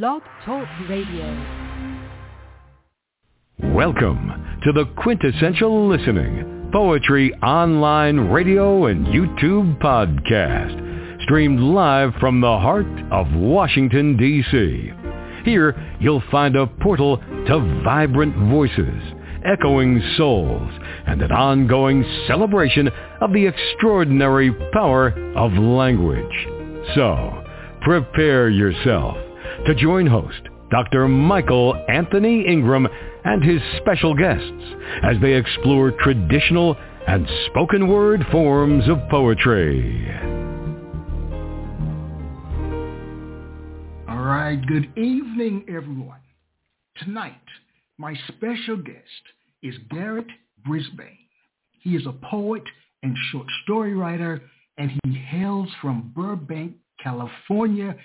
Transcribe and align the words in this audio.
Blog 0.00 0.22
Talk 0.46 0.66
Radio. 0.88 1.26
Welcome 3.74 4.60
to 4.64 4.72
the 4.72 4.86
quintessential 4.96 5.86
listening 5.86 6.70
poetry 6.72 7.34
online 7.42 8.18
radio 8.18 8.86
and 8.86 9.06
YouTube 9.08 9.78
podcast, 9.82 11.24
streamed 11.24 11.60
live 11.60 12.14
from 12.20 12.40
the 12.40 12.46
heart 12.46 12.86
of 13.10 13.34
Washington, 13.34 14.16
D.C. 14.16 14.92
Here 15.44 15.76
you'll 16.00 16.22
find 16.30 16.56
a 16.56 16.66
portal 16.66 17.18
to 17.18 17.82
vibrant 17.84 18.34
voices, 18.50 19.02
echoing 19.44 20.02
souls, 20.16 20.72
and 21.06 21.20
an 21.20 21.32
ongoing 21.32 22.02
celebration 22.26 22.88
of 23.20 23.34
the 23.34 23.46
extraordinary 23.46 24.54
power 24.72 25.08
of 25.36 25.52
language. 25.52 26.48
So, 26.94 27.44
prepare 27.82 28.48
yourself 28.48 29.18
to 29.66 29.74
join 29.74 30.06
host 30.06 30.40
Dr. 30.70 31.06
Michael 31.06 31.74
Anthony 31.88 32.46
Ingram 32.46 32.88
and 33.24 33.44
his 33.44 33.60
special 33.76 34.14
guests 34.14 34.64
as 35.02 35.16
they 35.20 35.34
explore 35.34 35.92
traditional 35.92 36.76
and 37.06 37.28
spoken 37.46 37.88
word 37.88 38.24
forms 38.32 38.88
of 38.88 38.98
poetry. 39.10 40.08
All 44.08 44.22
right, 44.24 44.58
good 44.66 44.96
evening, 44.96 45.64
everyone. 45.68 46.20
Tonight, 46.96 47.34
my 47.98 48.14
special 48.28 48.76
guest 48.76 48.96
is 49.62 49.74
Garrett 49.90 50.26
Brisbane. 50.66 51.18
He 51.80 51.96
is 51.96 52.06
a 52.06 52.12
poet 52.30 52.62
and 53.02 53.16
short 53.30 53.46
story 53.64 53.94
writer, 53.94 54.40
and 54.78 54.90
he 55.04 55.12
hails 55.12 55.68
from 55.80 56.12
Burbank, 56.14 56.74
California. 57.02 57.96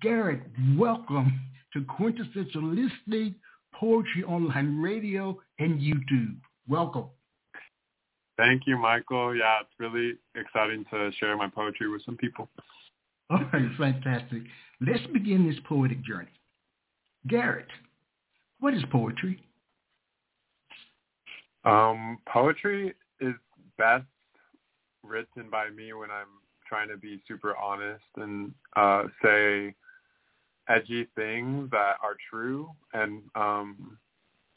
Garrett, 0.00 0.42
welcome 0.76 1.40
to 1.72 1.84
Quintessential 1.84 2.62
Listening 2.62 3.34
Poetry 3.74 4.22
Online 4.22 4.80
Radio 4.80 5.36
and 5.58 5.80
YouTube. 5.80 6.36
Welcome. 6.68 7.06
Thank 8.36 8.62
you, 8.66 8.76
Michael. 8.78 9.34
Yeah, 9.34 9.58
it's 9.60 9.70
really 9.80 10.12
exciting 10.36 10.84
to 10.92 11.10
share 11.18 11.36
my 11.36 11.48
poetry 11.48 11.90
with 11.90 12.04
some 12.04 12.16
people. 12.16 12.48
All 13.30 13.40
right, 13.52 13.68
fantastic. 13.76 14.42
Let's 14.80 15.04
begin 15.12 15.48
this 15.48 15.58
poetic 15.68 16.04
journey. 16.04 16.30
Garrett, 17.26 17.66
what 18.60 18.74
is 18.74 18.82
poetry? 18.92 19.42
Um, 21.64 22.18
poetry 22.32 22.94
is 23.20 23.34
best 23.78 24.04
written 25.02 25.50
by 25.50 25.70
me 25.70 25.92
when 25.92 26.10
I'm 26.12 26.28
trying 26.68 26.88
to 26.88 26.96
be 26.96 27.20
super 27.26 27.56
honest 27.56 28.04
and 28.16 28.52
uh, 28.76 29.04
say 29.24 29.74
edgy 30.68 31.08
things 31.16 31.70
that 31.70 31.96
are 32.02 32.16
true. 32.30 32.70
And 32.92 33.22
um, 33.34 33.98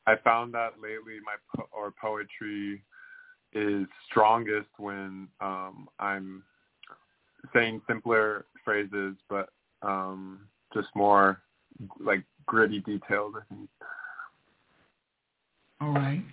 I 0.08 0.16
found 0.24 0.54
that 0.54 0.74
lately 0.82 1.20
my 1.24 1.36
po- 1.56 1.70
or 1.72 1.94
poetry 2.00 2.84
is 3.54 3.86
strongest 4.10 4.70
when 4.78 5.28
um, 5.42 5.88
I'm 6.00 6.44
saying 7.54 7.82
simpler 7.88 8.46
phrases, 8.64 9.16
but 9.30 9.50
um, 9.82 10.48
just 10.74 10.88
more 10.96 11.42
like 12.00 12.24
gritty 12.46 12.80
details. 12.80 13.34
I 13.38 13.54
think. 13.54 13.70
All 15.82 15.92
right, 15.94 16.24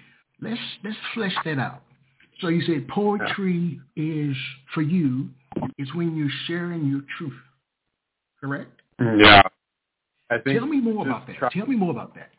let's 0.41 0.61
let's 0.85 0.97
flesh 1.15 1.35
that 1.45 1.59
out. 1.59 1.83
So 2.41 2.49
you 2.49 2.63
said 2.63 2.87
poetry 2.89 3.81
yeah. 3.97 4.31
is 4.31 4.37
for 4.75 4.83
you 4.83 5.29
is 5.77 5.89
when 5.95 6.17
you're 6.17 6.29
sharing 6.47 6.87
your 6.87 7.03
truth, 7.17 7.33
correct? 8.41 8.81
Yeah. 9.01 9.43
I 10.31 10.39
think 10.39 10.59
Tell 10.59 10.69
me 10.69 10.81
more 10.81 11.07
about 11.07 11.27
that. 11.27 11.37
Try, 11.37 11.51
Tell 11.51 11.67
me 11.67 11.77
more 11.77 11.91
about 11.91 12.15
that. 12.15 12.31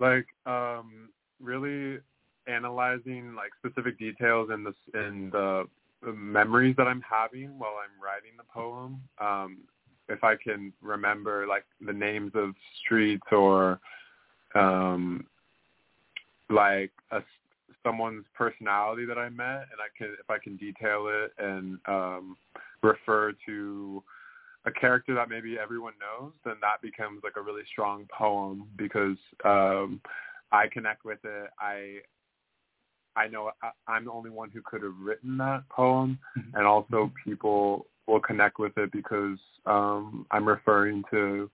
Like, 0.00 0.26
um, 0.46 1.08
really 1.40 1.98
analyzing 2.46 3.34
like 3.34 3.50
specific 3.58 3.98
details 3.98 4.50
in 4.52 4.64
the 4.64 4.74
in 4.94 5.30
the 5.30 5.66
memories 6.12 6.74
that 6.76 6.86
I'm 6.86 7.02
having 7.02 7.58
while 7.58 7.74
I'm 7.82 8.02
writing 8.02 8.32
the 8.36 8.44
poem. 8.44 9.00
Um, 9.20 9.58
if 10.08 10.24
I 10.24 10.36
can 10.36 10.72
remember 10.80 11.46
like 11.46 11.64
the 11.84 11.92
names 11.92 12.32
of 12.34 12.54
streets 12.84 13.26
or 13.30 13.80
um, 14.54 15.26
like 16.48 16.90
a, 17.10 17.20
someone's 17.84 18.24
personality 18.34 19.04
that 19.04 19.18
I 19.18 19.28
met, 19.28 19.66
and 19.70 19.80
I 19.80 19.88
can 19.96 20.16
if 20.18 20.30
I 20.30 20.38
can 20.38 20.56
detail 20.56 21.08
it 21.08 21.32
and 21.38 21.78
um, 21.86 22.36
refer 22.82 23.32
to 23.46 24.02
a 24.66 24.72
character 24.72 25.14
that 25.14 25.28
maybe 25.28 25.56
everyone 25.58 25.94
knows, 26.00 26.32
then 26.44 26.56
that 26.60 26.82
becomes 26.82 27.22
like 27.24 27.34
a 27.36 27.42
really 27.42 27.62
strong 27.70 28.06
poem 28.16 28.68
because 28.76 29.16
um, 29.44 30.00
I 30.52 30.66
connect 30.72 31.04
with 31.04 31.18
it. 31.24 31.50
I 31.58 31.98
I 33.16 33.26
know 33.28 33.50
I, 33.62 33.70
I'm 33.86 34.04
the 34.04 34.12
only 34.12 34.30
one 34.30 34.50
who 34.50 34.60
could 34.64 34.82
have 34.82 34.98
written 35.00 35.36
that 35.38 35.68
poem, 35.70 36.18
mm-hmm. 36.36 36.56
and 36.56 36.66
also 36.66 37.12
people 37.24 37.86
will 38.06 38.20
connect 38.20 38.58
with 38.58 38.76
it 38.78 38.90
because 38.92 39.38
um, 39.66 40.26
I'm 40.30 40.46
referring 40.46 41.04
to 41.10 41.50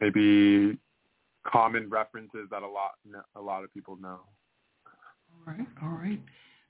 maybe 0.00 0.78
common 1.46 1.88
references 1.88 2.48
that 2.50 2.62
a 2.62 2.68
lot 2.68 2.92
a 3.34 3.40
lot 3.40 3.64
of 3.64 3.72
people 3.72 3.96
know. 3.96 4.20
All 5.46 5.54
right, 5.54 5.66
all 5.82 5.90
right. 5.90 6.20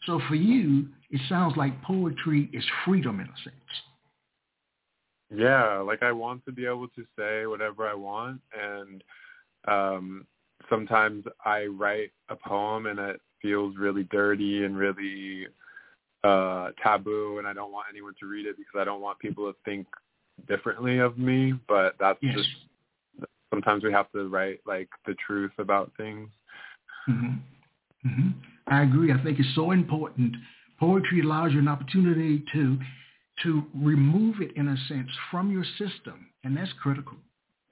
So 0.05 0.21
for 0.29 0.35
you, 0.35 0.89
it 1.11 1.21
sounds 1.29 1.57
like 1.57 1.83
poetry 1.83 2.51
is 2.53 2.65
freedom 2.85 3.21
in 3.21 3.27
a 3.27 3.37
sense. 3.43 3.57
Yeah, 5.35 5.79
like 5.79 6.03
I 6.03 6.13
want 6.13 6.45
to 6.45 6.53
be 6.53 6.67
able 6.67 6.89
to 6.89 7.05
say 7.19 7.47
whatever 7.47 7.87
I 7.87 7.95
want 7.95 8.41
and 8.59 9.03
um 9.67 10.27
sometimes 10.71 11.25
I 11.45 11.67
write 11.67 12.13
a 12.29 12.37
poem 12.37 12.87
and 12.87 12.99
it 12.99 13.21
feels 13.43 13.77
really 13.77 14.05
dirty 14.05 14.65
and 14.65 14.77
really 14.77 15.47
uh 16.25 16.71
taboo 16.83 17.39
and 17.39 17.47
I 17.47 17.53
don't 17.53 17.73
want 17.73 17.87
anyone 17.91 18.15
to 18.21 18.27
read 18.27 18.47
it 18.47 18.57
because 18.57 18.81
I 18.81 18.85
don't 18.85 19.01
want 19.01 19.19
people 19.19 19.51
to 19.51 19.57
think 19.65 19.87
differently 20.49 20.99
of 20.99 21.19
me, 21.19 21.55
but 21.69 21.95
that's 21.99 22.19
yes. 22.23 22.37
just 22.37 22.49
sometimes 23.51 23.85
we 23.85 23.93
have 23.93 24.11
to 24.13 24.29
write 24.29 24.61
like 24.67 24.89
the 25.07 25.15
truth 25.27 25.53
about 25.59 25.93
things. 25.97 26.29
Mhm. 27.09 27.41
Mhm. 28.05 28.35
I 28.67 28.83
agree. 28.83 29.13
I 29.13 29.19
think 29.19 29.39
it's 29.39 29.55
so 29.55 29.71
important. 29.71 30.37
Poetry 30.79 31.21
allows 31.21 31.53
you 31.53 31.61
an 31.61 31.69
opportunity 31.69 32.45
to 32.53 32.79
to 33.43 33.65
remove 33.75 34.41
it 34.41 34.57
in 34.57 34.69
a 34.69 34.77
sense 34.89 35.11
from 35.31 35.51
your 35.51 35.65
system, 35.79 36.31
and 36.45 36.57
that's 36.57 36.73
critical. 36.83 37.17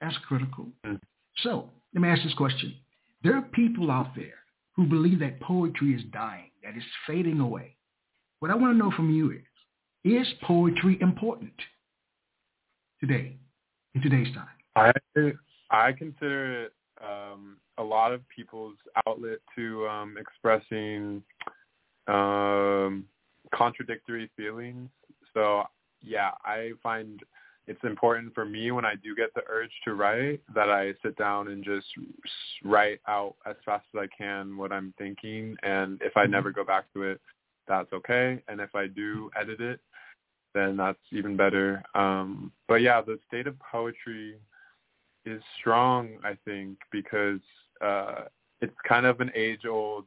That's 0.01 0.17
critical. 0.27 0.67
Mm. 0.85 0.99
So 1.37 1.69
let 1.93 2.01
me 2.01 2.09
ask 2.09 2.23
this 2.23 2.33
question: 2.33 2.75
There 3.23 3.35
are 3.35 3.41
people 3.41 3.91
out 3.91 4.15
there 4.15 4.39
who 4.75 4.85
believe 4.85 5.19
that 5.19 5.39
poetry 5.39 5.93
is 5.93 6.01
dying, 6.11 6.51
that 6.63 6.75
it's 6.75 6.85
fading 7.07 7.39
away. 7.39 7.75
What 8.39 8.51
I 8.51 8.55
want 8.55 8.73
to 8.73 8.77
know 8.77 8.91
from 8.95 9.13
you 9.13 9.31
is: 9.31 9.41
Is 10.03 10.27
poetry 10.43 10.97
important 11.01 11.53
today, 12.99 13.37
in 13.95 14.01
today's 14.01 14.33
time? 14.33 14.47
I 14.75 14.91
I 15.71 15.91
consider 15.93 16.65
it 16.65 16.73
um, 17.03 17.57
a 17.77 17.83
lot 17.83 18.13
of 18.13 18.21
people's 18.33 18.77
outlet 19.07 19.39
to 19.55 19.87
um, 19.87 20.15
expressing 20.19 21.23
um, 22.07 23.05
contradictory 23.53 24.29
feelings 24.37 24.89
so 25.35 25.63
yeah, 26.01 26.31
I 26.43 26.71
find 26.81 27.21
it's 27.67 27.83
important 27.83 28.33
for 28.33 28.45
me 28.45 28.71
when 28.71 28.85
I 28.85 28.95
do 28.95 29.15
get 29.15 29.33
the 29.33 29.41
urge 29.49 29.71
to 29.85 29.95
write 29.95 30.41
that 30.53 30.69
I 30.69 30.93
sit 31.03 31.17
down 31.17 31.47
and 31.47 31.63
just 31.63 31.87
write 32.63 32.99
out 33.07 33.35
as 33.47 33.55
fast 33.65 33.85
as 33.95 34.01
I 34.03 34.07
can 34.15 34.55
what 34.57 34.71
I'm 34.71 34.93
thinking. 34.97 35.55
And 35.63 35.99
if 36.01 36.15
I 36.15 36.23
mm-hmm. 36.23 36.31
never 36.31 36.51
go 36.51 36.63
back 36.63 36.85
to 36.93 37.03
it, 37.03 37.19
that's 37.67 37.91
okay. 37.91 38.41
And 38.47 38.61
if 38.61 38.75
I 38.75 38.87
do 38.87 39.31
edit 39.39 39.61
it, 39.61 39.79
then 40.53 40.77
that's 40.77 40.99
even 41.11 41.35
better. 41.35 41.83
Um, 41.95 42.51
but 42.67 42.75
yeah, 42.75 43.01
the 43.01 43.19
state 43.27 43.47
of 43.47 43.55
poetry 43.59 44.35
is 45.25 45.41
strong, 45.59 46.17
I 46.23 46.37
think, 46.45 46.77
because 46.91 47.41
uh, 47.81 48.25
it's 48.61 48.75
kind 48.87 49.07
of 49.07 49.21
an 49.21 49.31
age-old 49.35 50.05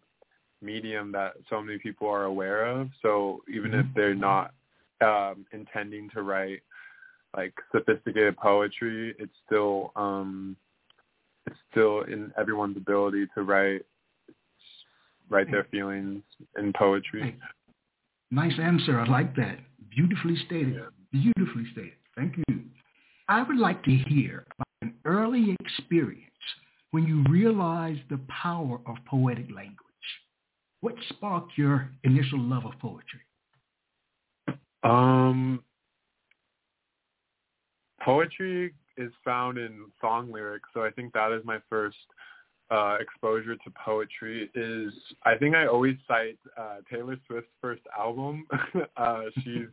medium 0.63 1.13
that 1.13 1.35
so 1.51 1.61
many 1.61 1.79
people 1.79 2.09
are 2.09 2.25
aware 2.25 2.67
of. 2.67 2.89
So 3.03 3.43
even 3.53 3.75
if 3.75 3.87
they're 3.95 4.15
not 4.15 4.53
um, 5.01 5.47
intending 5.53 6.11
to 6.11 6.23
write 6.23 6.61
like 7.37 7.55
sophisticated 7.73 8.37
poetry, 8.37 9.15
it's 9.19 9.33
still 9.47 9.93
um, 9.97 10.57
it's 11.47 11.57
still 11.71 12.03
in 12.03 12.33
everyone's 12.39 12.77
ability 12.77 13.27
to 13.35 13.43
write 13.43 13.83
write 15.31 15.51
their 15.51 15.65
feelings 15.71 16.23
in 16.59 16.73
poetry. 16.73 17.37
Nice 18.31 18.59
answer. 18.61 19.01
I 19.01 19.07
like 19.07 19.35
that. 19.37 19.59
Beautifully 19.91 20.37
stated. 20.47 20.81
Beautifully 21.13 21.65
stated. 21.73 21.93
Thank 22.17 22.37
you. 22.49 22.61
I 23.29 23.43
would 23.43 23.59
like 23.59 23.83
to 23.85 23.91
hear 23.91 24.47
about 24.55 24.67
an 24.83 24.95
early 25.05 25.57
experience 25.61 26.25
when 26.91 27.05
you 27.05 27.25
realized 27.31 28.01
the 28.11 28.21
power 28.29 28.81
of 28.87 28.97
poetic 29.07 29.47
language. 29.55 29.77
What 30.81 30.95
sparked 31.11 31.53
your 31.57 31.91
initial 32.05 32.41
love 32.41 32.65
of 32.65 32.73
poetry? 32.81 33.21
Um, 34.83 35.63
poetry 38.01 38.75
is 38.97 39.13
found 39.25 39.59
in 39.59 39.87
song 40.01 40.33
lyrics. 40.33 40.69
So 40.75 40.85
I 40.85 40.91
think 40.91 41.13
that 41.13 41.33
is 41.33 41.45
my 41.45 41.59
first 41.69 41.97
uh, 42.71 42.97
exposure 43.01 43.57
to 43.57 43.71
poetry. 43.85 44.51
Is 44.55 44.93
I 45.25 45.37
think 45.37 45.55
I 45.55 45.67
always 45.67 45.97
cite 46.07 46.39
uh, 46.57 46.77
Taylor 46.91 47.17
Swift's 47.27 47.51
first 47.61 47.83
album. 47.99 48.47
uh, 48.97 49.23
she's 49.43 49.69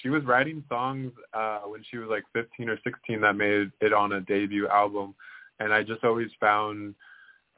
she 0.00 0.08
was 0.08 0.24
writing 0.24 0.64
songs 0.68 1.12
uh, 1.34 1.60
when 1.60 1.82
she 1.90 1.98
was 1.98 2.08
like 2.08 2.24
15 2.32 2.68
or 2.68 2.78
16 2.84 3.20
that 3.20 3.34
made 3.34 3.70
it 3.80 3.92
on 3.92 4.12
a 4.12 4.20
debut 4.20 4.68
album, 4.68 5.14
and 5.60 5.72
I 5.72 5.82
just 5.82 6.04
always 6.04 6.30
found 6.40 6.94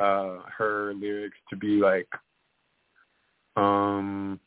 uh, 0.00 0.38
her 0.56 0.92
lyrics 0.94 1.38
to 1.50 1.56
be 1.56 1.80
like 1.80 2.08
um, 3.56 4.40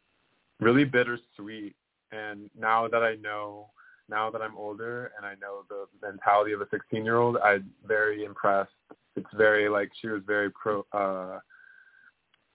really 0.60 0.84
bittersweet. 0.84 1.76
And 2.12 2.50
now 2.58 2.88
that 2.88 3.04
I 3.04 3.16
know 3.16 3.68
now 4.10 4.30
that 4.32 4.42
I'm 4.42 4.58
older 4.58 5.12
and 5.18 5.26
I 5.26 5.34
know 5.36 5.64
the 5.70 5.86
mentality 6.02 6.54
of 6.54 6.62
a 6.62 6.68
16 6.72 7.04
year 7.04 7.18
old, 7.18 7.38
I'm 7.38 7.70
very 7.86 8.24
impressed. 8.24 8.72
It's 9.16 9.28
very 9.36 9.68
like 9.68 9.92
she 10.02 10.08
was 10.08 10.22
very 10.26 10.50
pro. 10.52 10.86
uh 10.94 11.40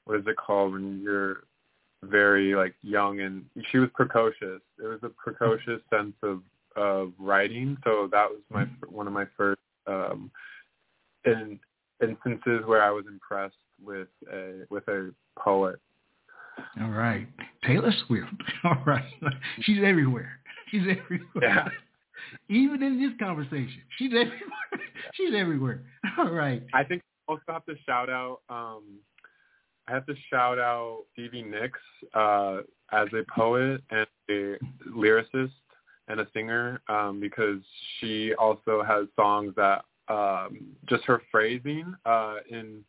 What 0.04 0.18
is 0.18 0.26
it 0.26 0.36
called 0.36 0.72
when 0.72 1.00
you're 1.02 1.44
very 2.04 2.54
like 2.54 2.74
young 2.82 3.20
and 3.20 3.44
she 3.70 3.78
was 3.78 3.88
precocious. 3.94 4.60
It 4.78 4.86
was 4.86 5.00
a 5.02 5.08
precocious 5.10 5.80
sense 5.90 6.14
of 6.22 6.42
of 6.74 7.12
writing. 7.18 7.76
So 7.84 8.08
that 8.10 8.28
was 8.28 8.40
my 8.50 8.64
one 8.88 9.06
of 9.06 9.12
my 9.12 9.26
first 9.36 9.60
um 9.86 10.30
in, 11.24 11.58
instances 12.02 12.62
where 12.66 12.82
I 12.82 12.90
was 12.90 13.04
impressed 13.06 13.54
with 13.82 14.08
a 14.32 14.64
with 14.70 14.86
a 14.88 15.10
poet. 15.38 15.78
All 16.80 16.90
right, 16.90 17.26
Taylor 17.66 17.92
Swift. 18.06 18.32
All 18.64 18.82
right, 18.86 19.04
she's 19.62 19.78
everywhere. 19.84 20.40
She's 20.70 20.82
everywhere. 20.82 21.28
Yeah. 21.40 21.68
Even 22.48 22.82
in 22.82 22.98
this 23.00 23.12
conversation, 23.18 23.82
she's 23.98 24.10
everywhere. 24.10 24.40
she's 25.14 25.34
everywhere. 25.34 25.82
All 26.18 26.30
right. 26.30 26.62
I 26.72 26.82
think 26.84 27.02
I 27.28 27.32
also 27.32 27.42
have 27.48 27.64
to 27.66 27.74
shout 27.86 28.08
out. 28.08 28.40
um 28.48 28.82
I 29.88 29.92
have 29.92 30.06
to 30.06 30.14
shout 30.30 30.58
out 30.58 31.04
Stevie 31.12 31.42
Nicks 31.42 31.80
uh, 32.14 32.58
as 32.92 33.08
a 33.12 33.24
poet 33.34 33.82
and 33.90 34.06
a 34.30 34.56
lyricist 34.96 35.50
and 36.08 36.20
a 36.20 36.26
singer 36.32 36.80
um, 36.88 37.20
because 37.20 37.58
she 37.98 38.34
also 38.34 38.82
has 38.86 39.06
songs 39.16 39.52
that 39.56 39.84
um, 40.08 40.60
just 40.88 41.04
her 41.04 41.22
phrasing 41.30 41.94
uh, 42.06 42.36
in 42.48 42.84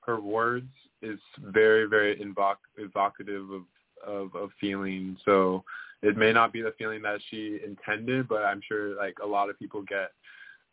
her 0.00 0.20
words 0.20 0.68
is 1.02 1.18
very 1.40 1.86
very 1.86 2.16
invoc- 2.16 2.56
evocative 2.76 3.50
of, 3.50 3.62
of 4.06 4.34
of 4.34 4.50
feeling. 4.60 5.16
So 5.24 5.64
it 6.02 6.16
may 6.16 6.32
not 6.32 6.52
be 6.52 6.62
the 6.62 6.74
feeling 6.78 7.02
that 7.02 7.20
she 7.30 7.60
intended, 7.64 8.28
but 8.28 8.44
I'm 8.44 8.60
sure 8.66 8.96
like 8.96 9.16
a 9.22 9.26
lot 9.26 9.50
of 9.50 9.58
people 9.58 9.82
get 9.82 10.10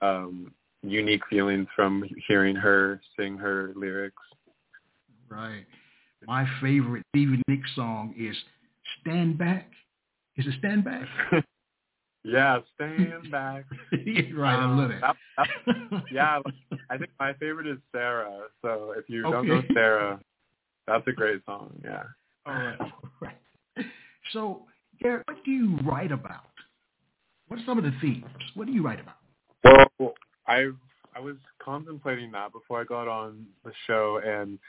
um 0.01 0.53
unique 0.83 1.21
feelings 1.29 1.67
from 1.75 2.03
hearing 2.27 2.55
her 2.55 3.01
sing 3.17 3.37
her 3.37 3.71
lyrics. 3.75 4.21
Right. 5.29 5.65
My 6.27 6.45
favorite 6.61 7.03
Stevie 7.09 7.41
Nicks 7.47 7.69
song 7.75 8.13
is 8.17 8.35
Stand 8.99 9.37
Back. 9.37 9.71
Is 10.37 10.45
it 10.45 10.53
Stand 10.59 10.83
Back? 10.83 11.07
yeah, 12.23 12.59
Stand 12.75 13.31
Back. 13.31 13.65
right, 13.91 14.55
um, 14.55 14.79
I 14.79 14.81
love 14.81 14.91
it. 14.91 15.01
That, 15.01 15.15
that, 15.37 16.03
yeah, 16.11 16.39
I 16.89 16.97
think 16.97 17.11
my 17.19 17.33
favorite 17.33 17.67
is 17.67 17.77
Sara. 17.91 18.43
So 18.61 18.93
if 18.97 19.09
you 19.09 19.25
okay. 19.25 19.31
don't 19.31 19.47
know 19.47 19.61
Sara, 19.73 20.19
that's 20.87 21.07
a 21.07 21.11
great 21.11 21.41
song. 21.45 21.73
Yeah. 21.83 22.03
All 22.45 22.53
right. 22.53 22.79
All 22.79 22.91
right. 23.21 23.35
So 24.33 24.63
Garrett, 25.01 25.23
what 25.27 25.43
do 25.43 25.51
you 25.51 25.77
write 25.83 26.11
about? 26.11 26.45
What 27.47 27.59
are 27.59 27.65
some 27.65 27.77
of 27.77 27.83
the 27.83 27.93
themes? 28.01 28.25
What 28.53 28.67
do 28.67 28.73
you 28.73 28.83
write 28.83 28.99
about? 28.99 29.91
Well, 29.99 30.13
I 30.47 30.69
I 31.15 31.19
was 31.19 31.35
contemplating 31.59 32.31
that 32.31 32.51
before 32.51 32.81
I 32.81 32.83
got 32.83 33.07
on 33.07 33.45
the 33.65 33.71
show, 33.87 34.21
and 34.23 34.59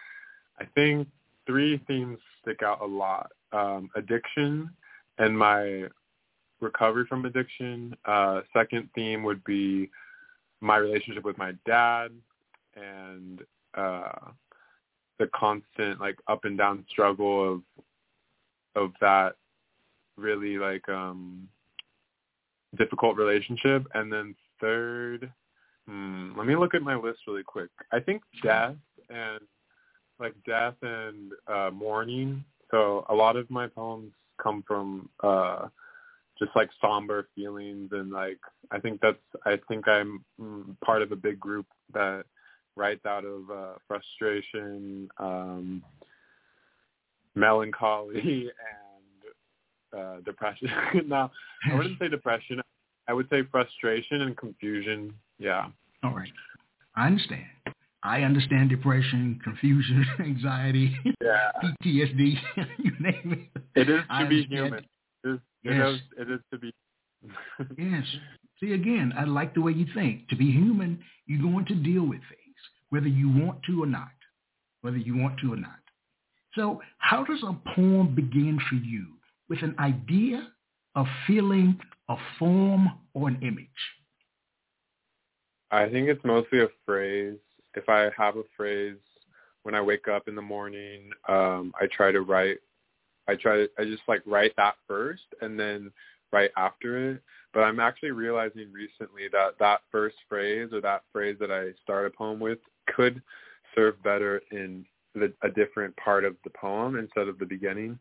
I 0.59 0.65
think 0.75 1.07
three 1.47 1.83
themes 1.87 2.19
stick 2.41 2.63
out 2.63 2.81
a 2.81 2.87
lot: 2.87 3.31
um, 3.53 3.91
addiction 3.95 4.71
and 5.19 5.39
my 5.39 5.85
recovery 6.62 7.05
from 7.09 7.25
addiction. 7.25 7.97
Uh, 8.05 8.41
second 8.53 8.88
theme 8.94 9.23
would 9.25 9.43
be 9.44 9.91
my 10.61 10.76
relationship 10.76 11.25
with 11.25 11.37
my 11.37 11.53
dad 11.67 12.12
and 12.76 13.41
uh, 13.75 14.31
the 15.19 15.29
constant 15.35 16.00
like 16.00 16.17
up 16.29 16.44
and 16.44 16.59
down 16.59 16.85
struggle 16.88 17.55
of 17.55 17.62
of 18.75 18.93
that 19.00 19.37
really 20.17 20.59
like 20.59 20.88
um 20.88 21.49
difficult 22.76 23.17
relationship. 23.17 23.87
And 23.94 24.12
then 24.12 24.35
third 24.61 25.31
hmm, 25.87 26.32
let 26.37 26.47
me 26.47 26.56
look 26.56 26.75
at 26.75 26.82
my 26.82 26.97
list 26.97 27.20
really 27.26 27.43
quick. 27.43 27.70
I 27.93 28.00
think 28.00 28.23
death 28.43 28.76
and 29.11 29.41
like 30.19 30.35
death 30.47 30.75
and 30.82 31.32
uh 31.47 31.70
mourning. 31.73 32.44
So 32.70 33.05
a 33.08 33.15
lot 33.15 33.37
of 33.37 33.50
my 33.50 33.69
poems 33.69 34.12
come 34.43 34.65
from 34.67 35.08
uh 35.23 35.69
just 36.38 36.50
like 36.55 36.70
somber 36.81 37.29
feelings 37.34 37.90
and 37.93 38.11
like 38.11 38.38
i 38.70 38.79
think 38.79 39.00
that's 39.00 39.17
i 39.44 39.58
think 39.69 39.87
i'm 39.88 40.25
mm, 40.40 40.76
part 40.84 41.02
of 41.02 41.12
a 41.12 41.17
big 41.17 41.38
group 41.38 41.67
that 41.93 42.25
writes 42.76 43.05
out 43.06 43.25
of 43.25 43.50
uh 43.50 43.75
frustration 43.87 45.08
um 45.19 45.82
melancholy 47.34 48.14
and 48.20 48.52
uh, 49.96 50.20
depression. 50.25 50.69
no, 51.06 51.31
I 51.70 51.75
wouldn't 51.75 51.99
say 51.99 52.08
depression. 52.08 52.61
I 53.08 53.12
would 53.12 53.29
say 53.31 53.43
frustration 53.50 54.23
and 54.23 54.37
confusion. 54.37 55.12
Yeah. 55.38 55.67
All 56.02 56.14
right. 56.14 56.31
I 56.96 57.06
understand. 57.06 57.44
I 58.05 58.23
understand 58.23 58.70
depression, 58.70 59.38
confusion, 59.44 60.05
anxiety, 60.19 60.96
yeah. 61.23 61.52
PTSD, 61.62 62.34
you 62.79 62.93
name 62.99 63.49
it. 63.55 63.62
It 63.81 63.88
is 63.88 64.00
to 64.00 64.06
I 64.11 64.25
be 64.25 64.43
understand. 64.43 64.50
human. 64.50 64.84
It 65.25 65.29
is, 65.31 65.39
yes. 65.63 65.89
Is, 65.91 66.01
it 66.19 66.31
is 66.31 66.41
to 66.53 66.59
be. 66.59 66.73
yes. 67.79 68.05
See, 68.61 68.73
again, 68.73 69.13
I 69.17 69.25
like 69.25 69.55
the 69.55 69.61
way 69.61 69.73
you 69.73 69.87
think. 69.95 70.29
To 70.29 70.37
be 70.37 70.51
human, 70.51 71.03
you're 71.27 71.43
going 71.43 71.67
to 71.67 71.75
deal 71.75 72.03
with 72.03 72.21
things, 72.21 72.57
whether 72.91 73.09
you 73.09 73.29
want 73.29 73.63
to 73.65 73.83
or 73.83 73.87
not. 73.87 74.09
Whether 74.83 74.99
you 74.99 75.17
want 75.17 75.39
to 75.41 75.53
or 75.53 75.57
not. 75.57 75.79
So 76.55 76.81
how 76.99 77.25
does 77.25 77.43
a 77.43 77.57
poem 77.75 78.15
begin 78.15 78.59
for 78.69 78.75
you? 78.75 79.07
with 79.53 79.63
an 79.63 79.75
idea, 79.79 80.49
a 80.95 81.05
feeling, 81.27 81.79
a 82.09 82.17
form, 82.39 82.91
or 83.13 83.29
an 83.29 83.39
image? 83.43 83.69
I 85.71 85.91
think 85.91 86.09
it's 86.09 86.25
mostly 86.25 86.61
a 86.61 86.69
phrase. 86.87 87.37
If 87.75 87.87
I 87.91 88.08
have 88.17 88.37
a 88.37 88.44
phrase 88.56 88.96
when 89.63 89.75
I 89.75 89.82
wake 89.82 90.08
up 90.08 90.27
in 90.27 90.35
the 90.35 90.41
morning, 90.41 91.11
um, 91.29 91.75
I 91.79 91.87
try 91.94 92.13
to 92.13 92.23
write. 92.23 92.58
I 93.29 93.34
try 93.34 93.56
to. 93.56 93.69
I 93.79 93.84
just 93.84 94.02
like 94.08 94.22
write 94.26 94.52
that 94.56 94.74
first, 94.88 95.22
and 95.41 95.58
then 95.58 95.91
write 96.32 96.50
after 96.56 97.12
it. 97.12 97.22
But 97.52 97.60
I'm 97.60 97.81
actually 97.81 98.12
realizing 98.12 98.72
recently 98.72 99.29
that 99.32 99.58
that 99.58 99.81
first 99.91 100.17
phrase 100.29 100.70
or 100.72 100.81
that 100.81 101.02
phrase 101.12 101.36
that 101.41 101.50
I 101.50 101.72
start 101.82 102.06
a 102.06 102.10
poem 102.10 102.41
with 102.41 102.58
could 102.94 103.22
serve 103.74 104.02
better 104.02 104.43
in 104.50 104.84
the, 105.14 105.32
a 105.43 105.50
different 105.50 105.94
part 105.96 106.24
of 106.24 106.36
the 106.44 106.50
poem 106.50 106.96
instead 106.96 107.29
of 107.29 107.38
the 107.38 107.46
beginning. 107.46 107.98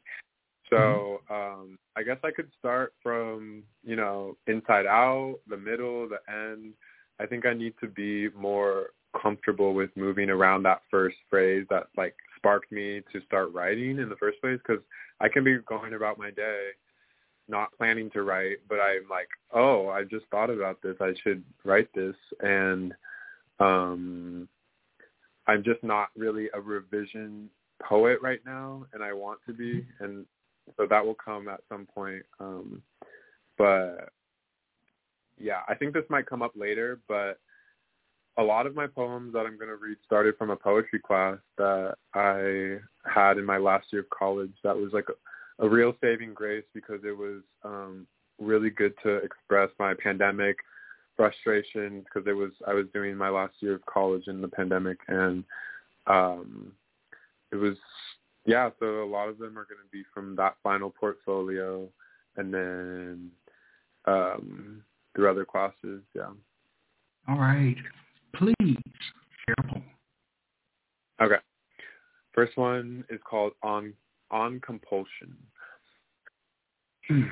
So 0.70 1.20
mm-hmm. 1.30 1.34
um, 1.34 1.80
I 1.98 2.04
guess 2.04 2.18
I 2.24 2.32
could 2.32 2.50
start 2.58 2.94
from 3.04 3.64
you 3.84 3.96
know 3.96 4.38
inside 4.48 4.86
out, 4.86 5.40
the 5.48 5.58
middle, 5.58 6.08
the 6.08 6.20
end. 6.32 6.74
I 7.20 7.26
think 7.26 7.46
I 7.46 7.54
need 7.54 7.74
to 7.82 7.88
be 7.88 8.30
more 8.30 8.88
comfortable 9.22 9.74
with 9.74 9.90
moving 9.96 10.30
around 10.30 10.64
that 10.64 10.82
first 10.90 11.18
phrase 11.30 11.66
that 11.70 11.88
like 11.98 12.16
sparked 12.38 12.72
me 12.72 13.02
to 13.12 13.22
start 13.26 13.54
writing 13.54 14.00
in 14.00 14.10
the 14.10 14.16
first 14.16 14.40
place 14.42 14.60
because 14.66 14.82
I 15.22 15.30
can 15.30 15.44
be 15.44 15.58
going 15.68 15.94
about 15.94 16.18
my 16.18 16.32
day 16.32 16.70
not 17.48 17.76
planning 17.78 18.10
to 18.12 18.24
write, 18.24 18.58
but 18.68 18.80
I'm 18.80 19.08
like, 19.10 19.28
oh, 19.54 19.90
I 19.90 20.04
just 20.04 20.26
thought 20.32 20.50
about 20.50 20.82
this. 20.82 20.96
I 21.02 21.14
should 21.22 21.44
write 21.64 21.90
this, 21.94 22.16
and 22.40 22.94
um, 23.60 24.48
I'm 25.48 25.64
just 25.64 25.84
not 25.84 26.10
really 26.16 26.50
a 26.54 26.62
revision 26.62 27.50
poet 27.82 28.20
right 28.22 28.40
now, 28.46 28.86
and 28.94 29.04
I 29.04 29.14
want 29.14 29.40
to 29.48 29.54
be, 29.54 29.86
and 30.00 30.26
so 30.78 30.88
that 30.90 31.06
will 31.06 31.18
come 31.24 31.48
at 31.50 31.62
some 31.70 31.86
point. 31.86 32.24
Um, 32.40 32.82
but 33.58 34.10
yeah, 35.38 35.62
I 35.68 35.76
think 35.76 35.94
this 35.94 36.06
might 36.10 36.28
come 36.28 36.42
up 36.42 36.54
later, 36.56 37.00
but 37.08 37.40
a 38.38 38.44
lot 38.44 38.66
of 38.66 38.76
my 38.76 38.88
poems 38.88 39.34
that 39.34 39.40
I'm 39.40 39.58
going 39.58 39.70
to 39.70 39.76
read 39.76 39.98
started 40.06 40.38
from 40.38 40.50
a 40.50 40.56
poetry 40.56 41.00
class 41.00 41.38
that 41.58 41.96
I 42.14 42.78
had 43.10 43.38
in 43.38 43.46
my 43.46 43.58
last 43.58 43.88
year 43.92 44.02
of 44.02 44.10
college. 44.10 44.54
That 44.64 44.76
was 44.76 44.92
like 44.94 45.08
a, 45.10 45.66
a 45.66 45.70
real 45.70 45.94
saving 46.02 46.34
grace 46.34 46.64
because 46.74 47.02
it 47.04 47.18
was 47.18 47.42
um, 47.64 48.08
really 48.40 48.70
good 48.70 48.94
to 49.04 49.18
express 49.18 49.70
my 49.80 49.94
pandemic 49.94 50.58
frustration 51.18 52.02
because 52.02 52.28
it 52.28 52.34
was 52.34 52.52
I 52.68 52.74
was 52.74 52.86
doing 52.94 53.16
my 53.16 53.30
last 53.30 53.54
year 53.60 53.76
of 53.76 53.86
college 53.86 54.28
in 54.28 54.42
the 54.42 54.48
pandemic 54.48 54.98
and 55.08 55.44
um, 56.08 56.72
it 57.52 57.58
was 57.58 57.76
yeah, 58.46 58.70
so 58.80 59.04
a 59.04 59.06
lot 59.06 59.30
of 59.30 59.38
them 59.38 59.58
are 59.58 59.66
going 59.66 59.82
to 59.84 59.92
be 59.92 60.04
from 60.14 60.36
that 60.38 60.56
final 60.64 60.90
portfolio, 60.90 61.88
and 62.38 62.54
then 62.54 63.32
um, 64.06 64.84
through 65.16 65.30
other 65.30 65.46
classes. 65.46 66.02
Yeah. 66.16 66.30
All 67.28 67.38
right. 67.38 67.76
Please 68.36 68.56
share 69.46 69.56
poem. 69.68 69.84
Okay. 71.22 71.36
First 72.34 72.58
one 72.58 73.04
is 73.10 73.20
called 73.30 73.54
On 73.62 73.94
On 74.32 74.60
Compulsion. 74.62 75.36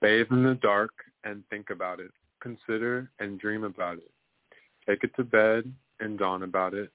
Bathe 0.00 0.26
in 0.30 0.44
the 0.44 0.58
dark 0.62 0.92
and 1.24 1.42
think 1.50 1.70
about 1.70 2.00
it. 2.00 2.10
Consider 2.40 3.10
and 3.18 3.40
dream 3.40 3.64
about 3.64 3.98
it. 3.98 4.10
Take 4.88 5.02
it 5.02 5.14
to 5.16 5.24
bed 5.24 5.72
and 6.00 6.18
dawn 6.18 6.42
about 6.42 6.74
it. 6.74 6.90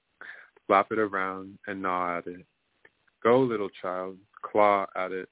Slap 0.68 0.92
it 0.92 1.00
around 1.00 1.58
and 1.68 1.82
gnaw 1.82 2.18
at 2.20 2.28
it. 2.28 2.46
Go, 3.24 3.42
little 3.42 3.70
child, 3.82 4.18
claw 4.44 4.86
at 4.96 5.12
it. 5.12 5.28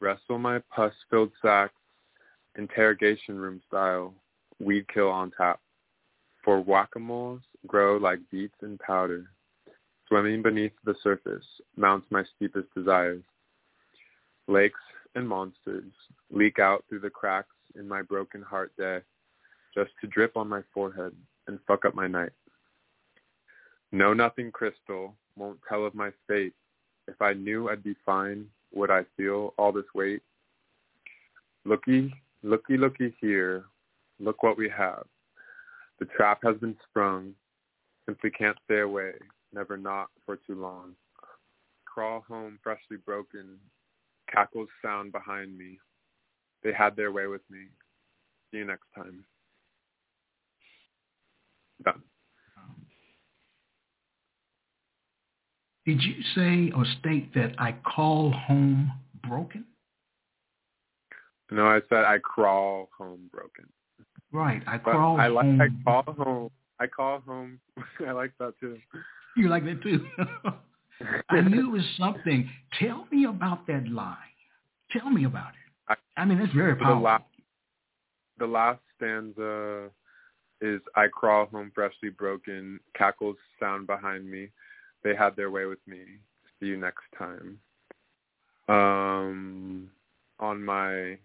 Wrestle 0.00 0.38
my 0.38 0.60
pus-filled 0.74 1.32
sacks, 1.42 1.74
interrogation 2.56 3.36
room 3.36 3.60
style, 3.66 4.14
weed 4.62 4.86
kill 4.92 5.08
on 5.08 5.30
top. 5.30 5.60
For 6.44 6.60
whack-a-moles 6.60 7.42
grow 7.66 7.96
like 7.96 8.18
beets 8.30 8.56
in 8.62 8.78
powder. 8.78 9.26
Swimming 10.08 10.42
beneath 10.42 10.72
the 10.84 10.94
surface 11.02 11.44
mounts 11.76 12.06
my 12.10 12.24
steepest 12.36 12.68
desires. 12.74 13.22
Lakes 14.48 14.80
and 15.14 15.28
monsters 15.28 15.92
leak 16.30 16.58
out 16.58 16.84
through 16.88 17.00
the 17.00 17.10
cracks 17.10 17.54
in 17.78 17.88
my 17.88 18.02
broken 18.02 18.42
heart 18.42 18.72
day 18.76 18.98
just 19.74 19.90
to 20.00 20.06
drip 20.06 20.36
on 20.36 20.48
my 20.48 20.62
forehead 20.74 21.12
and 21.46 21.58
fuck 21.66 21.84
up 21.84 21.94
my 21.94 22.06
night. 22.06 22.32
Know 23.90 24.12
nothing 24.12 24.50
crystal 24.50 25.14
won't 25.36 25.58
tell 25.68 25.86
of 25.86 25.94
my 25.94 26.10
fate. 26.28 26.54
If 27.08 27.20
I 27.20 27.32
knew 27.32 27.68
I'd 27.68 27.82
be 27.82 27.96
fine, 28.04 28.46
would 28.72 28.90
I 28.90 29.04
feel 29.16 29.54
all 29.58 29.72
this 29.72 29.84
weight? 29.94 30.22
Looky, 31.64 32.12
looky, 32.42 32.76
looky 32.76 33.14
here. 33.20 33.64
Look 34.22 34.44
what 34.44 34.56
we 34.56 34.68
have. 34.68 35.04
The 35.98 36.06
trap 36.06 36.38
has 36.44 36.56
been 36.58 36.76
sprung. 36.88 37.34
Simply 38.06 38.30
can't 38.30 38.56
stay 38.64 38.80
away. 38.80 39.12
Never 39.52 39.76
not 39.76 40.08
for 40.24 40.36
too 40.46 40.54
long. 40.54 40.94
Crawl 41.84 42.24
home 42.26 42.58
freshly 42.62 42.98
broken. 43.04 43.58
Cackles 44.32 44.68
sound 44.80 45.12
behind 45.12 45.58
me. 45.58 45.78
They 46.62 46.72
had 46.72 46.94
their 46.94 47.10
way 47.10 47.26
with 47.26 47.42
me. 47.50 47.66
See 48.50 48.58
you 48.58 48.64
next 48.64 48.86
time. 48.94 49.24
Done. 51.84 52.02
Did 55.84 56.00
you 56.00 56.14
say 56.36 56.72
or 56.76 56.84
state 57.00 57.34
that 57.34 57.56
I 57.58 57.74
call 57.84 58.30
home 58.30 58.92
broken? 59.28 59.64
No, 61.50 61.66
I 61.66 61.80
said 61.88 62.04
I 62.04 62.18
crawl 62.18 62.88
home 62.96 63.28
broken. 63.32 63.66
Right, 64.32 64.62
I 64.66 64.78
But 64.78 64.92
crawl 64.92 65.20
I 65.20 65.26
like 65.28 65.44
home. 65.44 65.60
I 65.60 65.68
call 65.84 66.14
home. 66.14 66.50
I 66.80 66.86
call 66.86 67.20
home. 67.20 67.60
I 68.06 68.12
like 68.12 68.32
that 68.38 68.54
too. 68.58 68.78
You 69.36 69.48
like 69.48 69.64
that 69.64 69.82
too? 69.82 70.04
I 71.28 71.40
knew 71.40 71.68
it 71.68 71.72
was 71.72 71.84
something. 71.98 72.48
Tell 72.78 73.06
me 73.10 73.24
about 73.24 73.66
that 73.66 73.86
line. 73.88 74.16
Tell 74.90 75.10
me 75.10 75.24
about 75.24 75.50
it. 75.50 75.98
I, 76.16 76.24
mean, 76.24 76.38
it's 76.38 76.52
very 76.54 76.74
the 76.74 76.80
powerful. 76.80 77.02
last 77.02 77.24
the 78.38 78.46
last 78.46 78.80
stanza 78.96 79.90
is 80.60 80.80
I 80.96 81.08
crawl 81.08 81.46
home 81.46 81.72
freshly 81.74 82.10
broken, 82.10 82.80
cackles 82.96 83.36
sound 83.60 83.86
behind 83.86 84.30
me. 84.30 84.48
They 85.04 85.14
had 85.14 85.36
their 85.36 85.50
way 85.50 85.66
with 85.66 85.80
me. 85.86 86.00
See 86.58 86.66
you 86.66 86.76
next 86.76 87.04
time. 87.18 87.58
Um 88.68 89.90
on 90.38 90.62
my 90.64 91.18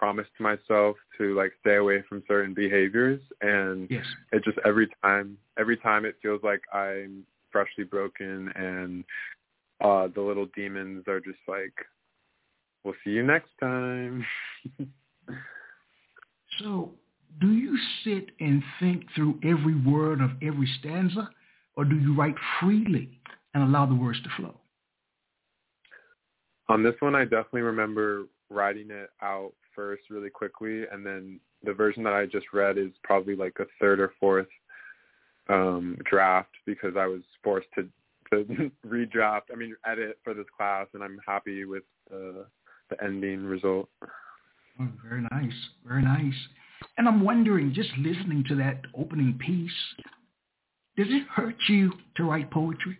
promise 0.00 0.26
to 0.38 0.42
myself 0.42 0.96
to 1.18 1.36
like 1.36 1.52
stay 1.60 1.76
away 1.76 2.02
from 2.08 2.22
certain 2.26 2.54
behaviors 2.54 3.20
and 3.42 3.86
yes. 3.90 4.06
it 4.32 4.42
just 4.42 4.56
every 4.64 4.88
time 5.04 5.36
every 5.58 5.76
time 5.76 6.06
it 6.06 6.16
feels 6.22 6.40
like 6.42 6.62
I'm 6.72 7.26
freshly 7.52 7.84
broken 7.84 8.50
and 8.56 9.04
uh 9.84 10.08
the 10.14 10.22
little 10.22 10.46
demons 10.56 11.04
are 11.06 11.20
just 11.20 11.38
like 11.46 11.74
we'll 12.82 12.94
see 13.04 13.10
you 13.10 13.22
next 13.22 13.50
time. 13.60 14.24
So, 16.58 16.90
do 17.40 17.52
you 17.52 17.78
sit 18.04 18.30
and 18.40 18.62
think 18.80 19.04
through 19.14 19.38
every 19.44 19.76
word 19.76 20.20
of 20.20 20.30
every 20.42 20.68
stanza, 20.80 21.30
or 21.76 21.84
do 21.84 21.96
you 21.96 22.14
write 22.14 22.34
freely 22.60 23.08
and 23.54 23.62
allow 23.62 23.86
the 23.86 23.94
words 23.94 24.20
to 24.22 24.28
flow? 24.36 24.54
On 26.68 26.82
this 26.82 26.94
one, 27.00 27.14
I 27.14 27.22
definitely 27.22 27.62
remember 27.62 28.24
writing 28.50 28.90
it 28.90 29.10
out 29.22 29.52
first 29.80 30.02
really 30.10 30.28
quickly, 30.28 30.84
and 30.92 31.06
then 31.06 31.40
the 31.64 31.72
version 31.72 32.02
that 32.02 32.12
I 32.12 32.26
just 32.26 32.46
read 32.52 32.76
is 32.76 32.90
probably 33.02 33.34
like 33.34 33.56
a 33.60 33.64
third 33.80 33.98
or 33.98 34.12
fourth 34.20 34.46
um, 35.48 35.96
draft 36.04 36.50
because 36.66 36.96
I 36.98 37.06
was 37.06 37.22
forced 37.42 37.68
to 37.76 37.88
to 38.30 38.70
redraft. 38.86 39.48
I 39.52 39.56
mean, 39.56 39.74
edit 39.86 40.18
for 40.22 40.34
this 40.34 40.44
class, 40.54 40.86
and 40.92 41.02
I'm 41.02 41.18
happy 41.26 41.64
with 41.64 41.84
the 42.10 42.44
the 42.90 43.02
ending 43.02 43.44
result. 43.44 43.88
Oh, 44.78 44.88
very 45.02 45.22
nice, 45.32 45.58
very 45.86 46.02
nice. 46.02 46.34
And 46.98 47.08
I'm 47.08 47.24
wondering, 47.24 47.72
just 47.72 47.90
listening 47.98 48.44
to 48.48 48.54
that 48.56 48.82
opening 48.98 49.38
piece, 49.38 49.70
does 50.96 51.06
it 51.08 51.26
hurt 51.34 51.56
you 51.68 51.92
to 52.16 52.24
write 52.24 52.50
poetry? 52.50 52.98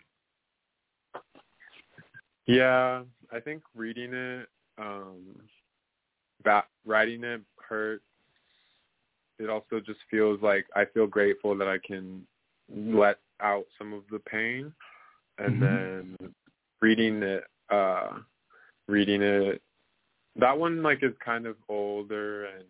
Yeah, 2.47 3.03
I 3.33 3.41
think 3.41 3.63
reading 3.75 4.13
it, 4.15 4.49
um, 4.79 5.21
that 6.45 6.67
writing 6.85 7.25
it 7.25 7.43
hurts. 7.69 8.05
It 9.39 9.49
also 9.49 9.81
just 9.81 10.01
feels 10.11 10.41
like 10.43 10.67
I 10.77 10.85
feel 10.85 11.07
grateful 11.07 11.57
that 11.57 11.69
I 11.69 11.79
can 11.79 12.27
let 12.69 13.19
out 13.41 13.65
some 13.79 13.93
of 13.93 14.03
the 14.11 14.19
pain, 14.19 14.73
and 15.39 15.57
Mhm. 15.57 15.61
then 15.61 16.35
reading 16.81 17.23
it, 17.23 17.45
uh, 17.71 18.21
reading 18.87 19.23
it. 19.23 19.63
That 20.37 20.59
one 20.59 20.83
like 20.83 21.03
is 21.03 21.17
kind 21.19 21.47
of 21.47 21.57
older, 21.69 22.45
and 22.47 22.69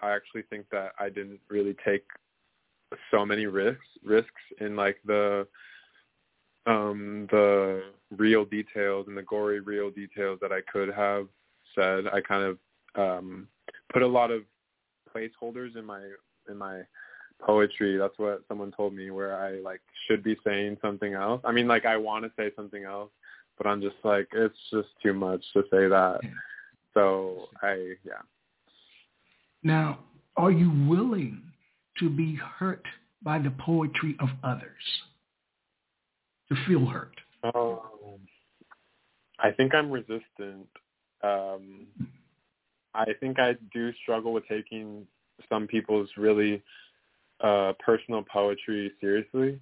I 0.00 0.12
actually 0.12 0.42
think 0.42 0.68
that 0.70 0.94
I 0.98 1.08
didn't 1.08 1.40
really 1.48 1.74
take 1.74 2.06
so 3.10 3.24
many 3.24 3.46
risks 3.46 3.86
risks 4.02 4.42
in 4.58 4.76
like 4.76 5.00
the 5.04 5.46
um 6.66 7.26
the 7.30 7.92
real 8.10 8.44
details 8.44 9.08
and 9.08 9.16
the 9.16 9.22
gory 9.22 9.60
real 9.60 9.90
details 9.90 10.38
that 10.40 10.52
I 10.52 10.60
could 10.72 10.90
have 10.90 11.28
said. 11.74 12.04
I 12.12 12.20
kind 12.20 12.44
of 12.44 12.58
um 12.94 13.48
put 13.92 14.02
a 14.02 14.06
lot 14.06 14.30
of 14.30 14.42
placeholders 15.14 15.76
in 15.76 15.84
my 15.84 16.00
in 16.48 16.56
my 16.56 16.82
poetry. 17.40 17.96
That's 17.98 18.18
what 18.18 18.42
someone 18.48 18.72
told 18.72 18.94
me 18.94 19.10
where 19.10 19.36
I 19.36 19.60
like 19.60 19.80
should 20.06 20.22
be 20.22 20.36
saying 20.46 20.78
something 20.82 21.14
else. 21.14 21.40
I 21.44 21.52
mean 21.52 21.68
like 21.68 21.86
I 21.86 21.96
want 21.96 22.24
to 22.24 22.32
say 22.36 22.50
something 22.56 22.84
else, 22.84 23.10
but 23.58 23.66
I'm 23.66 23.80
just 23.80 23.96
like 24.04 24.28
it's 24.32 24.58
just 24.72 24.88
too 25.02 25.12
much 25.14 25.44
to 25.54 25.62
say 25.70 25.88
that. 25.88 26.20
So 26.94 27.48
I 27.62 27.94
yeah. 28.04 28.22
Now, 29.62 30.00
are 30.36 30.50
you 30.50 30.70
willing 30.88 31.40
to 31.98 32.10
be 32.10 32.34
hurt 32.34 32.84
by 33.22 33.38
the 33.38 33.52
poetry 33.58 34.16
of 34.20 34.28
others? 34.42 34.82
To 36.48 36.56
feel 36.66 36.84
hurt? 36.86 37.14
Um, 37.44 37.78
I 39.38 39.50
think 39.52 39.74
I'm 39.74 39.90
resistant. 39.90 40.68
Um, 41.22 41.86
I 42.94 43.06
think 43.20 43.38
I 43.38 43.54
do 43.72 43.92
struggle 44.02 44.32
with 44.32 44.46
taking 44.48 45.06
some 45.48 45.66
people's 45.66 46.08
really 46.16 46.62
uh, 47.40 47.72
personal 47.84 48.24
poetry 48.30 48.92
seriously. 49.00 49.58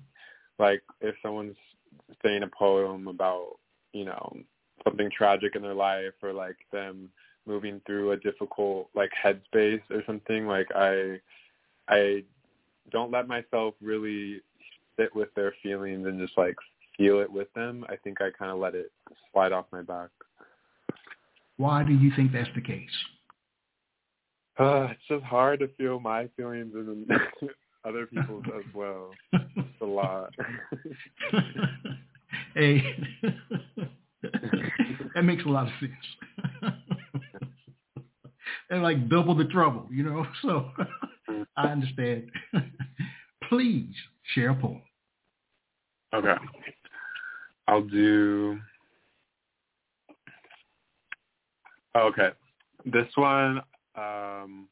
Like 0.59 0.83
if 1.01 1.15
someone's 1.23 1.57
saying 2.23 2.43
a 2.43 2.49
poem 2.49 3.09
about, 3.09 3.59
you 3.93 4.05
know, 4.05 4.37
something 4.85 5.11
tragic 5.17 5.57
in 5.57 5.63
their 5.63 5.75
life 5.75 6.13
or 6.23 6.33
like 6.33 6.57
them 6.73 7.11
moving 7.47 7.81
through 7.87 8.13
a 8.13 8.17
difficult 8.17 8.89
like 8.95 9.11
headspace 9.25 9.83
or 9.91 10.03
something, 10.07 10.47
like 10.47 10.69
I 10.75 11.21
I 11.89 12.25
don't 12.91 13.11
let 13.11 13.29
myself 13.29 13.75
really 13.81 14.41
sit 14.99 15.15
with 15.15 15.33
their 15.35 15.55
feelings 15.63 16.07
and 16.07 16.21
just 16.21 16.37
like 16.37 16.57
feel 16.97 17.21
it 17.21 17.33
with 17.33 17.53
them. 17.55 17.85
I 17.89 17.97
think 17.97 18.21
I 18.21 18.31
kind 18.31 18.51
of 18.51 18.59
let 18.59 18.75
it 18.75 18.93
slide 19.33 19.53
off 19.53 19.67
my 19.73 19.83
back. 19.83 20.11
Why 21.61 21.85
do 21.85 21.93
you 21.93 22.11
think 22.17 22.33
that's 22.33 22.49
the 22.55 22.63
case? 22.63 22.89
Uh, 24.59 24.89
it's 24.93 25.01
just 25.07 25.23
hard 25.23 25.61
to 25.61 25.69
feel 25.77 26.01
my 26.01 26.27
feelings 26.35 26.73
and 26.75 27.07
then 27.07 27.21
other 27.85 28.07
people's 28.07 28.45
as 28.47 28.65
well. 28.75 29.11
It's 29.35 29.83
a 29.83 29.85
lot. 29.85 30.33
hey, 32.55 32.83
that 35.15 35.23
makes 35.23 35.45
a 35.45 35.49
lot 35.51 35.67
of 35.67 35.73
sense. 35.81 36.73
and 38.71 38.83
like 38.83 39.11
double 39.11 39.35
the 39.35 39.45
trouble, 39.45 39.87
you 39.93 40.03
know. 40.03 40.27
So 40.41 40.71
I 41.59 41.67
understand. 41.67 42.31
Please 43.51 43.93
share 44.35 44.49
a 44.49 44.55
poem. 44.55 44.81
Okay. 46.15 46.37
I'll 47.69 47.83
do. 47.87 48.59
Okay. 51.97 52.31
This 52.85 53.09
one, 53.17 53.59
um, 53.97 54.69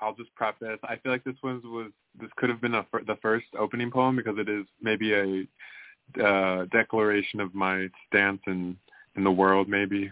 I'll 0.00 0.14
just 0.16 0.34
preface. 0.34 0.78
I 0.82 0.96
feel 0.96 1.12
like 1.12 1.24
this 1.24 1.36
one 1.40 1.60
was 1.64 1.90
this 2.20 2.30
could 2.36 2.50
have 2.50 2.60
been 2.60 2.74
a, 2.74 2.86
the 3.06 3.16
first 3.22 3.46
opening 3.58 3.90
poem 3.90 4.16
because 4.16 4.38
it 4.38 4.48
is 4.48 4.66
maybe 4.80 5.14
a 5.14 6.24
uh, 6.24 6.66
declaration 6.66 7.40
of 7.40 7.54
my 7.54 7.88
stance 8.06 8.40
in 8.46 8.76
in 9.16 9.24
the 9.24 9.30
world. 9.30 9.68
Maybe. 9.68 10.10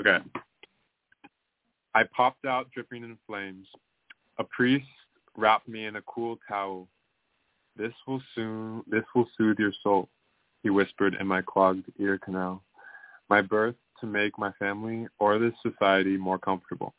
Okay. 0.00 0.18
I 1.94 2.02
popped 2.16 2.44
out 2.44 2.70
dripping 2.72 3.04
in 3.04 3.16
flames. 3.26 3.66
A 4.38 4.44
priest 4.44 4.86
wrapped 5.36 5.68
me 5.68 5.86
in 5.86 5.96
a 5.96 6.02
cool 6.02 6.38
towel. 6.48 6.88
This 7.76 7.92
will 8.06 8.22
soon. 8.34 8.82
This 8.88 9.04
will 9.14 9.28
soothe 9.36 9.58
your 9.58 9.72
soul. 9.82 10.08
He 10.62 10.70
whispered 10.70 11.16
in 11.20 11.26
my 11.26 11.42
clogged 11.42 11.84
ear 11.98 12.18
canal. 12.18 12.62
My 13.28 13.40
birth 13.40 13.76
to 14.04 14.10
make 14.10 14.38
my 14.38 14.52
family 14.58 15.06
or 15.18 15.38
this 15.38 15.54
society 15.62 16.16
more 16.16 16.38
comfortable. 16.38 16.94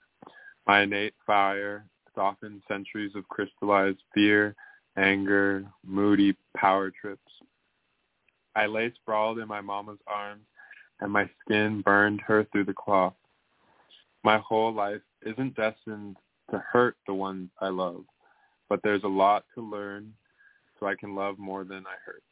My 0.68 0.82
innate 0.82 1.14
fire 1.26 1.86
softened 2.16 2.62
centuries 2.68 3.12
of 3.16 3.28
crystallized 3.28 4.00
fear, 4.14 4.56
anger, 4.98 5.66
moody 5.86 6.36
power 6.58 6.90
trips. 6.90 7.22
I 8.56 8.66
lay 8.66 8.92
sprawled 8.96 9.40
in 9.40 9.48
my 9.48 9.62
mama's 9.62 10.00
arms, 10.08 10.46
and 11.02 11.12
my 11.12 11.30
skin 11.42 11.82
burned 11.82 12.22
her 12.22 12.48
through 12.52 12.66
the 12.66 12.74
cloth. 12.74 13.14
My 14.24 14.40
whole 14.40 14.74
life 14.74 15.02
isn't 15.26 15.56
destined 15.56 16.16
to 16.52 16.64
hurt 16.72 16.96
the 17.06 17.14
ones 17.14 17.50
I 17.60 17.68
love, 17.68 18.06
but 18.70 18.80
there's 18.84 19.04
a 19.04 19.08
lot 19.08 19.44
to 19.56 19.62
learn 19.62 20.14
so 20.80 20.88
I 20.88 20.96
can 20.96 21.14
love 21.14 21.38
more 21.38 21.66
than 21.66 21.84
I 21.86 21.96
hurt. 22.06 22.24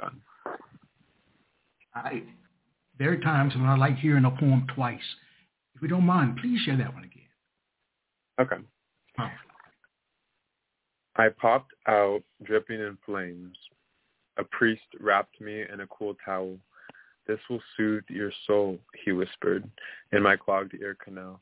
Done. 0.00 0.20
There 2.98 3.12
are 3.12 3.16
times 3.16 3.54
when 3.54 3.66
I 3.66 3.76
like 3.76 3.96
hearing 3.98 4.24
a 4.24 4.30
poem 4.30 4.66
twice. 4.74 5.00
If 5.74 5.82
you 5.82 5.88
don't 5.88 6.06
mind, 6.06 6.38
please 6.40 6.60
share 6.60 6.76
that 6.76 6.92
one 6.94 7.04
again. 7.04 7.22
Okay. 8.40 8.62
I 11.16 11.28
popped 11.28 11.72
out, 11.86 12.22
dripping 12.42 12.80
in 12.80 12.96
flames. 13.04 13.56
A 14.38 14.44
priest 14.44 14.82
wrapped 15.00 15.40
me 15.40 15.62
in 15.72 15.80
a 15.80 15.86
cool 15.88 16.16
towel. 16.24 16.56
This 17.26 17.38
will 17.50 17.62
soothe 17.76 18.04
your 18.08 18.32
soul, 18.46 18.78
he 19.04 19.12
whispered 19.12 19.68
in 20.12 20.22
my 20.22 20.36
clogged 20.36 20.74
ear 20.80 20.96
canal. 21.02 21.40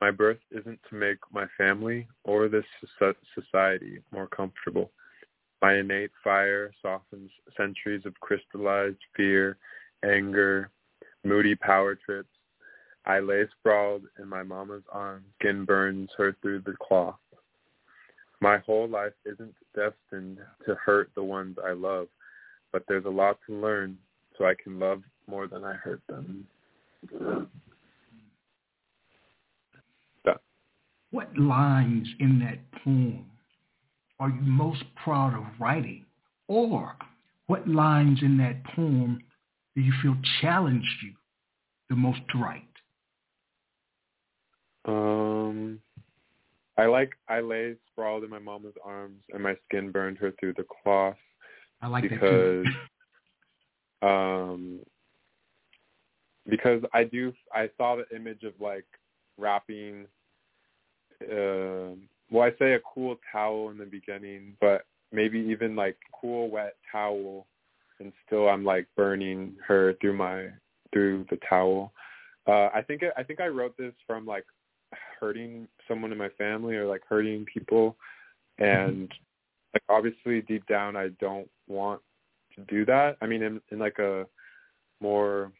My 0.00 0.10
birth 0.10 0.38
isn't 0.50 0.78
to 0.88 0.94
make 0.94 1.18
my 1.32 1.46
family 1.58 2.06
or 2.24 2.48
this 2.48 2.64
society 3.34 3.98
more 4.12 4.28
comfortable. 4.28 4.90
My 5.62 5.76
innate 5.78 6.10
fire 6.22 6.72
softens 6.82 7.30
centuries 7.56 8.04
of 8.04 8.18
crystallized 8.20 8.98
fear, 9.16 9.56
anger, 10.04 10.70
moody 11.24 11.54
power 11.54 11.94
trips, 11.94 12.28
I 13.04 13.20
lay 13.20 13.44
sprawled 13.58 14.02
in 14.18 14.28
my 14.28 14.42
mama's 14.42 14.82
arms, 14.90 15.24
skin 15.38 15.64
burns 15.64 16.10
her 16.16 16.36
through 16.42 16.62
the 16.62 16.74
cloth. 16.82 17.16
My 18.40 18.58
whole 18.58 18.88
life 18.88 19.14
isn't 19.24 19.54
destined 19.74 20.38
to 20.66 20.74
hurt 20.74 21.10
the 21.14 21.22
ones 21.22 21.56
I 21.64 21.72
love, 21.72 22.08
but 22.72 22.82
there's 22.88 23.04
a 23.04 23.10
lot 23.10 23.38
to 23.46 23.54
learn 23.54 23.96
so 24.36 24.44
I 24.44 24.54
can 24.62 24.78
love 24.78 25.02
more 25.26 25.46
than 25.46 25.64
I 25.64 25.74
hurt 25.74 26.02
them. 26.08 26.46
What 31.12 31.38
lines 31.38 32.08
in 32.20 32.40
that 32.40 32.58
poem 32.82 33.24
are 34.20 34.28
you 34.28 34.42
most 34.42 34.82
proud 35.02 35.34
of 35.34 35.44
writing? 35.58 36.04
Or 36.48 36.94
what 37.46 37.66
lines 37.66 38.18
in 38.22 38.36
that 38.38 38.62
poem 38.74 39.22
do 39.76 39.82
you 39.82 39.92
feel 40.02 40.16
challenged 40.40 41.02
you 41.04 41.12
the 41.90 41.94
most 41.94 42.20
to 42.32 42.38
write? 42.38 42.62
Um, 44.86 45.78
I 46.78 46.86
like 46.86 47.12
I 47.28 47.40
lay 47.40 47.76
sprawled 47.92 48.24
in 48.24 48.30
my 48.30 48.38
mama's 48.38 48.74
arms 48.84 49.20
and 49.32 49.42
my 49.42 49.54
skin 49.66 49.90
burned 49.92 50.18
her 50.18 50.32
through 50.40 50.54
the 50.54 50.64
cloth. 50.82 51.16
I 51.82 51.88
like 51.88 52.08
because, 52.08 52.66
um, 54.02 54.80
because 56.48 56.82
I 56.94 57.04
do 57.04 57.32
I 57.52 57.68
saw 57.76 57.96
the 57.96 58.16
image 58.16 58.44
of 58.44 58.54
like 58.60 58.86
wrapping. 59.36 60.06
Uh, 61.22 61.96
well, 62.30 62.42
I 62.42 62.50
say 62.58 62.72
a 62.74 62.80
cool 62.94 63.16
towel 63.30 63.70
in 63.70 63.78
the 63.78 63.84
beginning, 63.84 64.54
but 64.60 64.86
maybe 65.12 65.38
even 65.38 65.76
like 65.76 65.96
cool 66.18 66.50
wet 66.50 66.76
towel, 66.90 67.46
and 68.00 68.12
still 68.26 68.48
I'm 68.48 68.64
like 68.64 68.86
burning 68.96 69.54
her 69.66 69.94
through 70.00 70.16
my 70.16 70.48
through 70.92 71.26
the 71.30 71.38
towel. 71.48 71.92
Uh, 72.46 72.68
I 72.74 72.82
think 72.82 73.02
it, 73.02 73.12
I 73.16 73.22
think 73.22 73.40
I 73.40 73.48
wrote 73.48 73.76
this 73.76 73.92
from 74.06 74.24
like 74.26 74.44
hurting 75.20 75.66
someone 75.88 76.12
in 76.12 76.18
my 76.18 76.28
family 76.30 76.76
or 76.76 76.86
like 76.86 77.02
hurting 77.08 77.44
people 77.52 77.96
mm-hmm. 78.60 78.90
and 78.90 79.12
like 79.74 79.82
obviously 79.88 80.42
deep 80.42 80.66
down 80.66 80.96
I 80.96 81.08
don't 81.20 81.48
want 81.68 82.00
to 82.54 82.62
do 82.62 82.84
that. 82.86 83.16
I 83.20 83.26
mean 83.26 83.42
in 83.42 83.60
in 83.70 83.78
like 83.78 83.98
a 83.98 84.26
more 85.00 85.52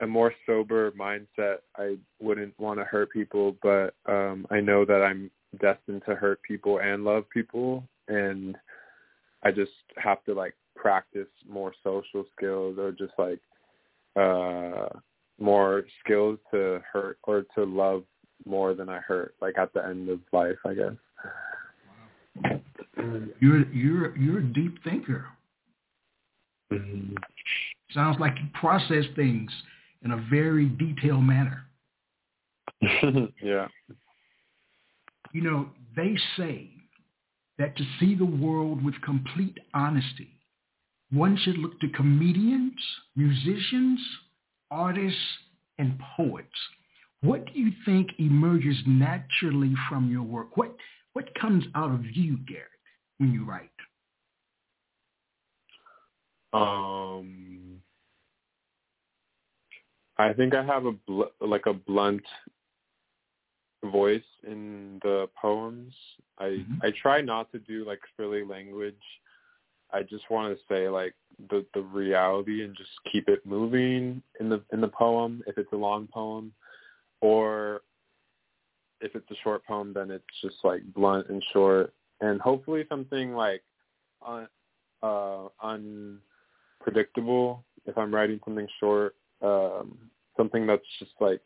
a 0.00 0.06
more 0.06 0.34
sober 0.44 0.90
mindset, 0.92 1.58
I 1.76 1.96
wouldn't 2.20 2.58
want 2.58 2.80
to 2.80 2.84
hurt 2.84 3.10
people, 3.10 3.56
but 3.62 3.94
um 4.06 4.46
I 4.50 4.60
know 4.60 4.84
that 4.84 5.02
I'm 5.02 5.30
destined 5.60 6.02
to 6.06 6.14
hurt 6.14 6.42
people 6.42 6.80
and 6.80 7.04
love 7.04 7.28
people 7.30 7.84
and 8.08 8.56
I 9.44 9.50
just 9.50 9.72
have 9.96 10.24
to 10.24 10.34
like 10.34 10.54
practice 10.76 11.28
more 11.48 11.72
social 11.82 12.24
skills 12.36 12.78
or 12.78 12.92
just 12.92 13.12
like 13.18 13.40
uh 14.16 14.88
more 15.40 15.84
skills 16.04 16.38
to 16.52 16.80
hurt 16.90 17.18
or 17.24 17.44
to 17.54 17.64
love 17.64 18.04
more 18.46 18.74
than 18.74 18.88
I 18.88 18.98
hurt, 18.98 19.34
like 19.40 19.58
at 19.58 19.72
the 19.72 19.84
end 19.84 20.08
of 20.08 20.20
life, 20.32 20.56
I 20.66 20.74
guess. 20.74 20.92
Wow. 22.42 22.60
You're 23.40 23.66
you're 23.72 24.16
you're 24.16 24.38
a 24.38 24.44
deep 24.44 24.82
thinker. 24.84 25.26
Mm-hmm. 26.72 27.14
Sounds 27.92 28.18
like 28.18 28.34
you 28.36 28.48
process 28.58 29.04
things 29.14 29.50
in 30.04 30.12
a 30.12 30.26
very 30.30 30.66
detailed 30.66 31.24
manner. 31.24 31.64
yeah. 33.42 33.68
You 35.32 35.42
know, 35.42 35.68
they 35.96 36.16
say 36.36 36.70
that 37.58 37.76
to 37.76 37.84
see 37.98 38.14
the 38.14 38.24
world 38.24 38.84
with 38.84 39.00
complete 39.02 39.58
honesty, 39.72 40.40
one 41.10 41.36
should 41.36 41.58
look 41.58 41.78
to 41.80 41.88
comedians, 41.88 42.80
musicians, 43.14 44.00
artists 44.70 45.18
and 45.78 45.98
poets. 46.16 46.48
What 47.20 47.46
do 47.46 47.52
you 47.54 47.70
think 47.84 48.10
emerges 48.18 48.76
naturally 48.86 49.74
from 49.88 50.10
your 50.10 50.22
work? 50.22 50.56
What 50.56 50.74
what 51.12 51.32
comes 51.40 51.64
out 51.74 51.92
of 51.92 52.04
you, 52.12 52.38
Garrett, 52.46 52.68
when 53.18 53.32
you 53.32 53.44
write? 53.44 53.70
Um, 56.52 57.80
I 60.18 60.32
think 60.32 60.54
I 60.54 60.64
have 60.64 60.86
a 60.86 60.92
bl- 60.92 61.22
like 61.40 61.66
a 61.66 61.72
blunt 61.72 62.22
voice 63.90 64.22
in 64.46 65.00
the 65.02 65.28
poems. 65.40 65.94
I 66.38 66.44
mm-hmm. 66.44 66.74
I 66.82 66.92
try 67.00 67.20
not 67.20 67.50
to 67.52 67.58
do 67.58 67.86
like 67.86 68.00
frilly 68.16 68.44
language. 68.44 68.94
I 69.92 70.02
just 70.02 70.30
want 70.30 70.56
to 70.56 70.64
say 70.68 70.88
like 70.88 71.14
the 71.50 71.64
the 71.74 71.80
reality 71.80 72.64
and 72.64 72.76
just 72.76 72.90
keep 73.10 73.28
it 73.28 73.44
moving 73.44 74.22
in 74.40 74.48
the 74.48 74.62
in 74.72 74.80
the 74.80 74.88
poem 74.88 75.42
if 75.46 75.58
it's 75.58 75.72
a 75.72 75.76
long 75.76 76.08
poem 76.12 76.52
or 77.20 77.82
if 79.00 79.14
it's 79.14 79.30
a 79.30 79.36
short 79.42 79.64
poem 79.66 79.92
then 79.92 80.10
it's 80.10 80.24
just 80.42 80.56
like 80.62 80.80
blunt 80.94 81.28
and 81.28 81.44
short 81.52 81.92
and 82.20 82.40
hopefully 82.40 82.84
something 82.88 83.34
like 83.34 83.62
un, 84.26 84.48
uh 85.02 85.44
unpredictable 85.62 87.64
if 87.86 87.98
i'm 87.98 88.14
writing 88.14 88.40
something 88.44 88.68
short 88.78 89.16
um 89.42 89.98
something 90.36 90.66
that's 90.66 90.86
just 90.98 91.12
like 91.20 91.40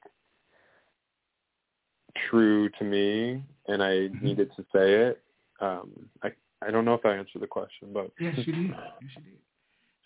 true 2.31 2.68
to 2.78 2.85
me 2.85 3.42
and 3.68 3.83
i 3.83 3.90
mm-hmm. 3.90 4.24
needed 4.24 4.50
to 4.57 4.62
say 4.74 4.94
it 4.94 5.22
um 5.61 5.90
i 6.22 6.31
i 6.66 6.70
don't 6.70 6.85
know 6.85 6.94
if 6.94 7.04
i 7.04 7.14
answered 7.14 7.42
the 7.42 7.46
question 7.46 7.88
but 7.92 8.11
yes 8.20 8.35
you 8.38 8.52
did 8.52 8.70
yes 9.02 9.11
you 9.16 9.22
did 9.22 9.38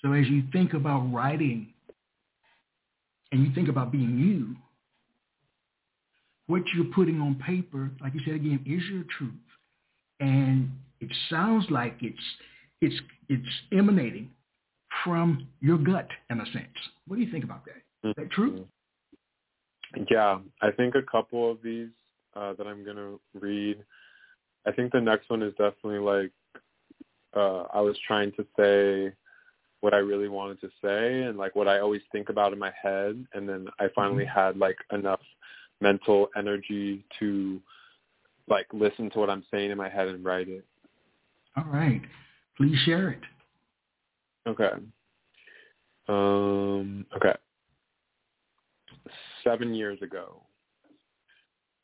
so 0.02 0.12
as 0.12 0.26
you 0.28 0.42
think 0.52 0.74
about 0.74 1.00
writing 1.12 1.72
and 3.30 3.46
you 3.46 3.54
think 3.54 3.68
about 3.68 3.90
being 3.90 4.18
you, 4.18 4.56
what 6.46 6.62
you're 6.74 6.92
putting 6.92 7.20
on 7.20 7.36
paper, 7.36 7.90
like 8.00 8.12
you 8.14 8.20
said 8.24 8.34
again, 8.34 8.60
is 8.66 8.82
your 8.92 9.04
truth. 9.16 9.32
And 10.20 10.70
it 11.00 11.08
sounds 11.30 11.64
like 11.70 11.96
it's 12.00 12.22
it's 12.80 12.94
it's 13.28 13.48
emanating 13.72 14.30
from 15.04 15.48
your 15.60 15.78
gut 15.78 16.08
in 16.30 16.40
a 16.40 16.46
sense. 16.46 16.66
What 17.06 17.16
do 17.16 17.22
you 17.22 17.30
think 17.30 17.44
about 17.44 17.64
that? 17.64 18.08
Is 18.08 18.14
that 18.16 18.30
true? 18.30 18.52
Mm-hmm. 18.52 20.02
Yeah, 20.10 20.38
I 20.60 20.70
think 20.70 20.94
a 20.94 21.02
couple 21.02 21.50
of 21.50 21.58
these 21.62 21.88
uh, 22.34 22.54
that 22.54 22.66
I'm 22.66 22.84
gonna 22.84 23.16
read. 23.34 23.78
I 24.66 24.72
think 24.72 24.92
the 24.92 25.00
next 25.00 25.28
one 25.30 25.42
is 25.42 25.52
definitely 25.52 25.98
like 25.98 26.30
uh, 27.34 27.64
I 27.72 27.80
was 27.80 27.96
trying 28.06 28.32
to 28.32 28.46
say 28.56 29.14
what 29.80 29.94
I 29.94 29.98
really 29.98 30.28
wanted 30.28 30.60
to 30.60 30.70
say 30.82 31.22
and 31.22 31.36
like 31.36 31.56
what 31.56 31.66
I 31.66 31.80
always 31.80 32.02
think 32.12 32.28
about 32.28 32.52
in 32.52 32.58
my 32.58 32.72
head 32.80 33.26
and 33.34 33.48
then 33.48 33.66
I 33.80 33.88
finally 33.94 34.24
mm-hmm. 34.24 34.38
had 34.38 34.56
like 34.56 34.76
enough 34.92 35.20
mental 35.80 36.28
energy 36.36 37.04
to 37.18 37.60
like 38.48 38.66
listen 38.72 39.10
to 39.10 39.18
what 39.18 39.28
I'm 39.28 39.44
saying 39.50 39.72
in 39.72 39.78
my 39.78 39.88
head 39.88 40.08
and 40.08 40.24
write 40.24 40.48
it. 40.48 40.64
All 41.56 41.64
right. 41.64 42.00
Please 42.56 42.78
share 42.84 43.10
it. 43.10 43.20
Okay. 44.46 44.70
Um 46.08 47.04
okay. 47.16 47.34
7 49.42 49.74
years 49.74 50.00
ago. 50.00 50.42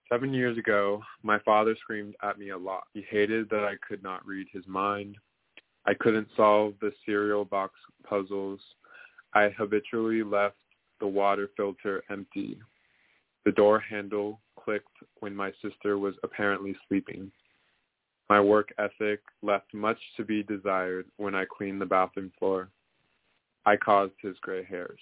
7 0.09 0.33
years 0.33 0.57
ago, 0.57 1.03
my 1.23 1.39
father 1.41 1.77
screamed 1.81 2.15
at 2.23 2.39
me 2.39 2.51
a 2.51 2.57
lot. 2.57 2.85
He 2.95 3.03
hated 3.03 3.51
that 3.51 3.65
I 3.65 3.75
could 3.87 4.03
not 4.03 4.27
read 4.27 4.47
his 4.53 4.67
mind. 4.67 5.17
I 5.87 5.95
couldn't 5.95 6.29
solve 6.37 6.75
the 6.81 6.93
cereal 7.05 7.45
box 7.45 7.75
puzzles. 8.09 8.61
I 9.35 9.51
habitually 9.51 10.23
left 10.23 10.57
the 11.01 11.07
water 11.07 11.51
filter 11.57 12.03
empty. 12.11 12.59
The 13.45 13.53
door 13.53 13.81
handle 13.81 14.41
clicked 14.59 14.89
when 15.21 15.35
my 15.35 15.53
sister 15.63 15.99
was 15.99 16.15
apparently 16.23 16.75
sleeping. 16.89 17.31
My 18.29 18.41
work 18.41 18.73
ethic 18.79 19.21
left 19.43 19.73
much 19.73 19.99
to 20.17 20.25
be 20.25 20.43
desired 20.43 21.07
when 21.17 21.35
I 21.35 21.45
cleaned 21.45 21.81
the 21.81 21.87
bathroom 21.87 22.33
floor. 22.39 22.69
I 23.65 23.77
caused 23.77 24.15
his 24.21 24.37
gray 24.41 24.65
hairs. 24.65 25.01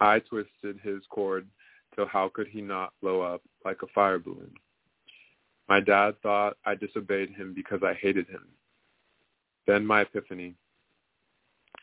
I 0.00 0.20
twisted 0.20 0.80
his 0.82 1.02
cord 1.10 1.46
till 1.94 2.06
how 2.06 2.30
could 2.32 2.48
he 2.48 2.60
not 2.60 2.92
blow 3.00 3.20
up 3.20 3.42
like 3.64 3.82
a 3.82 3.86
fire 3.88 4.18
balloon. 4.18 4.52
My 5.68 5.80
dad 5.80 6.14
thought 6.22 6.56
I 6.64 6.74
disobeyed 6.74 7.30
him 7.30 7.52
because 7.54 7.80
I 7.84 7.94
hated 7.94 8.26
him. 8.28 8.48
Then 9.66 9.86
my 9.86 10.02
epiphany. 10.02 10.54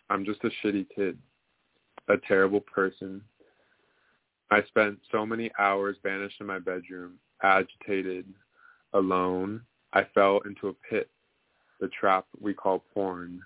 I'm 0.09 0.25
just 0.25 0.43
a 0.43 0.49
shitty 0.61 0.87
kid, 0.93 1.17
a 2.07 2.17
terrible 2.17 2.61
person. 2.61 3.21
I 4.51 4.63
spent 4.63 4.99
so 5.11 5.25
many 5.25 5.51
hours 5.59 5.97
banished 6.03 6.39
in 6.39 6.47
my 6.47 6.59
bedroom, 6.59 7.15
agitated, 7.43 8.25
alone. 8.93 9.61
I 9.93 10.05
fell 10.13 10.39
into 10.45 10.69
a 10.69 10.73
pit, 10.89 11.09
the 11.79 11.89
trap 11.89 12.25
we 12.39 12.53
call 12.53 12.83
porn, 12.93 13.41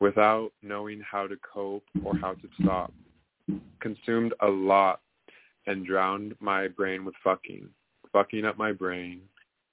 without 0.00 0.52
knowing 0.62 1.00
how 1.00 1.26
to 1.26 1.36
cope 1.36 1.84
or 2.04 2.16
how 2.16 2.34
to 2.34 2.48
stop. 2.62 2.92
Consumed 3.80 4.34
a 4.40 4.48
lot 4.48 5.00
and 5.66 5.86
drowned 5.86 6.34
my 6.40 6.68
brain 6.68 7.04
with 7.04 7.14
fucking. 7.22 7.68
Fucking 8.12 8.44
up 8.44 8.58
my 8.58 8.72
brain 8.72 9.20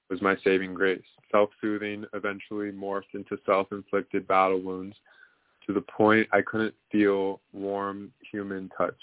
was 0.10 0.22
my 0.22 0.36
saving 0.44 0.74
grace. 0.74 1.02
Self-soothing 1.32 2.06
eventually 2.14 2.72
morphed 2.72 3.14
into 3.14 3.38
self-inflicted 3.46 4.28
battle 4.28 4.62
wounds 4.62 4.96
to 5.66 5.74
the 5.74 5.82
point 5.82 6.28
I 6.32 6.42
couldn't 6.42 6.76
feel 6.92 7.42
warm 7.52 8.12
human 8.32 8.70
touch. 8.78 8.98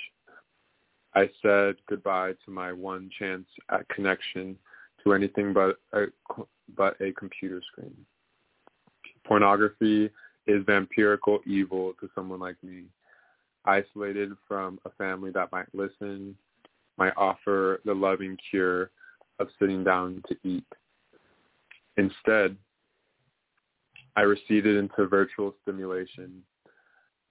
I 1.15 1.29
said 1.43 1.77
goodbye 1.89 2.33
to 2.45 2.51
my 2.51 2.73
one 2.73 3.11
chance 3.19 3.47
at 3.71 3.89
connection 3.89 4.57
to 5.03 5.13
anything 5.13 5.53
but 5.53 5.77
a, 5.93 6.07
but 6.77 7.01
a 7.01 7.13
computer 7.13 7.61
screen. 7.71 7.95
Pornography 9.25 10.11
is 10.47 10.65
vampirical 10.65 11.39
evil 11.47 11.93
to 12.01 12.09
someone 12.15 12.41
like 12.41 12.57
me, 12.63 12.85
isolated 13.65 14.33
from 14.49 14.79
a 14.85 14.91
family 14.91 15.31
that 15.31 15.53
might 15.53 15.73
listen, 15.73 16.37
might 16.97 17.13
offer 17.17 17.81
the 17.85 17.95
loving 17.95 18.37
cure 18.51 18.91
of 19.39 19.49
sitting 19.59 19.83
down 19.83 20.23
to 20.29 20.37
eat. 20.45 20.67
Instead, 21.97 22.57
I 24.17 24.23
receded 24.23 24.77
into 24.77 25.07
virtual 25.07 25.55
stimulation. 25.63 26.43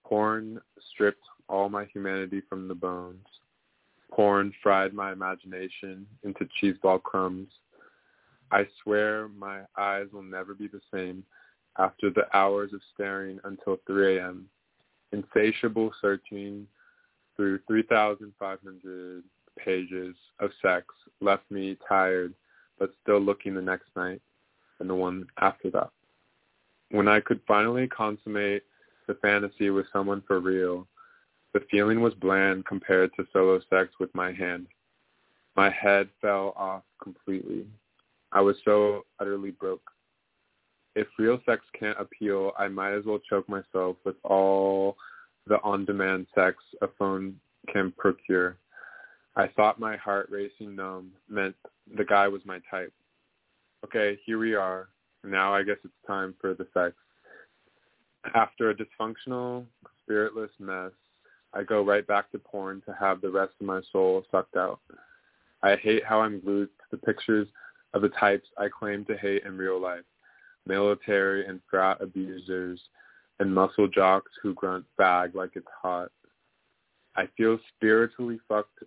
Porn 0.06 0.60
stripped 0.92 1.24
all 1.48 1.70
my 1.70 1.86
humanity 1.86 2.42
from 2.50 2.68
the 2.68 2.76
bones. 2.76 3.26
Porn 4.12 4.54
fried 4.62 4.94
my 4.94 5.12
imagination 5.12 6.06
into 6.24 6.48
cheeseball 6.62 7.02
crumbs. 7.02 7.50
I 8.52 8.68
swear 8.84 9.30
my 9.30 9.62
eyes 9.78 10.08
will 10.12 10.24
never 10.24 10.54
be 10.54 10.68
the 10.68 10.82
same 10.94 11.24
after 11.80 12.10
the 12.10 12.26
hours 12.36 12.72
of 12.74 12.82
staring 12.94 13.40
until 13.46 13.78
3 13.88 14.18
a.m. 14.18 14.46
Insatiable 15.12 15.92
searching 16.02 16.68
through 17.36 17.60
3,500 17.68 19.24
pages 19.58 20.16
of 20.40 20.52
sex 20.62 20.86
left 21.22 21.50
me 21.50 21.78
tired 21.88 22.34
but 22.80 22.94
still 23.02 23.20
looking 23.20 23.54
the 23.54 23.62
next 23.62 23.88
night 23.96 24.22
and 24.80 24.90
the 24.90 24.96
one 24.96 25.26
after 25.40 25.70
that. 25.72 25.90
When 26.92 27.08
I 27.08 27.20
could 27.20 27.40
finally 27.48 27.88
consummate 27.88 28.64
the 29.08 29.16
fantasy 29.16 29.70
with 29.70 29.86
someone 29.94 30.24
for 30.28 30.40
real, 30.40 30.88
the 31.54 31.62
feeling 31.72 32.02
was 32.02 32.14
bland 32.16 32.66
compared 32.66 33.12
to 33.16 33.28
solo 33.32 33.62
sex 33.70 33.94
with 34.00 34.14
my 34.14 34.32
hand. 34.32 34.68
My 35.56 35.70
head 35.70 36.10
fell 36.22 36.54
off 36.56 36.84
completely. 37.02 37.66
I 38.32 38.42
was 38.42 38.56
so 38.66 39.06
utterly 39.20 39.52
broke. 39.52 39.92
If 40.96 41.08
real 41.18 41.40
sex 41.46 41.64
can't 41.78 42.00
appeal, 42.00 42.52
I 42.58 42.68
might 42.68 42.94
as 42.94 43.06
well 43.06 43.20
choke 43.30 43.48
myself 43.50 43.98
with 44.04 44.16
all 44.24 44.98
the 45.48 45.62
on-demand 45.62 46.28
sex 46.34 46.58
a 46.82 46.88
phone 47.00 47.36
can 47.72 47.92
procure. 47.98 48.58
I 49.36 49.48
thought 49.48 49.80
my 49.80 49.98
heart 49.98 50.28
racing 50.30 50.76
numb 50.76 51.12
meant 51.28 51.56
the 51.98 52.06
guy 52.06 52.28
was 52.28 52.42
my 52.46 52.60
type. 52.70 52.94
Okay, 53.84 54.20
here 54.26 54.38
we 54.38 54.54
are. 54.54 54.90
Now 55.24 55.54
I 55.54 55.64
guess 55.64 55.78
it's 55.84 55.94
time 56.06 56.36
for 56.40 56.54
the 56.54 56.68
sex. 56.74 56.96
After 58.36 58.70
a 58.70 58.76
dysfunctional, 58.76 59.66
spiritless 60.04 60.52
mess, 60.60 60.92
I 61.54 61.64
go 61.64 61.84
right 61.84 62.06
back 62.06 62.32
to 62.32 62.40
porn 62.40 62.82
to 62.86 62.96
have 63.00 63.22
the 63.22 63.30
rest 63.30 63.54
of 63.60 63.68
my 63.68 63.82
soul 63.92 64.24
sucked 64.32 64.56
out. 64.56 64.80
I 65.62 65.76
hate 65.78 66.06
how 66.06 66.22
I'm 66.22 66.40
glued 66.40 66.68
to 66.68 66.86
the 66.92 66.98
pictures 66.98 67.48
of 67.94 68.02
the 68.02 68.10
types 68.10 68.48
I 68.58 68.68
claim 68.68 69.06
to 69.06 69.18
hate 69.18 69.44
in 69.46 69.58
real 69.58 69.80
life. 69.80 70.04
Military 70.66 71.46
and 71.46 71.60
frat 71.70 72.02
abusers 72.02 72.80
and 73.40 73.54
muscle 73.54 73.88
jocks 73.88 74.32
who 74.42 74.54
grunt 74.54 74.86
bag 74.98 75.36
like 75.36 75.52
it's 75.56 75.68
hot. 75.82 76.12
I 77.16 77.28
feel 77.38 77.60
spiritually 77.76 78.40
fucked 78.48 78.80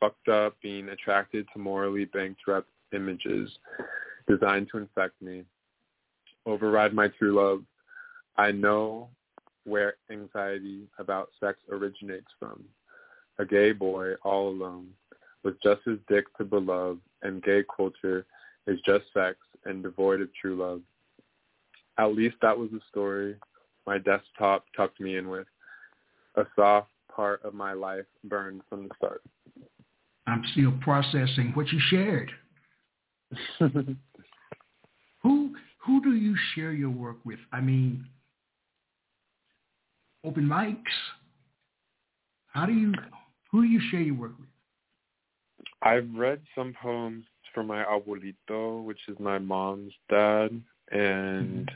fucked 0.00 0.28
up 0.28 0.56
being 0.62 0.88
attracted 0.88 1.46
to 1.52 1.58
morally 1.58 2.04
bankrupt 2.06 2.68
images 2.92 3.50
designed 4.28 4.68
to 4.72 4.78
infect 4.78 5.20
me. 5.20 5.44
Override 6.44 6.94
my 6.94 7.08
true 7.08 7.34
love. 7.34 7.62
I 8.36 8.52
know 8.52 9.08
where 9.64 9.94
anxiety 10.10 10.86
about 10.98 11.30
sex 11.40 11.58
originates 11.70 12.30
from. 12.38 12.64
A 13.38 13.44
gay 13.44 13.72
boy 13.72 14.14
all 14.22 14.48
alone 14.48 14.88
with 15.42 15.60
just 15.62 15.82
his 15.84 15.98
dick 16.08 16.24
to 16.36 16.44
beloved 16.44 17.00
and 17.22 17.42
gay 17.42 17.62
culture 17.76 18.26
is 18.66 18.80
just 18.84 19.04
sex 19.12 19.36
and 19.64 19.82
devoid 19.82 20.20
of 20.20 20.28
true 20.40 20.56
love. 20.56 20.80
At 21.98 22.14
least 22.14 22.36
that 22.42 22.56
was 22.56 22.70
the 22.70 22.80
story 22.90 23.36
my 23.86 23.98
desktop 23.98 24.64
tucked 24.76 25.00
me 25.00 25.16
in 25.16 25.28
with. 25.28 25.46
A 26.36 26.44
soft 26.56 26.90
part 27.14 27.42
of 27.44 27.54
my 27.54 27.72
life 27.72 28.04
burned 28.24 28.62
from 28.68 28.88
the 28.88 28.94
start. 28.96 29.22
I'm 30.26 30.42
still 30.52 30.72
processing 30.80 31.52
what 31.54 31.68
you 31.68 31.80
shared. 31.88 32.30
who 33.58 35.54
who 35.84 36.02
do 36.02 36.14
you 36.14 36.34
share 36.54 36.72
your 36.72 36.90
work 36.90 37.16
with? 37.24 37.38
I 37.52 37.60
mean, 37.60 38.06
open 40.24 40.44
mics. 40.44 40.76
How 42.48 42.66
do 42.66 42.72
you 42.72 42.92
who 43.50 43.62
do 43.62 43.68
you 43.68 43.80
share 43.90 44.00
your 44.00 44.16
work 44.16 44.32
with? 44.38 44.48
I've 45.82 46.08
read 46.14 46.40
some 46.54 46.74
poems 46.80 47.24
from 47.54 47.68
my 47.68 47.84
abuelito, 47.84 48.84
which 48.84 49.00
is 49.08 49.16
my 49.18 49.38
mom's 49.38 49.92
dad, 50.10 50.60
and 50.90 51.70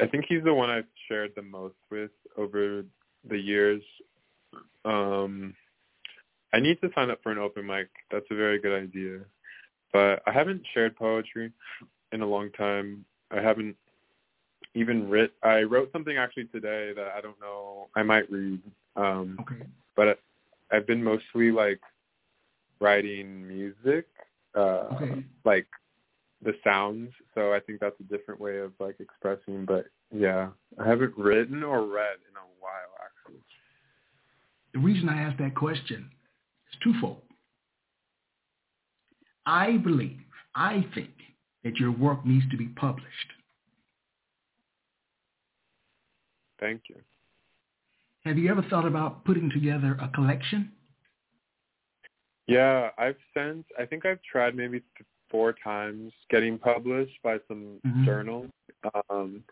I 0.00 0.06
think 0.06 0.26
he's 0.28 0.44
the 0.44 0.54
one 0.54 0.70
I've 0.70 0.84
shared 1.08 1.32
the 1.34 1.42
most 1.42 1.76
with 1.90 2.10
over 2.36 2.84
the 3.28 3.38
years. 3.38 3.82
Um, 4.84 5.54
I 6.52 6.60
need 6.60 6.80
to 6.80 6.90
sign 6.94 7.10
up 7.10 7.20
for 7.22 7.32
an 7.32 7.38
open 7.38 7.66
mic. 7.66 7.88
That's 8.10 8.26
a 8.30 8.34
very 8.34 8.60
good 8.60 8.76
idea. 8.76 9.20
But 9.92 10.22
I 10.26 10.32
haven't 10.32 10.62
shared 10.74 10.96
poetry 10.96 11.52
in 12.12 12.22
a 12.22 12.26
long 12.26 12.50
time. 12.52 13.04
I 13.30 13.40
haven't 13.40 13.76
even 14.74 15.08
writ. 15.08 15.32
I 15.42 15.62
wrote 15.62 15.90
something 15.92 16.16
actually 16.16 16.44
today 16.46 16.92
that 16.94 17.08
I 17.16 17.20
don't 17.20 17.40
know. 17.40 17.88
I 17.94 18.02
might 18.02 18.30
read. 18.30 18.60
Um, 18.96 19.38
okay. 19.40 19.64
But 19.96 20.20
I've 20.70 20.86
been 20.86 21.02
mostly 21.02 21.50
like 21.50 21.80
writing 22.80 23.46
music, 23.46 24.06
uh, 24.54 24.88
okay. 24.94 25.24
like 25.44 25.66
the 26.42 26.54
sounds. 26.64 27.10
So 27.34 27.52
I 27.52 27.60
think 27.60 27.80
that's 27.80 27.98
a 28.00 28.04
different 28.04 28.40
way 28.40 28.58
of 28.58 28.72
like 28.78 28.96
expressing. 29.00 29.64
But 29.64 29.86
yeah, 30.14 30.48
I 30.78 30.88
haven't 30.88 31.16
written 31.16 31.62
or 31.62 31.82
read 31.82 32.18
in 32.28 32.36
a 32.36 32.46
while 32.60 32.94
actually. 33.04 33.40
The 34.74 34.80
reason 34.80 35.08
I 35.08 35.22
asked 35.22 35.38
that 35.38 35.54
question 35.54 36.10
is 36.72 36.78
twofold. 36.82 37.22
I 39.46 39.78
believe, 39.78 40.20
I 40.54 40.86
think 40.94 41.10
that 41.64 41.76
your 41.76 41.90
work 41.90 42.24
needs 42.26 42.48
to 42.50 42.56
be 42.56 42.66
published. 42.66 43.32
Thank 46.60 46.82
you. 46.88 46.96
Have 48.24 48.36
you 48.36 48.50
ever 48.50 48.62
thought 48.62 48.86
about 48.86 49.24
putting 49.24 49.48
together 49.50 49.96
a 50.00 50.08
collection? 50.08 50.72
Yeah, 52.46 52.90
I've 52.98 53.16
sent. 53.32 53.66
I 53.78 53.84
think 53.86 54.04
I've 54.06 54.22
tried 54.22 54.54
maybe 54.56 54.82
four 55.30 55.54
times 55.62 56.12
getting 56.30 56.58
published 56.58 57.18
by 57.22 57.38
some 57.48 57.80
Mhm. 57.84 58.04
journal. 58.04 58.50
Um, 59.10 59.44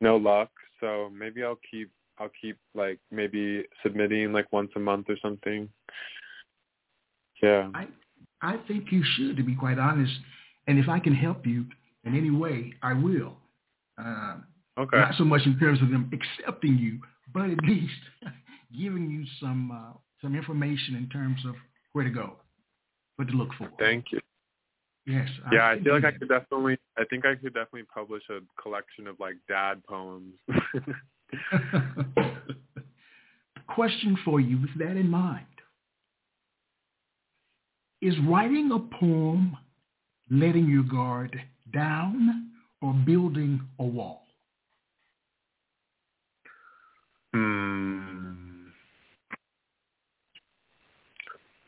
no 0.00 0.16
luck. 0.16 0.50
So 0.80 1.10
maybe 1.10 1.42
I'll 1.44 1.60
keep. 1.70 1.90
I'll 2.18 2.30
keep 2.30 2.58
like 2.74 3.00
maybe 3.10 3.66
submitting 3.82 4.32
like 4.32 4.52
once 4.52 4.70
a 4.76 4.78
month 4.78 5.08
or 5.08 5.16
something. 5.18 5.72
Yeah. 7.42 7.70
I 7.74 7.88
I 8.42 8.56
think 8.68 8.90
you 8.90 9.02
should, 9.16 9.36
to 9.36 9.42
be 9.42 9.54
quite 9.54 9.78
honest. 9.78 10.12
And 10.66 10.78
if 10.78 10.88
I 10.88 10.98
can 10.98 11.14
help 11.14 11.46
you 11.46 11.66
in 12.04 12.16
any 12.16 12.30
way, 12.30 12.72
I 12.82 12.92
will. 12.94 13.36
Uh, 13.98 14.36
Okay. 14.78 14.96
Not 14.96 15.14
so 15.14 15.24
much 15.24 15.42
in 15.44 15.58
terms 15.58 15.82
of 15.82 15.90
them 15.90 16.10
accepting 16.12 16.78
you, 16.78 17.00
but 17.34 17.50
at 17.50 17.62
least 17.64 17.92
giving 18.76 19.10
you 19.10 19.24
some 19.40 19.70
uh, 19.70 19.92
some 20.22 20.34
information 20.34 20.96
in 20.96 21.08
terms 21.08 21.40
of 21.46 21.54
where 21.92 22.04
to 22.04 22.10
go, 22.10 22.36
what 23.16 23.28
to 23.28 23.34
look 23.34 23.50
for. 23.58 23.68
Thank 23.78 24.06
you. 24.12 24.20
Yes. 25.06 25.28
Yeah, 25.52 25.70
I 25.70 25.74
can 25.74 25.84
feel 25.84 25.94
like 25.94 26.02
do 26.02 26.08
I 26.08 26.12
could 26.12 26.28
definitely. 26.28 26.78
I 26.96 27.04
think 27.04 27.26
I 27.26 27.34
could 27.34 27.52
definitely 27.52 27.82
publish 27.94 28.22
a 28.30 28.40
collection 28.60 29.06
of 29.06 29.18
like 29.20 29.36
dad 29.48 29.82
poems. 29.86 30.34
Question 33.68 34.16
for 34.24 34.40
you 34.40 34.60
with 34.60 34.78
that 34.78 34.96
in 34.96 35.08
mind. 35.08 35.46
Is 38.02 38.14
writing 38.26 38.70
a 38.72 38.78
poem 38.78 39.56
letting 40.30 40.66
your 40.68 40.84
guard 40.84 41.38
down 41.72 42.50
or 42.80 42.94
building 42.94 43.60
a 43.78 43.84
wall? 43.84 44.22
Hmm. 47.34 48.68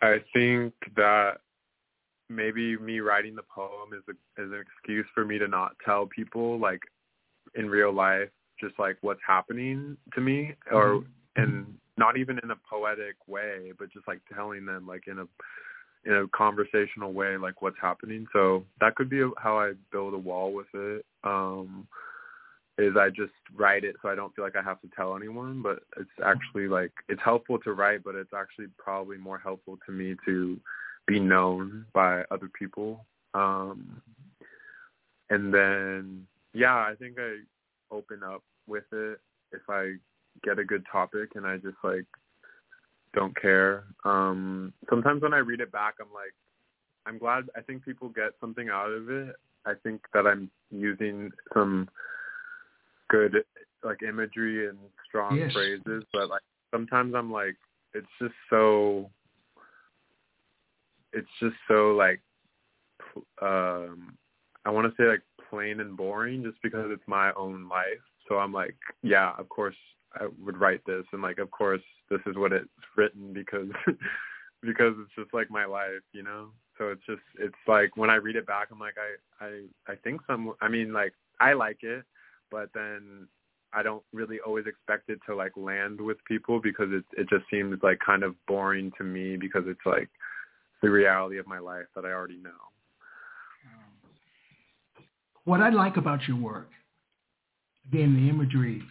I 0.01 0.17
think 0.33 0.73
that 0.97 1.39
maybe 2.29 2.77
me 2.79 3.01
writing 3.01 3.37
the 3.37 3.43
poem 3.55 3.91
is 3.93 4.03
a, 4.09 4.43
is 4.43 4.51
an 4.51 4.59
excuse 4.61 5.07
for 5.15 5.25
me 5.25 5.39
to 5.39 5.47
not 5.47 5.77
tell 5.85 6.07
people 6.07 6.59
like 6.59 6.81
in 7.55 7.69
real 7.69 7.93
life 7.93 8.31
just 8.59 8.75
like 8.79 8.97
what's 9.03 9.21
happening 9.27 9.97
to 10.15 10.21
me 10.21 10.55
or 10.71 11.05
and 11.37 11.67
not 11.99 12.17
even 12.17 12.39
in 12.43 12.51
a 12.51 12.57
poetic 12.69 13.17
way 13.27 13.73
but 13.79 13.93
just 13.93 14.09
like 14.09 14.21
telling 14.35 14.65
them 14.65 14.87
like 14.87 15.07
in 15.07 15.19
a 15.19 15.25
in 16.05 16.15
a 16.15 16.29
conversational 16.29 17.13
way 17.13 17.37
like 17.37 17.63
what's 17.63 17.77
happening 17.81 18.27
so 18.33 18.65
that 18.81 18.95
could 18.97 19.09
be 19.09 19.23
how 19.39 19.59
i 19.59 19.73
build 19.91 20.15
a 20.15 20.19
wall 20.19 20.53
with 20.53 20.67
it 20.75 21.05
um 21.25 21.87
is 22.79 22.97
I 22.97 23.09
just 23.11 23.33
write 23.55 23.85
it 23.85 23.97
so 24.03 24.09
I 24.09 24.15
don't 24.15 24.35
feel 24.35 24.45
like 24.45 24.57
I 24.57 24.63
have 24.63 24.81
to 24.81 24.89
tell 24.97 25.17
anyone, 25.17 25.63
but 25.63 25.81
it's 25.99 26.11
actually 26.25 26.69
like 26.69 26.93
it's 27.09 27.21
helpful 27.23 27.59
to 27.61 27.73
write, 27.73 28.03
but 28.03 28.15
it's 28.15 28.33
actually 28.35 28.67
probably 28.79 29.19
more 29.19 29.39
helpful 29.39 29.79
to 29.87 29.93
me 29.93 30.17
to 30.25 30.59
be 31.07 31.21
known 31.21 31.85
by 31.93 32.25
other 32.31 32.51
people. 32.59 33.05
Um 33.35 34.01
and 35.31 35.53
then 35.53 36.27
yeah, 36.55 36.75
I 36.75 36.95
think 36.99 37.17
I 37.19 37.39
open 37.91 38.23
up 38.25 38.43
with 38.67 38.85
it 38.93 39.21
if 39.53 39.63
I 39.69 39.95
get 40.43 40.59
a 40.59 40.65
good 40.65 40.85
topic 40.91 41.31
and 41.35 41.47
I 41.47 41.57
just 41.57 41.77
like 41.85 42.07
don't 43.15 43.37
care. 43.41 43.85
Um 44.05 44.73
sometimes 44.89 45.23
when 45.23 45.35
I 45.35 45.39
read 45.39 45.61
it 45.61 45.73
back 45.73 45.95
I'm 46.01 46.13
like 46.13 46.35
I'm 47.07 47.19
glad 47.19 47.45
I 47.57 47.61
think 47.61 47.85
people 47.85 48.09
get 48.09 48.33
something 48.41 48.69
out 48.69 48.91
of 48.91 49.11
it. 49.11 49.35
I 49.65 49.75
think 49.83 50.03
that 50.15 50.27
I'm 50.27 50.51
using 50.71 51.31
some 51.53 51.89
good 53.09 53.45
like 53.85 54.03
imagery 54.03 54.69
and 54.69 54.79
strong 55.07 55.39
Yes. 55.39 55.53
phrases, 55.53 56.05
but 56.13 56.29
like 56.29 56.43
sometimes 56.73 57.15
I'm 57.15 57.33
like 57.33 57.57
it's 57.95 58.07
just 58.21 58.35
so 58.49 59.11
it's 61.13 61.29
just 61.41 61.57
so 61.69 61.93
like 61.93 62.21
um 63.41 64.17
I 64.65 64.71
want 64.71 64.87
to 64.87 65.03
say 65.03 65.09
like 65.09 65.23
plain 65.51 65.81
and 65.81 65.97
boring 65.97 66.43
just 66.43 66.57
because 66.63 66.87
it's 66.91 67.03
my 67.07 67.33
own 67.35 67.69
life. 67.69 68.03
So 68.29 68.39
I'm 68.39 68.53
like, 68.53 68.77
yeah, 69.03 69.33
of 69.37 69.49
course 69.49 69.75
I 70.15 70.29
would 70.45 70.59
write 70.59 70.83
this 70.87 71.05
and 71.13 71.23
like 71.23 71.39
of 71.39 71.51
course 71.51 71.83
this 72.11 72.21
is 72.27 72.37
what 72.37 72.53
it's 72.53 72.69
written 72.97 73.33
because 73.33 73.69
because 74.63 74.95
it's 74.99 75.15
just 75.19 75.35
like 75.35 75.51
my 75.51 75.65
life, 75.65 76.03
you 76.13 76.23
know? 76.23 76.51
So 76.79 76.89
it's 76.89 77.03
just 77.07 77.23
it's 77.39 77.55
like 77.67 77.97
when 77.97 78.11
I 78.11 78.17
read 78.17 78.37
it 78.37 78.47
back 78.47 78.69
I'm 78.71 78.79
like 78.79 78.97
I 78.99 79.45
I 79.45 79.93
I 79.93 79.97
think 79.97 80.21
some 80.27 80.55
I 80.61 80.69
mean 80.69 80.93
like 80.93 81.13
I 81.41 81.53
like 81.55 81.79
it, 81.83 82.05
but 82.51 82.69
then 82.75 83.29
I 83.73 83.83
don't 83.83 84.03
really 84.13 84.39
always 84.47 84.67
expect 84.67 85.09
it 85.09 85.19
to 85.27 85.35
like 85.35 85.53
land 85.57 86.01
with 86.01 86.19
people 86.27 86.61
because 86.61 86.89
it 86.91 87.05
it 87.19 87.29
just 87.29 87.45
seems 87.51 87.79
like 87.83 87.99
kind 88.05 88.23
of 88.23 88.35
boring 88.47 88.93
to 88.99 89.05
me 89.05 89.37
because 89.37 89.65
it's 89.67 89.87
like 89.87 90.11
the 90.83 90.91
reality 90.91 91.39
of 91.39 91.47
my 91.47 91.59
life 91.59 91.87
that 91.95 92.05
I 92.05 92.13
already 92.13 92.39
know. 92.39 92.51
What 95.45 95.61
I 95.61 95.71
like 95.71 95.97
about 95.97 96.29
your 96.29 96.37
work, 96.37 96.71
again, 97.89 98.15
the 98.15 98.29
imagery 98.29 98.83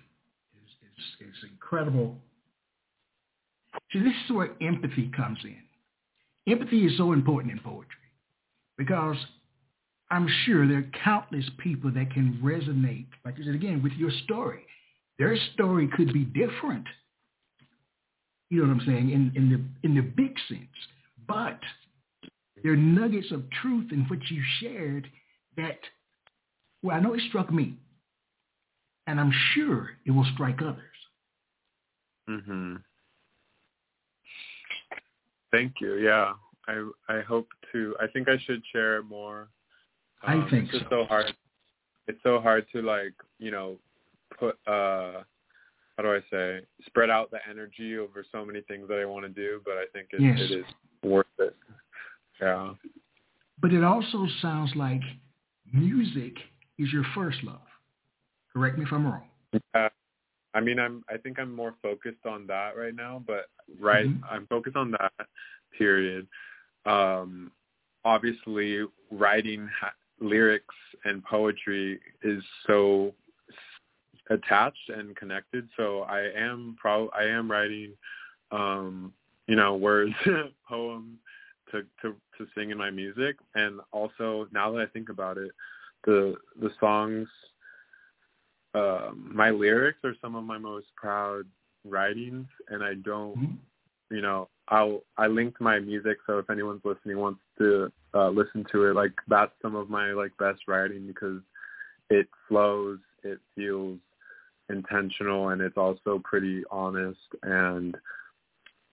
is, 1.22 1.28
is 1.28 1.50
incredible. 1.50 2.16
See, 3.92 4.00
this 4.00 4.14
is 4.26 4.32
where 4.32 4.52
empathy 4.62 5.12
comes 5.16 5.40
in. 5.44 5.58
Empathy 6.52 6.86
is 6.86 6.98
so 6.98 7.14
important 7.14 7.52
in 7.52 7.60
poetry 7.60 7.88
because 8.78 9.18
I'm 10.10 10.28
sure 10.46 10.68
there 10.68 10.80
are 10.80 10.92
countless 11.04 11.46
people 11.60 11.92
that 11.92 12.12
can 12.12 12.40
resonate, 12.44 13.08
like 13.24 13.38
you 13.38 13.46
said 13.46 13.56
again, 13.56 13.82
with 13.82 13.94
your 13.94 14.12
story. 14.26 14.66
Their 15.20 15.38
story 15.54 15.88
could 15.96 16.12
be 16.12 16.26
different. 16.26 16.86
You 18.50 18.62
know 18.62 18.74
what 18.74 18.82
I'm 18.82 18.88
saying? 18.88 19.12
In, 19.12 19.32
in 19.36 19.50
the 19.50 19.88
in 19.88 19.96
the 19.96 20.02
big 20.02 20.36
sense, 20.50 20.68
but 21.28 21.60
there 22.62 22.74
are 22.74 22.78
nuggets 22.78 23.32
of 23.32 23.44
truth 23.62 23.92
in 23.94 24.06
what 24.10 24.20
you 24.30 24.42
shared 24.60 25.08
that 25.56 25.80
well, 26.84 26.98
I 26.98 27.00
know 27.00 27.14
it 27.14 27.22
struck 27.30 27.54
me, 27.54 27.76
and 29.08 29.20
I'm 29.20 29.32
sure 29.54 29.92
it 30.06 30.12
will 30.12 30.26
strike 30.34 30.62
others. 30.62 30.91
Mhm. 32.32 32.84
Thank 35.52 35.74
you. 35.82 35.96
Yeah. 35.96 36.34
I 36.68 36.90
I 37.10 37.22
hope 37.22 37.48
to 37.72 37.96
I 38.00 38.08
think 38.08 38.30
I 38.30 38.38
should 38.46 38.64
share 38.72 39.04
more. 39.04 39.50
I 40.22 40.36
Um, 40.36 40.50
think 40.50 40.64
it's 40.66 40.72
just 40.80 40.84
so. 40.86 41.04
so 41.04 41.06
hard. 41.06 41.36
It's 42.08 42.22
so 42.24 42.40
hard 42.40 42.66
to 42.72 42.82
like, 42.82 43.14
you 43.40 43.52
know, 43.52 43.80
put 44.38 44.56
uh 44.68 45.24
how 45.98 46.04
do 46.04 46.14
I 46.14 46.22
say, 46.32 46.66
spread 46.86 47.10
out 47.10 47.30
the 47.32 47.40
energy 47.48 47.98
over 47.98 48.24
so 48.32 48.46
many 48.46 48.62
things 48.62 48.88
that 48.88 48.98
I 48.98 49.06
want 49.06 49.24
to 49.26 49.30
do, 49.30 49.62
but 49.66 49.74
I 49.78 49.86
think 49.94 50.08
it, 50.14 50.22
Yes. 50.22 50.40
it 50.40 50.52
is 50.52 50.66
worth 51.04 51.28
it. 51.40 51.56
Yeah. 52.40 52.74
But 53.60 53.74
it 53.74 53.84
also 53.84 54.26
sounds 54.42 54.74
like 54.76 55.02
music 55.72 56.34
is 56.80 56.92
your 56.94 57.04
first 57.14 57.44
love. 57.44 57.68
Correct 58.54 58.78
me 58.78 58.86
if 58.86 58.92
I'm 58.92 59.06
wrong. 59.06 59.30
Uh, 59.76 59.90
I 60.54 60.60
mean, 60.60 60.80
I'm. 60.80 61.04
I 61.10 61.18
think 61.18 61.40
I'm 61.40 61.54
more 61.54 61.76
focused 61.82 62.26
on 62.26 62.46
that 62.48 62.76
right 62.78 62.96
now, 62.96 63.24
but 63.26 63.50
right, 63.80 64.08
Mhm. 64.08 64.22
I'm 64.30 64.48
focused 64.48 64.76
on 64.76 64.92
that. 64.92 65.14
Period. 65.78 66.28
Um, 66.86 67.52
obviously, 68.04 68.86
writing 69.12 69.68
ha- 69.68 69.94
lyrics 70.20 70.76
and 71.06 71.24
poetry 71.24 72.00
is 72.22 72.44
so 72.68 73.16
attached 74.30 74.90
and 74.90 75.16
connected. 75.16 75.70
So 75.78 76.02
I 76.02 76.22
am 76.32 76.76
pro. 76.80 77.10
I 77.10 77.24
am 77.24 77.50
writing, 77.50 77.98
um, 78.52 79.14
you 79.48 79.56
know, 79.56 79.76
words, 79.76 80.14
poems 80.68 81.18
to 81.72 81.84
to 82.02 82.16
to 82.38 82.48
sing 82.56 82.72
in 82.72 82.78
my 82.78 82.90
music, 82.90 83.38
and 83.56 83.80
also 83.92 84.48
now 84.52 84.72
that 84.72 84.82
I 84.82 84.86
think 84.88 85.10
about 85.10 85.38
it, 85.38 85.52
the 86.04 86.36
the 86.60 86.72
songs 86.80 87.28
um, 88.74 89.32
my 89.34 89.50
lyrics 89.50 90.00
are 90.04 90.16
some 90.22 90.36
of 90.36 90.44
my 90.44 90.58
most 90.58 90.88
proud 90.96 91.46
writings, 91.84 92.48
and 92.70 92.84
I 92.84 92.96
don't, 92.96 93.38
Mhm. 93.38 93.58
you 94.10 94.22
know, 94.22 94.50
I'll 94.68 95.04
I 95.18 95.28
linked 95.28 95.60
my 95.60 95.80
music, 95.80 96.20
so 96.26 96.38
if 96.40 96.50
anyone's 96.50 96.86
listening 96.86 97.18
wants 97.18 97.42
to 97.58 97.92
uh, 98.14 98.30
listen 98.30 98.64
to 98.72 98.86
it, 98.86 98.96
like 98.96 99.14
that's 99.28 99.54
some 99.62 99.76
of 99.76 99.90
my 99.90 100.12
like 100.14 100.36
best 100.38 100.68
writing 100.68 101.08
because 101.08 101.42
it 102.10 102.30
flows, 102.48 103.00
it 103.24 103.40
feels 103.56 104.00
intentional, 104.70 105.50
and 105.50 105.62
it's 105.62 105.78
also 105.78 106.20
pretty 106.24 106.64
honest 106.72 107.20
and 107.44 107.98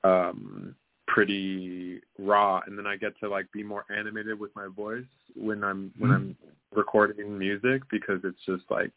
um 0.04 0.74
pretty 1.08 2.00
raw 2.18 2.60
and 2.66 2.78
then 2.78 2.86
I 2.86 2.96
get 2.96 3.18
to 3.20 3.28
like 3.28 3.50
be 3.50 3.62
more 3.62 3.84
animated 3.90 4.38
with 4.38 4.54
my 4.54 4.66
voice 4.68 5.04
when 5.34 5.64
I'm 5.64 5.92
when 5.98 6.10
Mhm. 6.10 6.14
I'm 6.14 6.36
recording 6.72 7.36
music 7.36 7.82
because 7.90 8.20
it's 8.24 8.40
just 8.44 8.70
like 8.70 8.92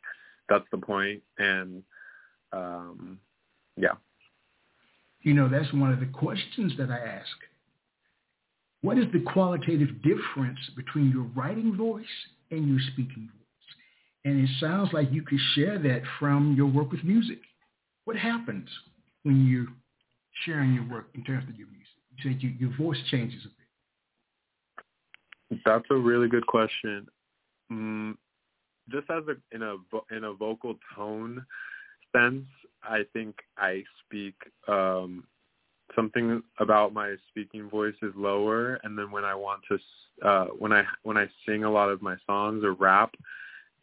that's 0.49 0.65
the 0.71 0.77
point 0.77 1.21
and 1.37 1.83
um 2.53 3.19
yeah 3.77 3.95
You 5.23 5.33
know, 5.33 5.47
that's 5.47 5.71
one 5.73 5.91
of 5.93 5.99
the 5.99 6.07
questions 6.07 6.73
that 6.77 6.89
I 6.89 6.97
ask. 6.97 7.29
What 8.81 8.97
is 8.97 9.05
the 9.13 9.19
qualitative 9.21 10.01
difference 10.01 10.59
between 10.75 11.11
your 11.11 11.25
writing 11.35 11.75
voice 11.77 12.05
and 12.49 12.67
your 12.67 12.79
speaking 12.91 13.29
voice? 13.31 13.75
And 14.25 14.43
it 14.43 14.49
sounds 14.59 14.89
like 14.93 15.11
you 15.11 15.21
could 15.21 15.39
share 15.53 15.77
that 15.79 16.01
from 16.19 16.55
your 16.55 16.67
work 16.67 16.91
with 16.91 17.03
music. 17.03 17.39
What 18.05 18.17
happens 18.17 18.67
when 19.23 19.47
you're 19.47 19.67
sharing 20.45 20.73
your 20.73 20.89
work 20.89 21.09
in 21.13 21.23
terms 21.23 21.47
of 21.47 21.55
your 21.55 21.67
music? 21.67 21.87
You 22.17 22.23
said 22.23 22.41
you, 22.41 22.49
your 22.59 22.75
voice 22.75 22.97
changes 23.11 23.45
a 23.45 23.49
bit. 25.49 25.61
That's 25.65 25.85
a 25.91 25.95
really 25.95 26.27
good 26.27 26.47
question. 26.47 27.07
Mm, 27.71 28.15
just 28.91 29.09
as 29.09 29.23
a 29.27 29.55
in 29.55 29.61
a 29.63 29.77
in 30.15 30.23
a 30.23 30.33
vocal 30.33 30.75
tone 30.95 31.45
sense, 32.15 32.45
I 32.83 33.03
think 33.13 33.35
I 33.57 33.83
speak 34.05 34.35
um 34.67 35.23
something 35.95 36.41
about 36.59 36.93
my 36.93 37.15
speaking 37.29 37.69
voice 37.69 37.95
is 38.01 38.13
lower 38.15 38.75
and 38.83 38.97
then 38.97 39.11
when 39.11 39.25
I 39.25 39.35
want 39.35 39.61
to 39.69 40.27
uh 40.27 40.45
when 40.57 40.71
I 40.71 40.83
when 41.03 41.17
I 41.17 41.27
sing 41.45 41.63
a 41.63 41.71
lot 41.71 41.89
of 41.89 42.01
my 42.01 42.15
songs 42.25 42.63
or 42.63 42.73
rap, 42.73 43.13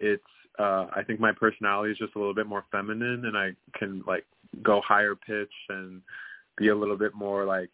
it's 0.01 0.23
uh 0.59 0.87
I 0.95 1.03
think 1.07 1.21
my 1.21 1.33
personality 1.33 1.93
is 1.93 1.99
just 1.99 2.15
a 2.15 2.19
little 2.19 2.35
bit 2.35 2.47
more 2.47 2.65
feminine 2.71 3.27
and 3.27 3.37
I 3.37 3.51
can 3.79 4.03
like 4.07 4.27
go 4.63 4.81
higher 4.81 5.15
pitch 5.15 5.53
and 5.69 6.03
be 6.57 6.69
a 6.69 6.77
little 6.77 6.97
bit 6.97 7.15
more 7.15 7.45
like 7.45 7.71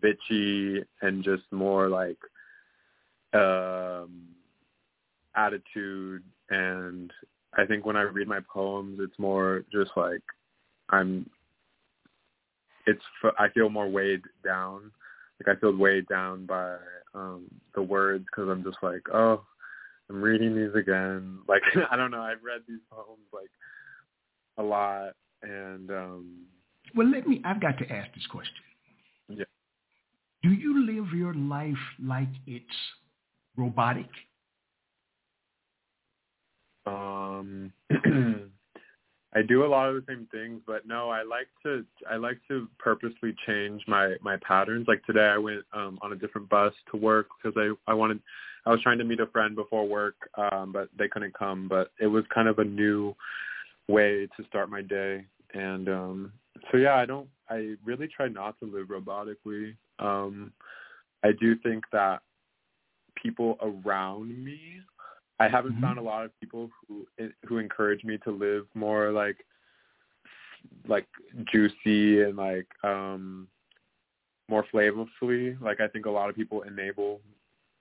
bitchy 0.00 0.82
and 1.02 1.22
just 1.22 1.44
more 1.52 1.88
like 1.88 2.18
um 3.32 4.29
attitude 5.36 6.22
and 6.50 7.10
I 7.56 7.66
think 7.66 7.84
when 7.84 7.96
I 7.96 8.02
read 8.02 8.28
my 8.28 8.40
poems 8.52 8.98
it's 9.00 9.18
more 9.18 9.64
just 9.72 9.90
like 9.96 10.22
I'm 10.90 11.28
it's 12.86 13.02
I 13.38 13.48
feel 13.50 13.68
more 13.68 13.88
weighed 13.88 14.22
down. 14.44 14.90
Like 15.38 15.56
I 15.56 15.60
feel 15.60 15.76
weighed 15.76 16.06
down 16.08 16.46
by 16.46 16.76
um 17.14 17.46
the 17.74 17.82
words 17.82 18.26
cuz 18.34 18.48
I'm 18.48 18.64
just 18.64 18.78
like 18.82 19.02
oh 19.12 19.44
I'm 20.08 20.20
reading 20.22 20.56
these 20.56 20.74
again. 20.74 21.38
Like 21.48 21.62
I 21.90 21.96
don't 21.96 22.10
know 22.10 22.22
I've 22.22 22.42
read 22.42 22.62
these 22.66 22.80
poems 22.90 23.26
like 23.32 23.50
a 24.58 24.62
lot 24.62 25.14
and 25.42 25.90
um 25.90 26.46
well 26.94 27.08
let 27.08 27.26
me 27.26 27.40
I've 27.44 27.60
got 27.60 27.78
to 27.78 27.92
ask 27.92 28.12
this 28.14 28.26
question. 28.26 28.64
Yeah. 29.28 29.44
Do 30.42 30.50
you 30.50 30.86
live 30.86 31.12
your 31.14 31.34
life 31.34 31.84
like 32.02 32.28
it's 32.46 32.64
robotic? 33.56 34.08
Um, 36.90 37.72
I 39.32 39.42
do 39.42 39.64
a 39.64 39.68
lot 39.68 39.88
of 39.88 39.94
the 39.94 40.12
same 40.12 40.26
things, 40.32 40.60
but 40.66 40.86
no, 40.86 41.08
I 41.08 41.22
like 41.22 41.46
to 41.62 41.84
I 42.10 42.16
like 42.16 42.38
to 42.48 42.68
purposely 42.78 43.34
change 43.46 43.82
my 43.86 44.16
my 44.22 44.36
patterns. 44.46 44.86
Like 44.88 45.04
today, 45.04 45.26
I 45.32 45.38
went 45.38 45.62
um, 45.72 45.98
on 46.02 46.12
a 46.12 46.16
different 46.16 46.48
bus 46.48 46.72
to 46.90 46.96
work 46.96 47.28
because 47.40 47.56
I 47.56 47.90
I 47.90 47.94
wanted 47.94 48.20
I 48.66 48.70
was 48.70 48.80
trying 48.82 48.98
to 48.98 49.04
meet 49.04 49.20
a 49.20 49.26
friend 49.26 49.54
before 49.54 49.86
work, 49.86 50.16
um, 50.36 50.72
but 50.72 50.88
they 50.98 51.08
couldn't 51.08 51.38
come. 51.38 51.68
But 51.68 51.92
it 52.00 52.08
was 52.08 52.24
kind 52.34 52.48
of 52.48 52.58
a 52.58 52.64
new 52.64 53.14
way 53.88 54.28
to 54.36 54.44
start 54.48 54.68
my 54.68 54.82
day, 54.82 55.24
and 55.54 55.88
um, 55.88 56.32
so 56.70 56.78
yeah, 56.78 56.96
I 56.96 57.06
don't 57.06 57.28
I 57.48 57.74
really 57.84 58.08
try 58.08 58.28
not 58.28 58.58
to 58.60 58.66
live 58.66 58.88
robotically. 58.88 59.76
Um, 60.00 60.52
I 61.22 61.30
do 61.38 61.56
think 61.62 61.84
that 61.92 62.20
people 63.22 63.58
around 63.62 64.44
me, 64.44 64.80
I 65.40 65.48
haven't 65.48 65.72
mm-hmm. 65.72 65.82
found 65.82 65.98
a 65.98 66.02
lot 66.02 66.24
of 66.24 66.38
people 66.38 66.70
who 66.86 67.06
who 67.46 67.58
encourage 67.58 68.04
me 68.04 68.18
to 68.24 68.30
live 68.30 68.66
more 68.74 69.10
like 69.10 69.38
like 70.86 71.08
juicy 71.50 72.22
and 72.22 72.36
like 72.36 72.66
um 72.84 73.48
more 74.48 74.66
flavorfully. 74.72 75.60
Like 75.60 75.80
I 75.80 75.88
think 75.88 76.04
a 76.04 76.10
lot 76.10 76.28
of 76.28 76.36
people 76.36 76.62
enable 76.62 77.20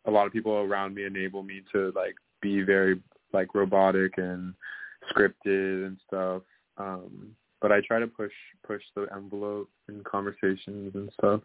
a 0.05 0.11
lot 0.11 0.25
of 0.25 0.31
people 0.31 0.53
around 0.53 0.95
me 0.95 1.03
enable 1.03 1.43
me 1.43 1.61
to 1.73 1.91
like 1.95 2.15
be 2.41 2.61
very 2.61 3.01
like 3.33 3.53
robotic 3.53 4.17
and 4.17 4.53
scripted 5.11 5.85
and 5.85 5.97
stuff. 6.07 6.43
Um 6.77 7.35
but 7.61 7.73
I 7.73 7.81
try 7.81 7.99
to 7.99 8.07
push 8.07 8.31
push 8.65 8.83
the 8.95 9.07
envelope 9.13 9.69
in 9.89 10.01
conversations 10.05 10.95
and 10.95 11.11
stuff. 11.19 11.41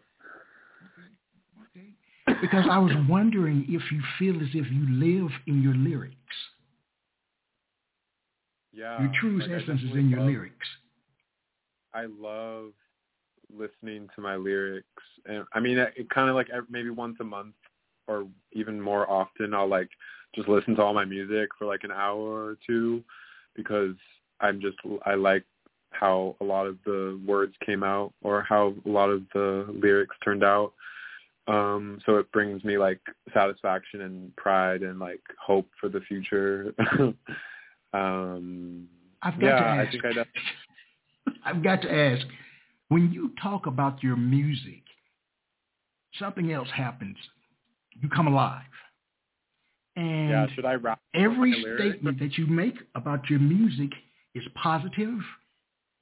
Because 2.41 2.65
I 2.69 2.77
was 2.77 2.91
wondering 3.09 3.65
if 3.67 3.81
you 3.91 4.01
feel 4.19 4.35
as 4.41 4.49
if 4.53 4.65
you 4.71 4.87
live 4.89 5.31
in 5.47 5.61
your 5.61 5.73
lyrics. 5.73 6.15
Yeah. 8.73 9.01
Your 9.01 9.11
true 9.19 9.39
like 9.39 9.49
essence 9.49 9.81
is 9.81 9.91
in 9.95 10.09
your 10.09 10.19
love, 10.19 10.29
lyrics. 10.29 10.67
I 11.93 12.05
love 12.05 12.71
listening 13.55 14.09
to 14.15 14.21
my 14.21 14.35
lyrics, 14.35 14.87
and 15.25 15.45
I 15.53 15.59
mean, 15.59 15.77
it, 15.77 15.93
it 15.95 16.09
kind 16.09 16.29
of 16.29 16.35
like 16.35 16.49
maybe 16.69 16.89
once 16.89 17.15
a 17.21 17.23
month 17.23 17.55
or 18.07 18.27
even 18.53 18.79
more 18.79 19.09
often, 19.09 19.53
I'll 19.53 19.67
like 19.67 19.89
just 20.35 20.49
listen 20.49 20.75
to 20.75 20.81
all 20.81 20.93
my 20.93 21.05
music 21.05 21.49
for 21.57 21.65
like 21.65 21.83
an 21.83 21.91
hour 21.91 22.45
or 22.45 22.57
two 22.67 23.03
because 23.55 23.95
I'm 24.41 24.59
just 24.59 24.77
I 25.05 25.15
like 25.15 25.43
how 25.91 26.35
a 26.41 26.43
lot 26.43 26.67
of 26.67 26.77
the 26.85 27.21
words 27.25 27.53
came 27.65 27.83
out 27.83 28.13
or 28.21 28.41
how 28.41 28.73
a 28.85 28.89
lot 28.89 29.09
of 29.09 29.23
the 29.33 29.65
lyrics 29.69 30.15
turned 30.23 30.43
out. 30.43 30.73
Um, 31.47 31.99
so 32.05 32.17
it 32.17 32.31
brings 32.31 32.63
me 32.63 32.77
like 32.77 32.99
satisfaction 33.33 34.01
and 34.01 34.35
pride 34.35 34.81
and 34.81 34.99
like 34.99 35.21
hope 35.39 35.69
for 35.79 35.89
the 35.89 36.01
future. 36.01 36.73
um, 37.93 38.87
I've 39.21 39.39
got 39.39 39.47
yeah, 39.47 39.59
to 39.59 39.65
ask. 39.65 39.87
I 39.87 39.91
think 39.91 40.05
I'd 40.17 41.35
I've 41.45 41.63
got 41.63 41.81
to 41.83 41.91
ask. 41.91 42.25
When 42.89 43.11
you 43.11 43.31
talk 43.41 43.65
about 43.65 44.03
your 44.03 44.15
music, 44.15 44.83
something 46.19 46.51
else 46.51 46.69
happens. 46.75 47.17
You 47.99 48.09
come 48.09 48.27
alive. 48.27 48.61
And 49.95 50.29
yeah, 50.29 50.47
should 50.53 50.65
I 50.65 50.73
rap 50.73 50.99
every 51.15 51.53
statement 51.77 52.19
that 52.19 52.37
you 52.37 52.45
make 52.47 52.75
about 52.95 53.29
your 53.29 53.39
music 53.39 53.91
is 54.35 54.43
positive 54.61 55.19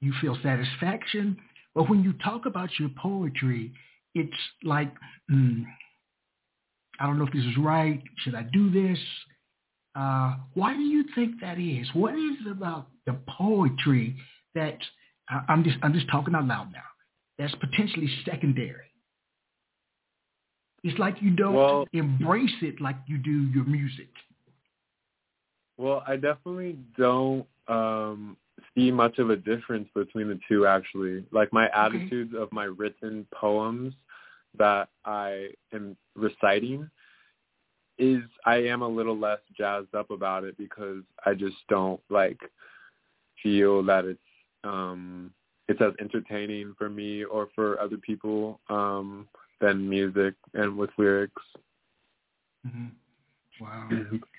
you 0.04 0.12
feel 0.20 0.36
satisfaction. 0.42 1.38
But 1.74 1.88
when 1.88 2.04
you 2.04 2.12
talk 2.12 2.46
about 2.46 2.68
your 2.78 2.90
poetry, 2.90 3.72
it's 4.14 4.36
like, 4.62 4.92
mm, 5.30 5.64
I 7.00 7.06
don't 7.06 7.18
know 7.18 7.26
if 7.26 7.32
this 7.32 7.44
is 7.44 7.56
right. 7.58 8.02
Should 8.18 8.34
I 8.34 8.42
do 8.52 8.70
this? 8.70 8.98
Uh, 9.94 10.36
why 10.54 10.74
do 10.74 10.82
you 10.82 11.04
think 11.14 11.40
that 11.40 11.58
is? 11.58 11.88
What 11.94 12.14
is 12.14 12.36
it 12.46 12.50
about 12.50 12.88
the 13.06 13.16
poetry 13.28 14.16
that 14.54 14.78
uh, 15.32 15.40
I'm 15.48 15.64
just 15.64 15.76
I'm 15.82 15.92
just 15.92 16.08
talking 16.10 16.34
out 16.34 16.46
loud 16.46 16.72
now? 16.72 16.82
That's 17.38 17.54
potentially 17.56 18.08
secondary. 18.24 18.90
It's 20.82 20.98
like 20.98 21.16
you 21.20 21.30
don't 21.30 21.54
well, 21.54 21.86
embrace 21.92 22.54
it 22.60 22.80
like 22.80 22.96
you 23.06 23.18
do 23.18 23.48
your 23.54 23.64
music. 23.64 24.08
Well, 25.76 26.04
I 26.06 26.16
definitely 26.16 26.78
don't 26.96 27.46
um 27.68 28.36
see 28.74 28.90
much 28.90 29.18
of 29.18 29.30
a 29.30 29.36
difference 29.36 29.88
between 29.94 30.28
the 30.28 30.38
two 30.48 30.66
actually. 30.66 31.24
Like 31.32 31.52
my 31.52 31.68
attitudes 31.74 32.34
of 32.36 32.52
my 32.52 32.64
written 32.64 33.26
poems 33.34 33.94
that 34.58 34.88
I 35.04 35.48
am 35.72 35.96
reciting 36.14 36.88
is 37.98 38.22
I 38.44 38.56
am 38.56 38.82
a 38.82 38.88
little 38.88 39.18
less 39.18 39.38
jazzed 39.56 39.94
up 39.94 40.10
about 40.10 40.44
it 40.44 40.56
because 40.58 41.02
I 41.24 41.34
just 41.34 41.56
don't 41.68 42.00
like 42.10 42.38
feel 43.42 43.82
that 43.84 44.04
it's 44.04 44.18
um 44.64 45.32
it's 45.68 45.80
as 45.80 45.92
entertaining 46.00 46.74
for 46.76 46.88
me 46.88 47.24
or 47.24 47.48
for 47.54 47.80
other 47.80 47.96
people 47.98 48.60
um 48.68 49.28
than 49.60 49.88
music 49.88 50.34
and 50.54 50.76
with 50.76 50.90
lyrics. 50.98 51.42
Mm-hmm. 52.66 52.86
Wow. 53.60 53.88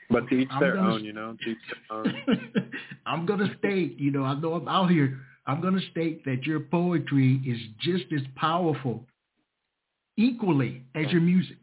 but 0.10 0.28
to 0.30 0.36
each 0.36 0.50
I'm 0.52 0.60
their 0.60 0.76
gonna, 0.76 0.94
own, 0.94 1.06
you 1.06 1.14
know. 1.14 1.38
To 1.44 1.50
each 1.50 1.58
their 1.90 1.98
own. 1.98 2.72
I'm 3.06 3.26
gonna 3.26 3.56
state, 3.60 3.98
you 3.98 4.12
know, 4.12 4.24
I 4.24 4.36
know 4.36 4.54
I'm 4.54 4.68
out 4.68 4.90
here. 4.90 5.20
I'm 5.48 5.62
gonna 5.62 5.82
state 5.92 6.26
that 6.26 6.44
your 6.44 6.60
poetry 6.60 7.42
is 7.46 7.60
just 7.80 8.12
as 8.14 8.26
powerful, 8.36 9.06
equally 10.18 10.84
as 10.96 11.12
your 11.12 11.22
music. 11.22 11.58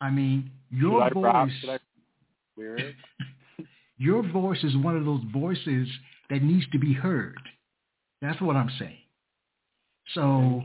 I 0.00 0.10
mean, 0.10 0.50
your 0.70 1.10
voice. 1.12 1.50
Your 4.00 4.22
voice 4.22 4.62
is 4.62 4.76
one 4.76 4.96
of 4.96 5.04
those 5.04 5.22
voices 5.32 5.88
that 6.30 6.40
needs 6.40 6.64
to 6.70 6.78
be 6.78 6.92
heard. 6.92 7.36
That's 8.22 8.40
what 8.40 8.54
I'm 8.54 8.70
saying. 8.78 8.98
So, 10.14 10.62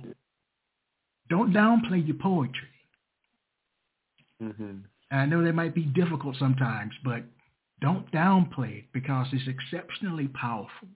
don't 1.30 1.52
downplay 1.52 2.06
your 2.06 2.16
poetry. 2.18 2.68
Mm-hmm. 4.42 4.78
I 5.12 5.26
know 5.26 5.44
that 5.44 5.54
might 5.54 5.74
be 5.74 5.84
difficult 5.84 6.36
sometimes, 6.38 6.94
but 7.04 7.24
don't 7.82 8.10
downplay 8.12 8.80
it 8.80 8.86
because 8.94 9.28
it's 9.34 9.48
exceptionally 9.48 10.28
powerful. 10.28 10.88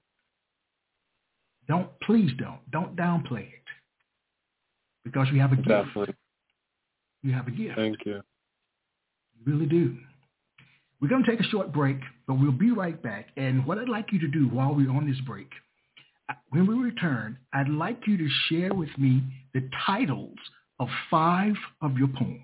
Don't, 1.67 1.89
please 2.01 2.31
don't, 2.37 2.59
don't 2.71 2.95
downplay 2.95 3.47
it 3.47 3.66
because 5.11 5.27
you 5.31 5.39
have 5.39 5.53
a 5.53 5.55
gift. 5.55 5.69
Definitely. 5.69 6.15
You 7.23 7.33
have 7.33 7.47
a 7.47 7.51
gift. 7.51 7.75
Thank 7.75 8.05
you. 8.05 8.21
You 9.35 9.53
really 9.53 9.65
do. 9.65 9.97
We're 11.01 11.09
going 11.09 11.23
to 11.23 11.29
take 11.29 11.39
a 11.39 11.49
short 11.49 11.71
break, 11.71 11.97
but 12.27 12.35
we'll 12.35 12.51
be 12.51 12.71
right 12.71 13.01
back. 13.01 13.27
And 13.37 13.65
what 13.65 13.77
I'd 13.77 13.89
like 13.89 14.11
you 14.11 14.19
to 14.19 14.27
do 14.27 14.47
while 14.47 14.73
we're 14.73 14.91
on 14.91 15.07
this 15.07 15.19
break, 15.25 15.49
uh, 16.29 16.33
when 16.49 16.67
we 16.67 16.75
return, 16.75 17.37
I'd 17.53 17.69
like 17.69 18.01
you 18.07 18.17
to 18.17 18.27
share 18.49 18.73
with 18.73 18.89
me 18.97 19.21
the 19.53 19.69
titles 19.85 20.37
of 20.79 20.87
five 21.09 21.53
of 21.81 21.97
your 21.97 22.07
poems. 22.07 22.41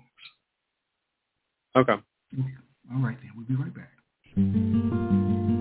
Okay. 1.76 1.92
All 1.92 3.00
right 3.00 3.16
then. 3.20 3.30
We'll 3.36 3.46
be 3.46 3.56
right 3.56 3.74
back. 3.74 5.53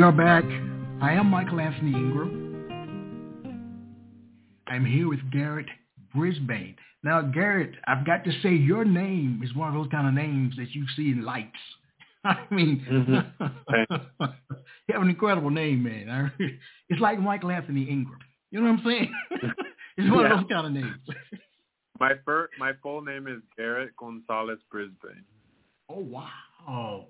We 0.00 0.04
are 0.04 0.12
back. 0.12 0.44
I 1.02 1.12
am 1.12 1.26
Michael 1.26 1.60
Anthony 1.60 1.92
Ingram. 1.92 3.44
I'm 4.66 4.86
here 4.86 5.06
with 5.06 5.18
Garrett 5.30 5.66
Brisbane. 6.14 6.74
Now, 7.02 7.20
Garrett, 7.20 7.74
I've 7.86 8.06
got 8.06 8.24
to 8.24 8.32
say 8.42 8.54
your 8.54 8.86
name 8.86 9.42
is 9.44 9.54
one 9.54 9.68
of 9.68 9.74
those 9.74 9.90
kind 9.90 10.08
of 10.08 10.14
names 10.14 10.56
that 10.56 10.70
you 10.70 10.86
see 10.96 11.10
in 11.10 11.22
lights. 11.22 11.50
I 12.24 12.38
mean, 12.50 12.82
mm-hmm. 12.90 13.44
you 14.88 14.94
have 14.94 15.02
an 15.02 15.10
incredible 15.10 15.50
name, 15.50 15.82
man. 15.82 16.32
It's 16.88 17.00
like 17.02 17.20
Michael 17.20 17.50
Anthony 17.50 17.82
Ingram. 17.82 18.20
You 18.50 18.62
know 18.62 18.70
what 18.70 18.78
I'm 18.78 18.86
saying? 18.86 19.14
it's 19.98 20.10
one 20.10 20.24
yeah. 20.24 20.32
of 20.32 20.40
those 20.40 20.48
kind 20.50 20.66
of 20.66 20.72
names. 20.72 20.96
my 22.00 22.12
first, 22.24 22.54
my 22.58 22.72
full 22.82 23.02
name 23.02 23.26
is 23.26 23.42
Garrett 23.54 23.94
Gonzalez 23.98 24.60
Brisbane. 24.70 25.26
Oh 25.90 25.98
wow! 25.98 27.04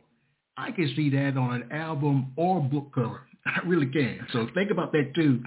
I 0.61 0.73
can 0.73 0.93
see 0.95 1.09
that 1.11 1.37
on 1.37 1.63
an 1.63 1.73
album 1.73 2.33
or 2.37 2.61
book 2.61 2.93
cover. 2.95 3.23
I 3.47 3.61
really 3.67 3.87
can. 3.87 4.27
So 4.33 4.47
think 4.55 4.71
about 4.71 4.93
that 4.93 5.13
too. 5.15 5.43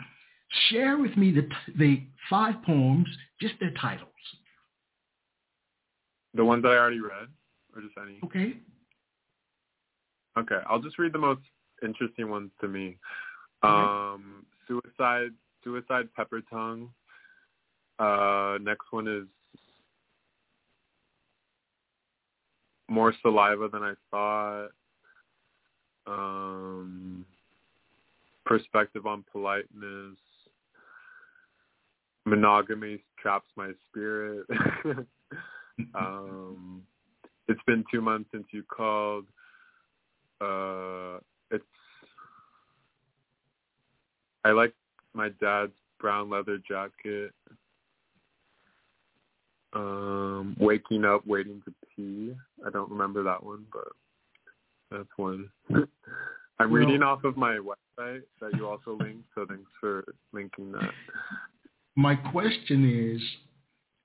Share 0.70 0.98
with 0.98 1.16
me 1.18 1.32
the 1.32 1.48
the 1.78 2.04
five 2.30 2.56
poems, 2.66 3.08
just 3.40 3.56
their 3.60 3.74
titles. 3.80 4.10
The 6.34 6.44
ones 6.44 6.64
that 6.64 6.70
I 6.70 6.78
already 6.78 7.00
read, 7.00 7.28
or 7.76 7.82
just 7.82 7.94
any? 8.02 8.20
Okay. 8.24 8.58
Okay, 10.38 10.60
I'll 10.68 10.82
just 10.82 10.98
read 10.98 11.14
the 11.14 11.20
most 11.20 11.42
interesting 11.84 12.30
ones 12.30 12.50
to 12.62 12.68
me. 12.68 12.98
Okay. 13.64 13.72
Um, 13.72 14.46
suicide, 14.68 15.30
suicide, 15.64 16.10
pepper 16.16 16.42
tongue. 16.50 16.90
Uh, 18.00 18.58
next 18.62 18.92
one 18.92 19.08
is 19.08 19.26
more 22.90 23.14
saliva 23.22 23.70
than 23.70 23.84
I 23.84 23.94
thought. 24.10 24.70
Um, 26.06 27.26
perspective 28.46 29.06
on 29.06 29.24
politeness. 29.32 30.18
Monogamy 32.26 33.04
traps 33.20 33.48
my 33.56 33.72
spirit. 33.90 34.46
um, 35.96 36.82
it's 37.48 37.62
been 37.68 37.84
two 37.92 38.02
months 38.02 38.30
since 38.32 38.46
you 38.52 38.64
called. 38.64 39.26
Uh, 40.40 41.20
it's 41.52 41.64
I 44.46 44.52
like 44.52 44.74
my 45.14 45.30
dad's 45.42 45.74
brown 46.00 46.30
leather 46.30 46.60
jacket. 46.68 47.34
Um, 49.74 50.56
waking 50.60 51.04
up, 51.04 51.26
waiting 51.26 51.62
to 51.66 51.74
pee. 51.96 52.34
I 52.66 52.70
don't 52.70 52.92
remember 52.92 53.24
that 53.24 53.44
one, 53.44 53.66
but 53.72 53.88
that's 54.94 55.10
one. 55.18 55.50
I'm 56.60 56.72
well, 56.72 56.82
reading 56.82 57.04
off 57.04 57.24
of 57.24 57.36
my 57.36 57.58
website 57.58 58.22
that 58.40 58.56
you 58.56 58.68
also 58.68 58.98
linked, 59.00 59.26
so 59.36 59.46
thanks 59.48 59.70
for 59.80 60.06
linking 60.32 60.72
that. 60.72 60.92
My 61.96 62.16
question 62.16 63.16
is, 63.16 63.22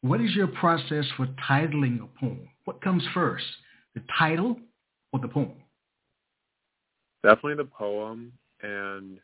what 0.01 0.20
is 0.20 0.34
your 0.34 0.47
process 0.47 1.05
for 1.16 1.28
titling 1.49 2.03
a 2.03 2.20
poem? 2.20 2.49
What 2.64 2.80
comes 2.82 3.03
first, 3.14 3.45
the 3.95 4.03
title 4.18 4.57
or 5.12 5.20
the 5.20 5.28
poem? 5.28 5.53
Definitely 7.22 7.57
the 7.57 7.70
poem, 7.70 8.32
and 8.62 9.18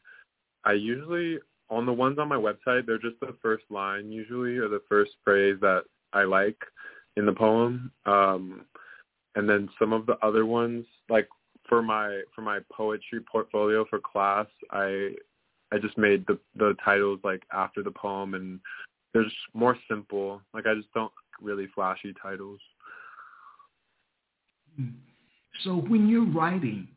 I 0.65 0.73
usually 0.73 1.39
on 1.71 1.87
the 1.87 1.93
ones 1.93 2.19
on 2.19 2.29
my 2.29 2.37
website, 2.37 2.87
they're 2.87 2.99
just 2.99 3.19
the 3.21 3.35
first 3.41 3.65
line 3.71 4.13
usually, 4.13 4.59
or 4.59 4.69
the 4.69 4.83
first 4.89 5.13
phrase 5.25 5.57
that 5.61 5.85
I 6.13 6.25
like 6.25 6.59
in 7.17 7.27
the 7.27 7.33
poem. 7.33 7.91
Um, 8.07 8.67
and 9.35 9.49
then 9.49 9.69
some 9.79 9.93
of 9.93 10.07
the 10.07 10.17
other 10.25 10.47
ones, 10.47 10.85
like 11.09 11.29
for 11.69 11.83
my 11.83 12.23
for 12.35 12.43
my 12.43 12.61
poetry 12.73 13.21
portfolio 13.21 13.85
for 13.89 13.99
class, 14.01 14.47
I 14.71 15.11
I 15.73 15.79
just 15.79 15.97
made 15.99 16.27
the 16.27 16.39
the 16.57 16.77
titles 16.85 17.21
like 17.25 17.43
after 17.53 17.83
the 17.83 17.91
poem, 17.91 18.35
and 18.35 18.61
they're 19.13 19.25
just 19.25 19.37
more 19.55 19.77
simple. 19.89 20.41
Like 20.53 20.67
I 20.67 20.75
just 20.75 20.93
don't 20.95 21.13
really 21.41 21.67
flashy 21.75 22.15
titles. 22.23 22.61
So 25.63 25.77
when 25.77 26.09
you're 26.09 26.27
writing, 26.27 26.89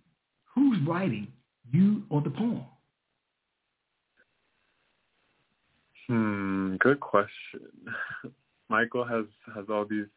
who's 0.54 0.78
writing, 0.88 1.28
you 1.72 2.04
or 2.10 2.22
the 2.22 2.32
poem? 2.32 2.66
Hmm, 6.08 6.76
good 6.78 7.00
question. 7.00 7.70
Michael 8.70 9.06
has 9.06 9.26
has 9.54 9.66
all 9.70 9.86
these 9.86 10.08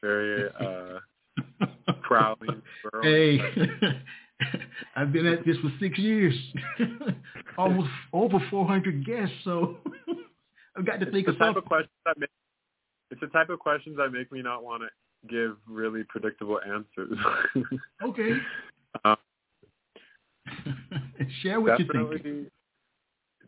very 0.00 0.48
uh 0.60 0.98
prowling. 2.04 2.62
Hey, 3.02 3.40
I've 4.96 5.12
been 5.12 5.26
at 5.26 5.44
this 5.44 5.56
for 5.58 5.72
six 5.80 5.98
years, 5.98 6.34
almost 7.58 7.90
over 8.12 8.38
400 8.50 9.04
guests. 9.04 9.34
So 9.44 9.76
I've 10.76 10.86
got 10.86 11.00
to 11.00 11.06
it's 11.06 11.12
think 11.12 11.26
the 11.26 11.32
of 11.32 11.38
type 11.38 11.46
something. 11.46 11.62
Of 11.62 11.68
questions 11.68 11.90
that 12.06 12.18
make, 12.18 12.30
it's 13.10 13.20
the 13.20 13.26
type 13.28 13.48
of 13.48 13.58
questions 13.58 13.96
that 13.96 14.10
make 14.10 14.30
me 14.32 14.42
not 14.42 14.62
want 14.62 14.82
to 14.82 14.88
give 15.28 15.56
really 15.68 16.04
predictable 16.08 16.60
answers. 16.66 17.18
okay. 18.04 18.32
Um, 19.04 19.16
Share 21.42 21.60
what 21.60 21.78
you 21.78 21.86
think. 22.22 22.48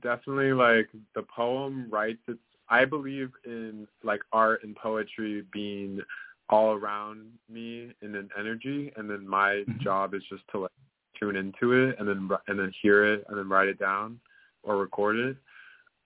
Definitely, 0.02 0.52
like 0.52 0.88
the 1.14 1.22
poem 1.22 1.88
writes 1.90 2.20
its. 2.28 2.38
I 2.68 2.84
believe 2.84 3.30
in 3.44 3.86
like 4.02 4.20
art 4.32 4.64
and 4.64 4.74
poetry 4.74 5.44
being 5.52 6.00
all 6.49 6.72
around 6.74 7.26
me 7.51 7.92
in 8.03 8.14
an 8.14 8.28
energy, 8.38 8.92
and 8.97 9.09
then 9.11 9.26
my 9.26 9.64
mm-hmm. 9.68 9.82
job 9.82 10.14
is 10.14 10.22
just 10.28 10.42
to 10.53 10.61
like 10.61 10.70
tune 11.18 11.36
into 11.36 11.72
it 11.72 11.97
and 11.99 12.09
then 12.09 12.28
and 12.49 12.59
then 12.59 12.72
hear 12.82 13.14
it 13.14 13.24
and 13.28 13.38
then 13.38 13.49
write 13.49 13.68
it 13.68 13.78
down 13.78 14.20
or 14.62 14.76
record 14.76 15.16
it. 15.16 15.36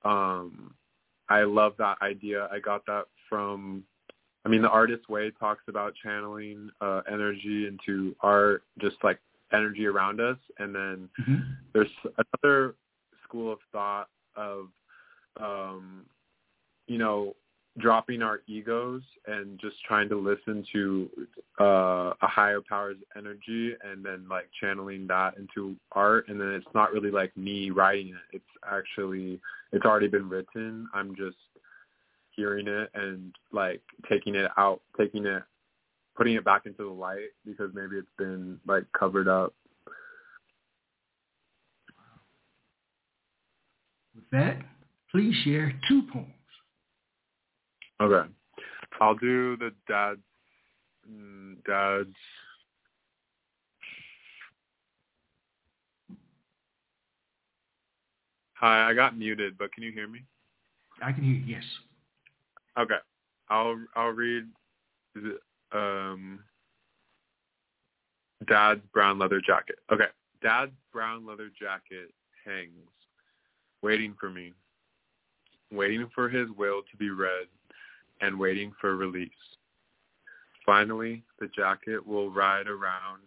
Um, 0.05 0.75
I 1.29 1.43
love 1.43 1.75
that 1.79 1.99
idea. 2.03 2.49
I 2.53 2.59
got 2.59 2.85
that 2.87 3.05
from. 3.29 3.85
I 4.47 4.49
mean, 4.49 4.63
the 4.63 4.71
artist 4.71 5.09
way 5.11 5.31
talks 5.39 5.65
about 5.69 5.93
channeling 6.03 6.71
uh, 6.81 7.03
energy 7.11 7.67
into 7.67 8.17
art, 8.23 8.63
just 8.81 8.97
like 9.03 9.19
energy 9.53 9.87
around 9.87 10.21
us. 10.21 10.39
And 10.59 10.75
then 10.75 11.09
mm-hmm. 11.21 11.41
there's 11.75 11.91
another 12.05 12.75
school 13.25 13.53
of 13.53 13.59
thought 13.71 14.09
of, 14.37 14.69
um, 15.39 16.07
you 16.87 16.97
know, 16.99 17.35
dropping 17.79 18.23
our 18.23 18.41
egos 18.47 19.03
and 19.27 19.59
just 19.61 19.77
trying 19.87 20.09
to 20.09 20.17
listen 20.17 20.65
to 20.73 21.09
uh, 21.61 22.13
a 22.21 22.27
higher 22.27 22.61
power's 22.61 22.97
energy 23.17 23.75
and 23.85 24.05
then 24.05 24.27
like 24.29 24.49
channeling 24.61 25.07
that 25.07 25.37
into 25.37 25.77
art. 25.93 26.29
And 26.29 26.41
then 26.41 26.49
it's 26.49 26.67
not 26.75 26.93
really 26.93 27.11
like 27.11 27.37
me 27.37 27.71
writing 27.71 28.09
it. 28.09 28.37
It's 28.37 28.45
actually 28.71 29.41
it's 29.73 29.85
already 29.85 30.09
been 30.09 30.29
written. 30.29 30.89
I'm 30.93 31.15
just 31.15 31.37
hearing 32.31 32.67
it 32.67 32.91
and 32.95 33.35
like 33.53 33.83
taking 34.09 34.35
it 34.35 34.51
out 34.57 34.81
taking 34.99 35.27
it 35.27 35.43
putting 36.17 36.35
it 36.35 36.45
back 36.45 36.67
into 36.67 36.85
the 36.85 36.91
light 36.91 37.31
because 37.45 37.71
maybe 37.75 37.97
it's 37.97 38.09
been 38.19 38.59
like 38.67 38.85
covered 38.99 39.29
up. 39.29 39.55
With 44.15 44.25
that 44.33 44.61
please 45.11 45.35
share 45.45 45.73
two 45.89 46.03
poems 46.13 46.40
Okay. 48.01 48.29
I'll 49.01 49.15
do 49.15 49.57
the 49.57 49.73
dad's 49.89 50.21
mm, 51.11 51.57
dad's 51.67 52.15
Hi, 58.55 58.91
I 58.91 58.93
got 58.93 59.17
muted, 59.17 59.57
but 59.57 59.73
can 59.73 59.83
you 59.83 59.91
hear 59.91 60.07
me? 60.07 60.23
I 61.03 61.13
can 61.13 61.25
hear 61.25 61.33
you, 61.33 61.45
yes. 61.47 61.65
Okay. 62.79 62.99
I'll 63.49 63.79
I'll 63.97 64.11
read 64.11 64.45
is 65.17 65.25
it 65.25 65.41
um 65.73 66.41
Dad's 68.47 68.81
brown 68.93 69.19
leather 69.19 69.41
jacket. 69.41 69.79
Okay. 69.93 70.07
Dad's 70.43 70.73
brown 70.93 71.27
leather 71.27 71.51
jacket 71.59 72.13
hangs, 72.45 72.89
waiting 73.83 74.15
for 74.19 74.31
me, 74.31 74.53
waiting 75.71 76.09
for 76.15 76.29
his 76.29 76.49
will 76.57 76.83
to 76.91 76.97
be 76.97 77.11
read 77.11 77.47
and 78.21 78.39
waiting 78.39 78.73
for 78.81 78.97
release. 78.97 79.31
Finally, 80.67 81.23
the 81.39 81.49
jacket 81.49 82.07
will 82.07 82.31
ride 82.31 82.67
around 82.67 83.23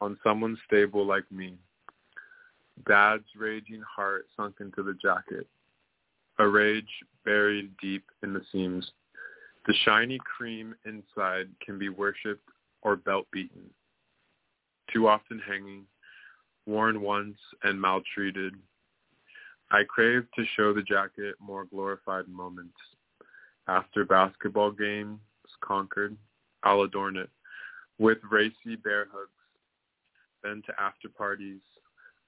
on 0.00 0.18
someone 0.22 0.56
stable 0.66 1.04
like 1.04 1.30
me. 1.30 1.54
Dad's 2.86 3.24
raging 3.36 3.82
heart 3.82 4.26
sunk 4.36 4.56
into 4.60 4.82
the 4.82 4.94
jacket, 4.94 5.46
a 6.38 6.46
rage 6.46 6.88
buried 7.24 7.72
deep 7.82 8.04
in 8.22 8.32
the 8.32 8.42
seams. 8.52 8.90
The 9.66 9.74
shiny 9.84 10.18
cream 10.36 10.74
inside 10.86 11.48
can 11.64 11.78
be 11.78 11.88
worshipped 11.88 12.48
or 12.82 12.96
belt 12.96 13.26
beaten. 13.32 13.68
Too 14.92 15.08
often 15.08 15.40
hanging, 15.46 15.84
worn 16.66 17.02
once 17.02 17.36
and 17.64 17.80
maltreated. 17.80 18.54
I 19.70 19.82
crave 19.88 20.26
to 20.36 20.44
show 20.56 20.72
the 20.72 20.82
jacket 20.82 21.34
more 21.40 21.64
glorified 21.64 22.28
moments. 22.28 22.78
After 23.68 24.04
basketball 24.04 24.70
games 24.70 25.20
conquered, 25.60 26.16
I'll 26.62 26.82
adorn 26.82 27.16
it 27.16 27.30
with 27.98 28.18
racy 28.30 28.76
bear 28.82 29.06
hugs. 29.12 29.30
Then 30.42 30.62
to 30.66 30.80
after 30.80 31.08
parties, 31.08 31.60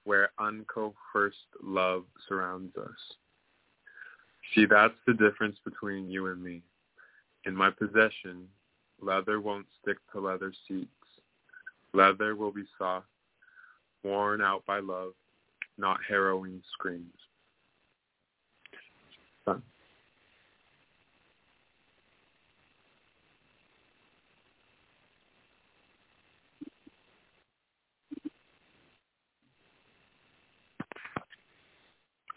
where 0.03 0.31
uncoerced 0.39 1.33
love 1.63 2.03
surrounds 2.27 2.75
us. 2.77 3.15
See, 4.53 4.65
that's 4.65 4.93
the 5.07 5.13
difference 5.13 5.57
between 5.63 6.09
you 6.09 6.27
and 6.27 6.43
me. 6.43 6.61
In 7.45 7.55
my 7.55 7.69
possession, 7.69 8.47
leather 8.99 9.39
won't 9.39 9.67
stick 9.81 9.97
to 10.11 10.19
leather 10.19 10.53
seats. 10.67 10.89
Leather 11.93 12.35
will 12.35 12.51
be 12.51 12.63
soft, 12.77 13.07
worn 14.03 14.41
out 14.41 14.65
by 14.65 14.79
love, 14.79 15.13
not 15.77 15.99
harrowing 16.07 16.61
screams. 16.73 17.15
Son. 19.45 19.61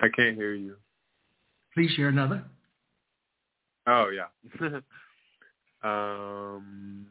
I 0.05 0.09
can't 0.11 0.37
hear 0.37 0.53
you. 0.53 0.77
Please 1.73 1.91
share 1.93 2.09
another. 2.09 2.45
Oh 3.87 4.11
yeah. 4.11 4.27
um, 5.83 7.07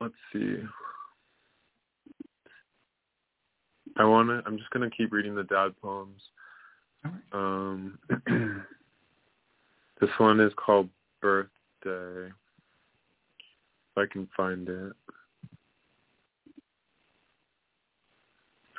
let's 0.00 0.14
see. 0.32 0.56
I 3.98 4.04
wanna. 4.04 4.42
I'm 4.46 4.56
just 4.56 4.70
gonna 4.70 4.88
keep 4.88 5.12
reading 5.12 5.34
the 5.34 5.42
dad 5.42 5.74
poems. 5.82 6.22
All 7.04 7.10
right. 7.10 7.20
Um, 7.34 7.98
this 10.00 10.10
one 10.16 10.40
is 10.40 10.54
called 10.56 10.88
Birthday. 11.20 11.50
If 11.84 12.32
I 13.98 14.06
can 14.10 14.26
find 14.34 14.66
it. 14.70 14.92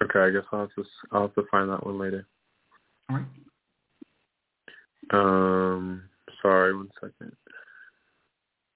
Okay, 0.02 0.20
I 0.20 0.30
guess 0.30 0.44
I'll 0.52 0.62
have 0.62 0.76
to 0.76 0.84
I'll 1.12 1.22
have 1.24 1.36
to 1.36 1.44
find 1.52 1.70
that 1.70 1.86
one 1.86 2.00
later. 2.00 2.26
All 3.10 3.18
right. 3.18 3.26
Um, 5.12 6.04
sorry, 6.42 6.76
one 6.76 6.90
second. 7.02 7.36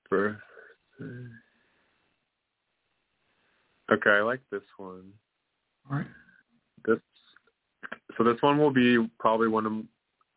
Birthday. 0.10 0.40
Okay, 3.92 4.10
I 4.10 4.22
like 4.22 4.42
this 4.52 4.62
one. 4.78 5.12
All 5.90 5.98
right. 5.98 6.08
This 6.86 7.00
so 8.18 8.24
this 8.24 8.42
one 8.42 8.58
will 8.58 8.72
be 8.72 9.08
probably 9.20 9.48
one 9.48 9.66
of 9.66 9.74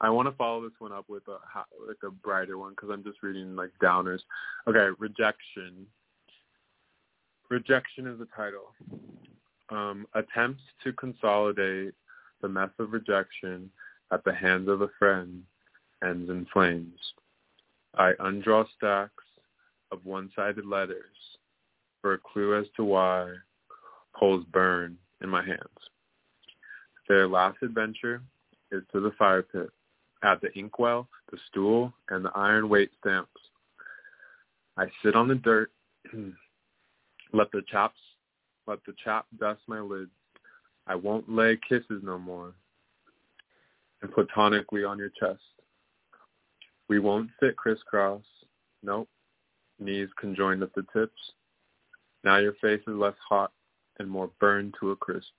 I 0.00 0.10
want 0.10 0.28
to 0.28 0.36
follow 0.36 0.62
this 0.62 0.78
one 0.78 0.92
up 0.92 1.06
with 1.08 1.22
a 1.28 1.38
like 1.86 1.96
a 2.04 2.10
brighter 2.10 2.58
one 2.58 2.70
because 2.70 2.90
I'm 2.92 3.02
just 3.02 3.22
reading 3.22 3.56
like 3.56 3.70
downers. 3.82 4.20
Okay, 4.68 4.94
rejection. 4.98 5.86
Rejection 7.48 8.06
is 8.06 8.18
the 8.18 8.26
title. 8.36 8.74
Um, 9.68 10.06
attempts 10.14 10.62
to 10.84 10.92
consolidate 10.92 11.94
the 12.40 12.48
mess 12.48 12.70
of 12.78 12.92
rejection 12.92 13.70
at 14.12 14.22
the 14.24 14.32
hands 14.32 14.68
of 14.68 14.82
a 14.82 14.90
friend 14.98 15.42
ends 16.04 16.30
in 16.30 16.46
flames. 16.52 16.98
I 17.96 18.12
undraw 18.20 18.66
stacks 18.76 19.24
of 19.90 20.04
one-sided 20.04 20.66
letters 20.66 21.16
for 22.00 22.14
a 22.14 22.18
clue 22.18 22.56
as 22.56 22.66
to 22.76 22.84
why 22.84 23.32
holes 24.12 24.44
burn 24.52 24.96
in 25.22 25.28
my 25.28 25.44
hands. 25.44 25.60
Their 27.08 27.28
last 27.28 27.58
adventure 27.62 28.22
is 28.70 28.82
to 28.92 29.00
the 29.00 29.12
fire 29.12 29.42
pit, 29.42 29.70
at 30.22 30.40
the 30.40 30.56
inkwell, 30.58 31.08
the 31.30 31.38
stool, 31.48 31.92
and 32.08 32.24
the 32.24 32.32
iron 32.34 32.68
weight 32.68 32.90
stamps. 33.00 33.40
I 34.76 34.86
sit 35.02 35.14
on 35.14 35.28
the 35.28 35.36
dirt, 35.36 35.70
let 37.32 37.50
the 37.52 37.62
chaps, 37.70 37.98
let 38.66 38.78
the 38.86 38.94
chap 39.04 39.26
dust 39.38 39.60
my 39.66 39.80
lids. 39.80 40.10
I 40.86 40.94
won't 40.94 41.28
lay 41.28 41.58
kisses 41.68 42.02
no 42.02 42.18
more, 42.18 42.52
and 44.02 44.12
platonically 44.12 44.84
on 44.84 44.98
your 44.98 45.10
chest. 45.20 45.40
We 46.88 46.98
won't 47.00 47.30
sit 47.40 47.56
crisscross, 47.56 48.22
nope, 48.82 49.08
knees 49.80 50.08
conjoined 50.20 50.62
at 50.62 50.74
the 50.74 50.86
tips. 50.92 51.20
Now 52.22 52.38
your 52.38 52.54
face 52.54 52.82
is 52.86 52.94
less 52.94 53.16
hot 53.28 53.52
and 53.98 54.08
more 54.08 54.30
burned 54.40 54.74
to 54.80 54.92
a 54.92 54.96
crisp. 54.96 55.32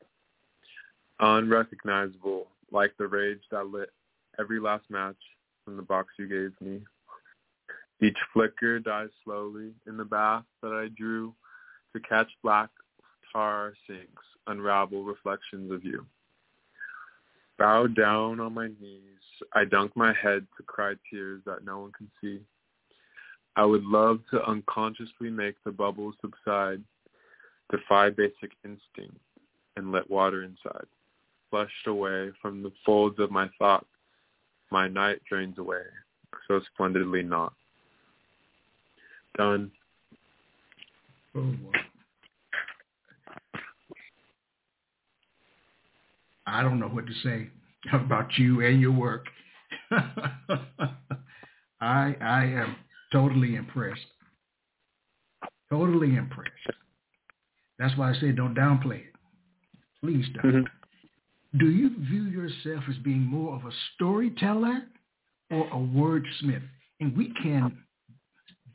Unrecognizable, 1.19 2.47
like 2.71 2.93
the 2.97 3.07
rage 3.07 3.41
that 3.51 3.67
lit 3.67 3.91
every 4.39 4.59
last 4.59 4.84
match 4.89 5.17
from 5.65 5.78
the 5.78 5.82
box 5.82 6.09
you 6.19 6.28
gave 6.28 6.53
me. 6.65 6.82
Each 8.01 8.17
flicker 8.34 8.80
dies 8.80 9.09
slowly 9.23 9.71
in 9.88 9.97
the 9.97 10.05
bath 10.05 10.43
that 10.61 10.71
I 10.71 10.89
drew 10.95 11.34
to 11.93 11.99
catch 12.01 12.30
black 12.43 12.69
tar 13.32 13.73
sinks, 13.88 14.23
unravel 14.47 15.03
reflections 15.03 15.71
of 15.71 15.84
you. 15.84 16.05
Bowed 17.57 17.95
down 17.95 18.39
on 18.39 18.53
my 18.53 18.67
knees, 18.67 19.01
I 19.53 19.65
dunk 19.65 19.95
my 19.95 20.13
head 20.13 20.45
to 20.57 20.63
cry 20.63 20.93
tears 21.11 21.41
that 21.45 21.65
no 21.65 21.80
one 21.80 21.91
can 21.91 22.09
see. 22.21 22.39
I 23.55 23.65
would 23.65 23.84
love 23.84 24.19
to 24.32 24.47
unconsciously 24.47 25.32
make 25.32 25.55
the 25.65 25.71
bubbles 25.71 26.13
subside, 26.21 26.84
defy 27.71 28.11
basic 28.11 28.51
instinct, 28.63 29.17
and 29.75 29.91
let 29.91 30.09
water 30.09 30.43
inside. 30.43 30.86
Flushed 31.49 31.88
away 31.88 32.32
from 32.41 32.61
the 32.61 32.71
folds 32.86 33.19
of 33.19 33.32
my 33.32 33.49
thoughts, 33.57 33.88
my 34.69 34.88
night 34.88 35.19
drains 35.28 35.57
away, 35.57 35.82
so 36.47 36.61
splendidly 36.73 37.23
not. 37.23 37.53
Done. 39.38 39.71
Oh, 41.36 41.41
boy. 41.41 41.71
I 46.47 46.63
don't 46.63 46.79
know 46.79 46.87
what 46.87 47.05
to 47.05 47.13
say 47.23 47.49
about 47.93 48.37
you 48.37 48.65
and 48.65 48.81
your 48.81 48.93
work. 48.93 49.25
I 51.81 52.15
I 52.21 52.43
am 52.45 52.75
totally 53.11 53.55
impressed. 53.55 54.05
Totally 55.69 56.15
impressed. 56.15 56.51
That's 57.77 57.95
why 57.97 58.11
I 58.11 58.13
say 58.19 58.31
don't 58.31 58.55
downplay 58.55 59.01
it. 59.01 59.13
Please 60.01 60.25
don't. 60.41 60.63
Mhm. 60.63 60.67
Do 61.57 61.69
you 61.69 61.89
view 61.99 62.23
yourself 62.23 62.83
as 62.89 62.97
being 62.97 63.21
more 63.21 63.55
of 63.55 63.65
a 63.65 63.71
storyteller 63.93 64.87
or 65.51 65.67
a 65.67 65.77
wordsmith? 65.77 66.67
And 66.99 67.15
we 67.15 67.33
can 67.41 67.83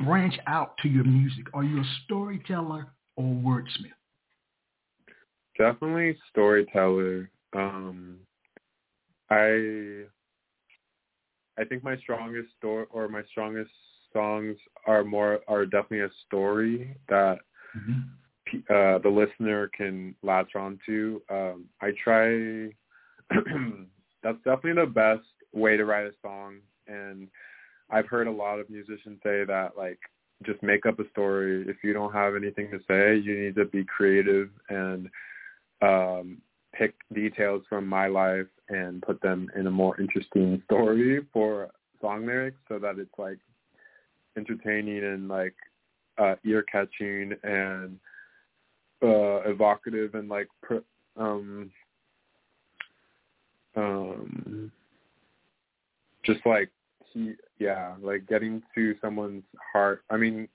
branch 0.00 0.38
out 0.46 0.76
to 0.78 0.88
your 0.88 1.04
music. 1.04 1.46
Are 1.54 1.64
you 1.64 1.80
a 1.80 1.84
storyteller 2.04 2.86
or 3.16 3.24
wordsmith? 3.24 3.92
Definitely 5.58 6.18
storyteller. 6.30 7.30
Um, 7.54 8.18
I 9.30 10.04
I 11.58 11.64
think 11.64 11.84
my 11.84 11.96
strongest 11.98 12.48
story 12.58 12.86
or 12.90 13.08
my 13.08 13.22
strongest 13.30 13.70
songs 14.12 14.56
are 14.86 15.04
more 15.04 15.40
are 15.48 15.64
definitely 15.64 16.00
a 16.00 16.10
story 16.26 16.96
that 17.08 17.38
pe- 18.46 18.74
uh, 18.74 18.98
the 18.98 19.08
listener 19.08 19.70
can 19.76 20.14
latch 20.22 20.54
on 20.54 20.78
to. 20.86 21.22
Um, 21.30 21.64
I 21.80 21.90
try. 22.02 22.70
that's 24.22 24.38
definitely 24.44 24.82
the 24.82 24.90
best 24.92 25.26
way 25.52 25.76
to 25.76 25.84
write 25.84 26.06
a 26.06 26.12
song, 26.20 26.56
and 26.86 27.28
I've 27.90 28.06
heard 28.06 28.26
a 28.26 28.32
lot 28.32 28.58
of 28.58 28.70
musicians 28.70 29.18
say 29.22 29.44
that 29.44 29.72
like 29.76 29.98
just 30.44 30.62
make 30.62 30.86
up 30.86 30.98
a 30.98 31.08
story. 31.10 31.64
If 31.68 31.76
you 31.82 31.92
don't 31.92 32.12
have 32.12 32.34
anything 32.34 32.70
to 32.70 32.78
say, 32.88 33.16
you 33.16 33.44
need 33.44 33.54
to 33.56 33.66
be 33.66 33.84
creative 33.84 34.50
and 34.68 35.08
um, 35.82 36.38
pick 36.72 36.94
details 37.12 37.62
from 37.68 37.86
my 37.86 38.06
life 38.06 38.46
and 38.68 39.02
put 39.02 39.20
them 39.20 39.50
in 39.56 39.66
a 39.66 39.70
more 39.70 40.00
interesting 40.00 40.62
story 40.64 41.20
for 41.32 41.70
song 42.00 42.26
lyrics, 42.26 42.58
so 42.68 42.78
that 42.78 42.98
it's 42.98 43.18
like 43.18 43.38
entertaining 44.36 45.04
and 45.04 45.28
like 45.28 45.54
uh, 46.18 46.34
ear 46.44 46.64
catching 46.70 47.32
and 47.42 47.98
uh 49.02 49.42
evocative 49.50 50.14
and 50.14 50.28
like 50.28 50.46
pr- 50.62 50.76
um 51.16 51.70
um 53.76 54.70
just 56.24 56.40
like 56.46 56.70
he 57.12 57.32
yeah 57.58 57.94
like 58.00 58.26
getting 58.28 58.62
to 58.74 58.94
someone's 59.00 59.42
heart. 59.72 60.04
I 60.10 60.16
mean 60.16 60.48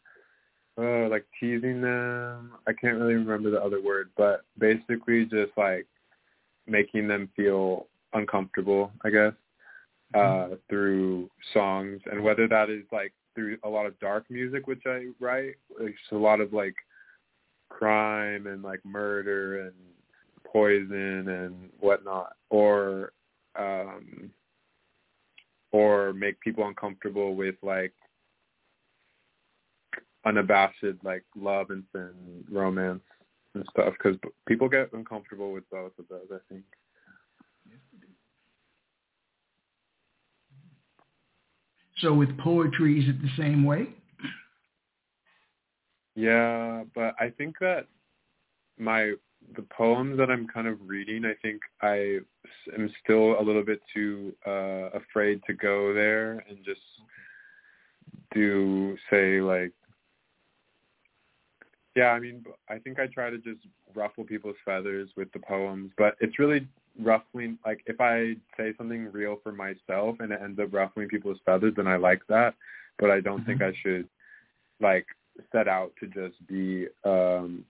uh 0.78 1.10
like 1.10 1.26
teasing 1.40 1.82
them. 1.82 2.54
I 2.68 2.74
can't 2.74 2.98
really 2.98 3.16
remember 3.16 3.52
the 3.52 3.62
other 3.62 3.82
word 3.82 4.10
but 4.16 4.46
basically 4.58 5.26
just 5.26 5.52
like 5.58 5.88
making 6.68 7.08
them 7.08 7.30
feel 7.36 7.88
uncomfortable 8.14 8.92
i 9.04 9.10
guess 9.10 9.34
uh 10.14 10.50
through 10.70 11.30
songs. 11.54 12.02
And 12.10 12.24
whether 12.24 12.48
that 12.48 12.70
is 12.70 12.84
like 12.92 13.14
through 13.36 13.58
a 13.64 13.70
lot 13.70 13.86
of 13.86 14.00
dark 14.00 14.26
music 14.30 14.68
which 14.68 14.84
i 14.86 15.08
write 15.20 15.56
just 15.80 16.12
a 16.12 16.18
lot 16.18 16.40
of 16.40 16.54
like 16.54 16.76
crime 17.70 18.48
and 18.48 18.64
like 18.64 18.84
murder 18.86 19.66
and 19.66 19.74
poison 20.46 21.28
and 21.28 21.70
whatnot. 21.80 22.34
Or 22.50 23.12
um 23.58 24.32
or 25.72 26.14
make 26.14 26.40
people 26.40 26.66
uncomfortable 26.68 27.36
with 27.36 27.56
like 27.62 27.94
unabashed 30.26 30.84
like 31.04 31.24
love 31.36 31.70
and 31.70 31.84
sin 31.92 32.12
romance 32.50 33.04
and 33.58 33.66
stuff 33.72 33.94
because 33.98 34.18
people 34.48 34.70
get 34.70 34.94
uncomfortable 34.94 35.52
with 35.52 35.70
both 35.70 35.92
of 36.00 36.06
those. 36.10 36.28
I 36.32 36.38
think. 36.50 36.64
So 42.00 42.14
with 42.14 42.38
poetry, 42.38 43.00
is 43.00 43.10
it 43.10 43.22
the 43.22 43.32
same 43.42 43.64
way? 43.66 43.88
Yeah, 46.16 46.84
but 46.96 47.16
I 47.20 47.30
think 47.30 47.56
that 47.60 47.88
my 48.78 49.14
the 49.56 49.62
poems 49.76 50.18
that 50.18 50.30
I'm 50.30 50.48
kind 50.48 50.68
of 50.68 50.78
reading, 50.86 51.26
I 51.26 51.34
think 51.42 51.62
I 51.82 52.20
am 52.76 52.92
still 53.04 53.40
a 53.40 53.44
little 53.44 53.64
bit 53.64 53.82
too 53.94 54.34
uh 54.46 54.90
afraid 54.94 55.42
to 55.48 55.54
go 55.54 55.94
there 55.94 56.44
and 56.50 56.58
just 56.64 56.82
do 58.34 58.98
say 59.10 59.42
like 59.42 59.72
yeah, 61.98 62.12
I 62.12 62.20
mean, 62.20 62.46
I 62.70 62.78
think 62.78 63.00
I 63.00 63.08
try 63.08 63.32
to 63.32 63.40
just 63.40 63.62
ruffle 63.96 64.24
people's 64.24 64.56
feathers 64.64 65.10
with 65.18 65.32
the 65.32 65.40
poems, 65.40 65.90
but 65.98 66.16
it's 66.20 66.38
really 66.38 66.68
ruffling. 67.02 67.58
Like 67.66 67.82
if 67.88 68.00
I 68.00 68.36
say 68.56 68.76
something 68.78 69.12
real 69.12 69.40
for 69.42 69.52
myself 69.52 70.18
and 70.20 70.32
it 70.32 70.40
ends 70.40 70.60
up 70.60 70.72
ruffling 70.72 71.08
people's 71.08 71.40
feathers, 71.44 71.74
then 71.76 71.88
I 71.88 71.98
like 71.98 72.22
that. 72.30 72.54
But 73.00 73.10
I 73.10 73.20
don't 73.20 73.40
mm-hmm. 73.40 73.48
think 73.48 73.62
I 73.64 73.74
should 73.82 74.08
like 74.80 75.08
set 75.52 75.68
out 75.68 75.92
to 76.00 76.06
just 76.06 76.36
be 76.46 76.86
um 77.04 77.66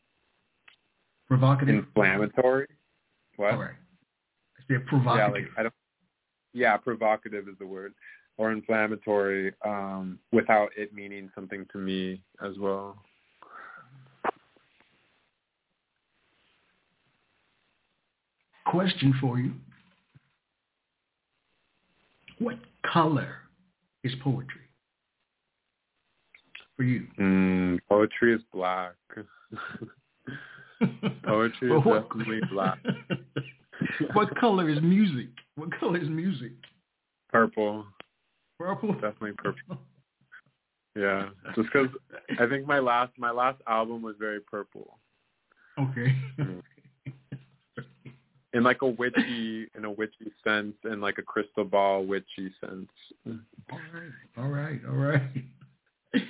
provocative, 1.30 1.76
inflammatory. 1.76 2.68
What? 3.38 3.54
All 3.54 3.60
right. 3.60 3.76
Yeah, 4.70 4.80
provocative. 4.88 5.36
Yeah, 5.36 5.42
like 5.42 5.52
I 5.58 5.64
don't. 5.64 5.74
Yeah, 6.52 6.76
provocative 6.76 7.48
is 7.48 7.56
the 7.60 7.66
word, 7.66 7.94
or 8.36 8.52
inflammatory, 8.52 9.54
um, 9.64 10.20
without 10.34 10.72
it 10.76 10.94
meaning 10.94 11.32
something 11.34 11.66
to 11.72 11.78
me 11.78 12.22
as 12.46 12.58
well. 12.58 12.98
Question 18.70 19.14
for 19.20 19.40
you. 19.40 19.54
What 22.40 22.58
color 22.92 23.36
is 24.04 24.14
poetry 24.24 24.62
for 26.76 26.84
you? 26.84 27.08
Mm, 27.20 27.80
poetry 27.90 28.36
is 28.36 28.42
black. 28.54 28.94
poetry 31.24 31.76
is 31.76 31.86
what, 31.86 32.10
definitely 32.10 32.42
black. 32.52 32.78
what 34.14 34.36
color 34.38 34.70
is 34.70 34.80
music? 34.82 35.30
What 35.56 35.70
color 35.80 35.98
is 35.98 36.10
music? 36.10 36.52
Purple. 37.32 37.86
Purple. 38.60 38.94
Definitely 38.94 39.34
purple. 39.38 39.78
Yeah, 40.96 41.30
just 41.56 41.70
because 41.72 41.90
I 42.40 42.48
think 42.48 42.66
my 42.66 42.80
last 42.80 43.12
my 43.20 43.30
last 43.30 43.62
album 43.68 44.02
was 44.02 44.16
very 44.18 44.40
purple. 44.40 44.98
Okay. 45.80 46.16
In 48.58 48.64
like 48.64 48.82
a 48.82 48.88
witchy 48.88 49.68
in 49.78 49.86
a 49.86 49.92
witchy 49.92 50.32
sense 50.44 50.74
and 50.84 51.00
like 51.00 51.20
a 51.20 51.22
crystal 51.22 51.64
ball 51.64 52.04
witchy 52.04 52.52
sense. 52.60 52.90
All 53.28 53.80
right, 53.94 54.12
all 54.36 54.48
right, 54.48 54.82
all 54.90 54.96
right. 54.96 56.22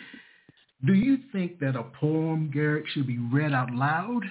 Do 0.86 0.94
you 0.94 1.20
think 1.32 1.58
that 1.60 1.78
a 1.78 1.84
poem, 1.84 2.52
Garrett, 2.54 2.84
should 2.90 3.08
be 3.08 3.18
read 3.18 3.54
out 3.54 3.74
loud 3.74 4.24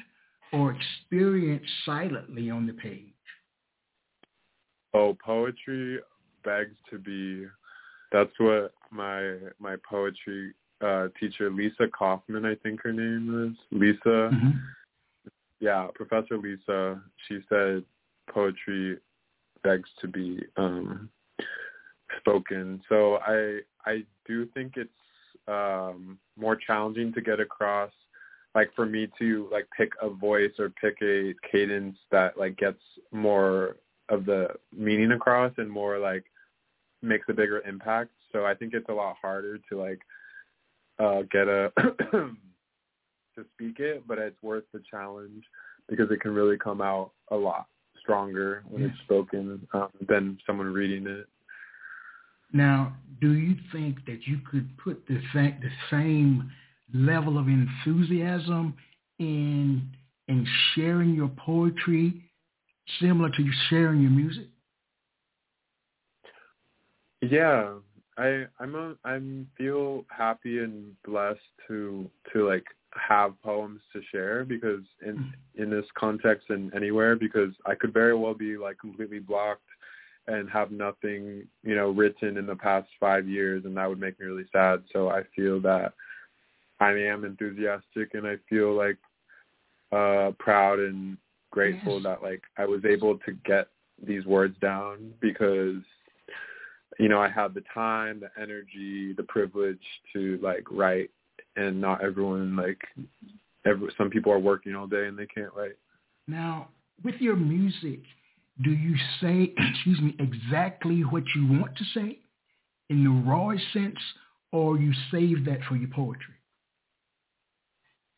or 0.52 0.76
experienced 0.76 1.72
silently 1.86 2.50
on 2.50 2.66
the 2.66 2.74
page? 2.74 3.14
Oh, 4.92 5.16
poetry 5.24 5.98
begs 6.44 6.76
to 6.90 6.98
be. 6.98 7.46
That's 8.12 8.30
what 8.36 8.74
my 8.90 9.36
my 9.58 9.76
poetry 9.88 10.52
uh, 10.82 11.08
teacher, 11.18 11.50
Lisa 11.50 11.88
Kaufman, 11.98 12.44
I 12.44 12.56
think 12.56 12.82
her 12.82 12.92
name 12.92 13.48
is 13.50 13.78
Lisa. 13.78 14.30
Mm-hmm 14.34 14.50
yeah, 15.60 15.88
Professor 15.94 16.38
Lisa, 16.38 17.00
she 17.26 17.40
said 17.48 17.84
poetry 18.30 18.98
begs 19.62 19.88
to 20.00 20.08
be 20.08 20.40
um, 20.56 21.08
spoken. 22.18 22.82
So 22.88 23.18
I 23.26 23.60
I 23.84 24.04
do 24.26 24.46
think 24.54 24.74
it's 24.76 24.90
um, 25.48 26.18
more 26.36 26.56
challenging 26.56 27.12
to 27.14 27.20
get 27.20 27.40
across. 27.40 27.92
Like 28.54 28.70
for 28.74 28.86
me 28.86 29.08
to 29.18 29.48
like 29.52 29.68
pick 29.76 29.92
a 30.00 30.08
voice 30.08 30.52
or 30.58 30.70
pick 30.70 30.96
a 31.02 31.34
cadence 31.50 31.96
that 32.10 32.38
like 32.38 32.56
gets 32.56 32.80
more 33.12 33.76
of 34.08 34.24
the 34.24 34.48
meaning 34.76 35.12
across 35.12 35.52
and 35.58 35.70
more 35.70 35.98
like 35.98 36.24
makes 37.02 37.26
a 37.28 37.34
bigger 37.34 37.60
impact. 37.66 38.10
So 38.32 38.46
I 38.46 38.54
think 38.54 38.72
it's 38.72 38.88
a 38.88 38.94
lot 38.94 39.16
harder 39.20 39.58
to 39.70 39.78
like 39.78 40.00
uh 40.98 41.22
get 41.30 41.48
a 41.48 41.70
to 43.36 43.44
speak 43.54 43.80
it, 43.80 44.02
but 44.06 44.18
it's 44.18 44.42
worth 44.42 44.64
the 44.72 44.82
challenge 44.90 45.44
because 45.88 46.10
it 46.10 46.20
can 46.20 46.34
really 46.34 46.58
come 46.58 46.80
out 46.80 47.12
a 47.30 47.36
lot 47.36 47.66
stronger 48.00 48.62
when 48.68 48.82
yeah. 48.82 48.88
it's 48.88 48.98
spoken 49.00 49.66
um, 49.72 49.88
than 50.08 50.38
someone 50.46 50.72
reading 50.72 51.06
it. 51.06 51.26
Now, 52.52 52.96
do 53.20 53.32
you 53.32 53.56
think 53.72 54.04
that 54.06 54.26
you 54.26 54.38
could 54.50 54.68
put 54.78 55.04
the 55.08 55.20
the 55.34 55.70
same 55.90 56.50
level 56.94 57.38
of 57.38 57.48
enthusiasm 57.48 58.74
in 59.18 59.82
in 60.28 60.46
sharing 60.74 61.14
your 61.14 61.30
poetry 61.36 62.22
similar 63.00 63.30
to 63.30 63.42
you 63.42 63.52
sharing 63.68 64.02
your 64.02 64.10
music? 64.10 64.46
Yeah, 67.22 67.74
I 68.16 68.44
I'm 68.60 68.74
a 68.74 68.94
I'm 69.04 69.48
feel 69.58 70.04
happy 70.08 70.58
and 70.58 70.94
blessed 71.04 71.40
to 71.68 72.08
to 72.32 72.48
like 72.48 72.64
have 72.96 73.40
poems 73.42 73.80
to 73.92 74.00
share 74.10 74.44
because 74.44 74.82
in 75.04 75.16
mm-hmm. 75.16 75.62
in 75.62 75.70
this 75.70 75.86
context 75.98 76.50
and 76.50 76.72
anywhere 76.74 77.16
because 77.16 77.50
I 77.64 77.74
could 77.74 77.92
very 77.92 78.14
well 78.14 78.34
be 78.34 78.56
like 78.56 78.78
completely 78.78 79.18
blocked 79.18 79.62
and 80.28 80.50
have 80.50 80.72
nothing, 80.72 81.46
you 81.62 81.76
know, 81.76 81.90
written 81.90 82.36
in 82.36 82.46
the 82.46 82.56
past 82.56 82.88
5 82.98 83.28
years 83.28 83.64
and 83.64 83.76
that 83.76 83.88
would 83.88 84.00
make 84.00 84.18
me 84.18 84.26
really 84.26 84.46
sad. 84.52 84.82
So 84.92 85.08
I 85.08 85.22
feel 85.34 85.60
that 85.62 85.92
I 86.80 86.90
am 86.90 87.24
enthusiastic 87.24 88.14
and 88.14 88.26
I 88.26 88.36
feel 88.48 88.74
like 88.74 88.98
uh 89.92 90.32
proud 90.38 90.80
and 90.80 91.16
grateful 91.50 91.94
yes. 91.94 92.04
that 92.04 92.22
like 92.22 92.42
I 92.58 92.66
was 92.66 92.84
able 92.84 93.18
to 93.18 93.32
get 93.44 93.68
these 94.04 94.26
words 94.26 94.56
down 94.60 95.12
because 95.20 95.82
you 96.98 97.08
know, 97.08 97.20
I 97.20 97.28
had 97.28 97.54
the 97.54 97.62
time, 97.72 98.20
the 98.20 98.30
energy, 98.40 99.12
the 99.12 99.22
privilege 99.24 99.82
to 100.12 100.38
like 100.42 100.64
write 100.70 101.10
and 101.56 101.80
not 101.80 102.02
everyone 102.02 102.56
like 102.56 102.80
every, 103.66 103.88
some 103.98 104.10
people 104.10 104.32
are 104.32 104.38
working 104.38 104.74
all 104.74 104.86
day 104.86 105.06
and 105.06 105.18
they 105.18 105.26
can't 105.26 105.52
write. 105.54 105.76
Now, 106.28 106.68
with 107.04 107.16
your 107.16 107.36
music, 107.36 108.00
do 108.62 108.70
you 108.70 108.94
say, 109.20 109.52
excuse 109.58 110.00
me, 110.00 110.16
exactly 110.18 111.00
what 111.02 111.24
you 111.34 111.46
want 111.46 111.76
to 111.76 111.84
say 111.94 112.18
in 112.88 113.04
the 113.04 113.30
rawest 113.30 113.64
sense, 113.72 113.98
or 114.52 114.78
you 114.78 114.92
save 115.10 115.44
that 115.44 115.58
for 115.68 115.76
your 115.76 115.90
poetry? 115.90 116.34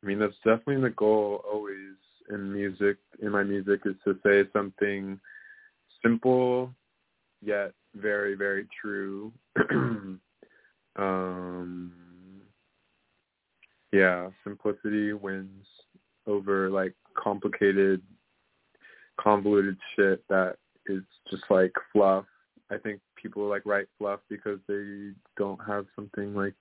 I 0.03 0.07
mean, 0.07 0.18
that's 0.18 0.36
definitely 0.45 0.82
the 0.82 0.91
goal 0.91 1.43
always 1.51 1.97
in 2.30 2.53
music, 2.53 2.99
in 3.22 3.32
my 3.32 3.43
music, 3.43 3.80
is 3.86 3.95
to 4.05 4.18
say 4.24 4.49
something 4.53 5.18
simple 6.03 6.70
yet 7.43 7.72
very, 7.97 8.34
very 8.34 8.66
true. 8.80 9.32
um, 10.97 11.93
yeah, 13.93 14.28
simplicity 14.45 15.12
wins 15.12 15.66
over 16.26 16.70
like 16.70 16.95
complicated, 17.16 18.03
convoluted 19.20 19.76
shit 19.97 20.22
that 20.28 20.57
is 20.86 21.03
just 21.30 21.45
like 21.51 21.72
fluff. 21.93 22.24
I 22.70 22.76
think 22.76 23.01
people 23.20 23.49
like 23.49 23.62
write 23.64 23.86
fluff 23.99 24.20
because 24.28 24.59
they 24.68 25.12
don't 25.39 25.61
have 25.66 25.86
something 25.97 26.34
like 26.34 26.55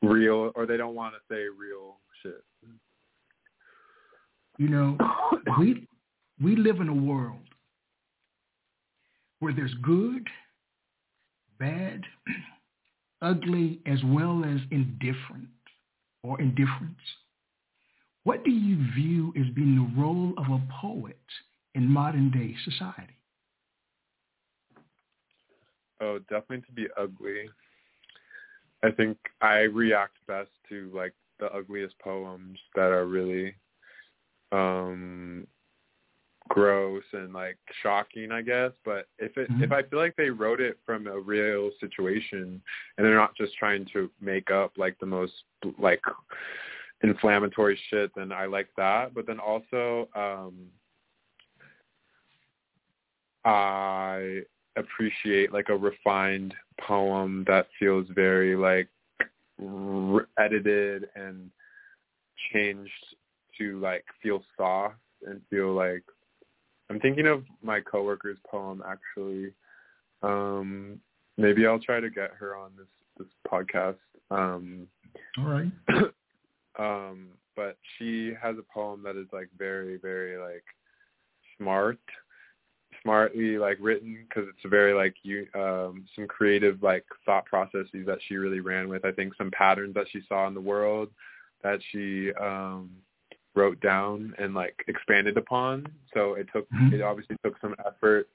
real 0.00 0.52
or 0.54 0.66
they 0.66 0.76
don't 0.76 0.94
want 0.94 1.14
to 1.14 1.34
say 1.34 1.42
real 1.58 1.96
shit. 2.22 2.44
You 4.58 4.68
know, 4.68 4.96
we 5.58 5.86
we 6.40 6.56
live 6.56 6.80
in 6.80 6.88
a 6.88 6.94
world 6.94 7.38
where 9.40 9.52
there's 9.52 9.74
good, 9.82 10.28
bad, 11.58 12.02
ugly, 13.22 13.80
as 13.86 13.98
well 14.04 14.44
as 14.44 14.60
indifferent 14.70 15.48
or 16.22 16.40
indifference? 16.40 16.96
What 18.24 18.44
do 18.44 18.50
you 18.50 18.76
view 18.94 19.32
as 19.36 19.52
being 19.54 19.76
the 19.76 20.00
role 20.00 20.32
of 20.38 20.44
a 20.48 20.62
poet 20.80 21.18
in 21.74 21.88
modern 21.88 22.30
day 22.30 22.54
society? 22.64 23.16
Oh, 26.00 26.18
definitely 26.30 26.62
to 26.66 26.72
be 26.72 26.86
ugly. 26.96 27.48
I 28.82 28.90
think 28.90 29.16
I 29.40 29.60
react 29.60 30.16
best 30.26 30.50
to 30.68 30.90
like 30.94 31.14
the 31.38 31.52
ugliest 31.52 31.98
poems 32.00 32.58
that 32.74 32.90
are 32.90 33.06
really 33.06 33.54
um 34.50 35.46
gross 36.48 37.04
and 37.12 37.32
like 37.32 37.56
shocking 37.82 38.32
i 38.32 38.42
guess 38.42 38.72
but 38.84 39.06
if 39.18 39.36
it 39.36 39.50
mm-hmm. 39.50 39.62
if 39.62 39.72
i 39.72 39.82
feel 39.82 39.98
like 39.98 40.16
they 40.16 40.28
wrote 40.30 40.60
it 40.60 40.78
from 40.84 41.06
a 41.06 41.18
real 41.18 41.70
situation 41.80 42.60
and 42.96 43.06
they're 43.06 43.14
not 43.14 43.36
just 43.36 43.54
trying 43.56 43.86
to 43.92 44.10
make 44.20 44.50
up 44.50 44.72
like 44.76 44.98
the 44.98 45.06
most 45.06 45.32
like 45.78 46.00
inflammatory 47.02 47.78
shit, 47.90 48.12
then 48.14 48.32
I 48.32 48.46
like 48.46 48.68
that. 48.76 49.14
But 49.14 49.26
then 49.26 49.38
also, 49.38 50.08
um, 50.14 50.54
I 53.44 54.42
appreciate 54.76 55.52
like 55.52 55.68
a 55.68 55.76
refined 55.76 56.54
poem 56.80 57.44
that 57.48 57.66
feels 57.78 58.06
very 58.14 58.56
like 58.56 58.88
r- 59.60 60.28
edited 60.38 61.08
and 61.16 61.50
changed 62.52 62.90
to 63.58 63.78
like 63.80 64.04
feel 64.22 64.42
soft 64.56 64.94
and 65.26 65.40
feel 65.50 65.74
like 65.74 66.02
I'm 66.92 67.00
thinking 67.00 67.26
of 67.26 67.44
my 67.62 67.80
coworker's 67.80 68.36
poem 68.46 68.82
actually. 68.86 69.52
Um 70.22 71.00
maybe 71.38 71.66
I'll 71.66 71.80
try 71.80 72.00
to 72.00 72.10
get 72.10 72.32
her 72.38 72.54
on 72.54 72.72
this 72.76 72.86
this 73.18 73.28
podcast. 73.50 73.96
Um 74.30 74.86
All 75.38 75.44
right. 75.44 75.72
um 76.78 77.28
but 77.56 77.78
she 77.96 78.32
has 78.40 78.56
a 78.58 78.72
poem 78.74 79.02
that 79.04 79.16
is 79.16 79.26
like 79.32 79.48
very 79.56 79.96
very 79.96 80.36
like 80.36 80.64
smart 81.56 81.98
smartly 83.02 83.56
like 83.56 83.78
written 83.80 84.26
because 84.28 84.48
it's 84.48 84.70
very 84.70 84.92
like 84.92 85.14
you 85.22 85.46
um 85.54 86.04
some 86.14 86.26
creative 86.28 86.82
like 86.82 87.04
thought 87.24 87.46
processes 87.46 88.04
that 88.06 88.18
she 88.28 88.36
really 88.36 88.60
ran 88.60 88.88
with 88.88 89.04
i 89.04 89.10
think 89.10 89.34
some 89.36 89.50
patterns 89.50 89.94
that 89.94 90.06
she 90.12 90.20
saw 90.28 90.46
in 90.46 90.54
the 90.54 90.60
world 90.60 91.08
that 91.62 91.80
she 91.90 92.32
um 92.40 92.90
wrote 93.54 93.80
down 93.80 94.34
and 94.38 94.54
like 94.54 94.82
expanded 94.88 95.36
upon. 95.36 95.86
So 96.14 96.34
it 96.34 96.48
took 96.52 96.68
Mhm. 96.70 96.92
it 96.92 97.02
obviously 97.02 97.36
took 97.44 97.58
some 97.60 97.74
effort 97.84 98.28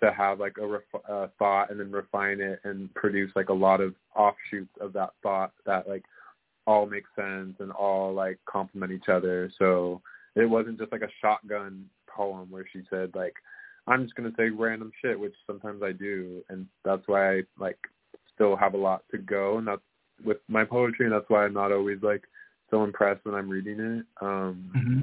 to 0.00 0.12
have 0.12 0.40
like 0.40 0.58
a 0.58 0.66
ref- 0.66 1.08
uh, 1.08 1.28
thought 1.38 1.70
and 1.70 1.78
then 1.78 1.90
refine 1.90 2.40
it 2.40 2.60
and 2.64 2.92
produce 2.94 3.34
like 3.36 3.48
a 3.48 3.52
lot 3.54 3.80
of 3.80 3.94
offshoots 4.14 4.76
of 4.80 4.92
that 4.92 5.14
thought 5.22 5.52
that 5.64 5.88
like 5.88 6.04
all 6.66 6.86
make 6.86 7.04
sense 7.14 7.58
and 7.60 7.70
all 7.72 8.12
like 8.12 8.38
complement 8.46 8.92
each 8.92 9.08
other. 9.08 9.50
So 9.58 10.02
it 10.34 10.46
wasn't 10.46 10.78
just 10.78 10.92
like 10.92 11.02
a 11.02 11.10
shotgun 11.20 11.88
poem 12.06 12.50
where 12.50 12.66
she 12.72 12.82
said 12.90 13.14
like 13.14 13.34
I'm 13.86 14.04
just 14.04 14.14
gonna 14.14 14.32
say 14.36 14.50
random 14.50 14.90
shit, 15.00 15.18
which 15.18 15.34
sometimes 15.46 15.82
I 15.82 15.92
do, 15.92 16.42
and 16.48 16.66
that's 16.84 17.06
why 17.06 17.36
I 17.36 17.42
like 17.58 17.78
still 18.34 18.56
have 18.56 18.74
a 18.74 18.78
lot 18.78 19.04
to 19.10 19.18
go, 19.18 19.58
and 19.58 19.68
that's 19.68 19.82
with 20.24 20.38
my 20.48 20.64
poetry, 20.64 21.06
and 21.06 21.14
that's 21.14 21.28
why 21.28 21.44
I'm 21.44 21.52
not 21.52 21.70
always 21.70 22.02
like 22.02 22.24
so 22.74 22.82
impressed 22.82 23.24
when 23.24 23.36
I'm 23.36 23.48
reading 23.48 23.78
it. 23.78 24.04
Um, 24.20 24.72
hmm 24.74 25.02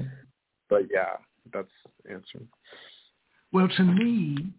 but 0.68 0.82
yeah, 0.90 1.16
that's 1.52 1.68
the 2.04 2.12
answer. 2.12 2.40
Well, 3.52 3.68
to 3.76 3.82
me, 3.82 4.52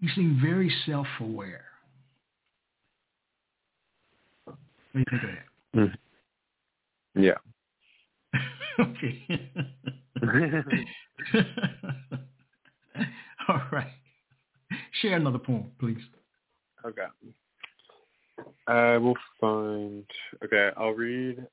you 0.00 0.08
seem 0.14 0.38
very 0.42 0.72
self-aware. 0.86 1.66
What 4.44 4.56
do 4.92 4.98
you 4.98 5.04
think 5.10 5.22
of 5.22 5.30
that? 7.14 7.14
Yeah. 7.14 7.38
okay. 8.80 9.50
All 13.48 13.62
right. 13.70 13.92
Share 15.00 15.16
another 15.16 15.38
poem, 15.38 15.70
please. 15.78 16.02
okay. 16.84 17.06
I 18.66 18.98
will 18.98 19.16
find. 19.40 20.04
Okay, 20.44 20.70
I'll 20.76 20.90
read. 20.90 21.46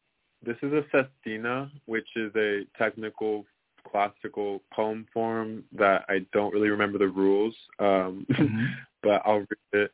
This 0.44 0.58
is 0.62 0.72
a 0.74 0.84
sestina, 0.92 1.70
which 1.86 2.08
is 2.16 2.32
a 2.36 2.66
technical 2.78 3.46
classical 3.90 4.62
poem 4.74 5.06
form 5.14 5.64
that 5.74 6.06
I 6.10 6.26
don't 6.34 6.54
really 6.54 6.70
remember 6.70 6.98
the 6.98 7.08
rules. 7.08 7.56
Um, 7.80 8.26
Mhm. 8.30 8.70
but 9.04 9.22
I'll 9.26 9.40
read 9.74 9.74
it. 9.74 9.94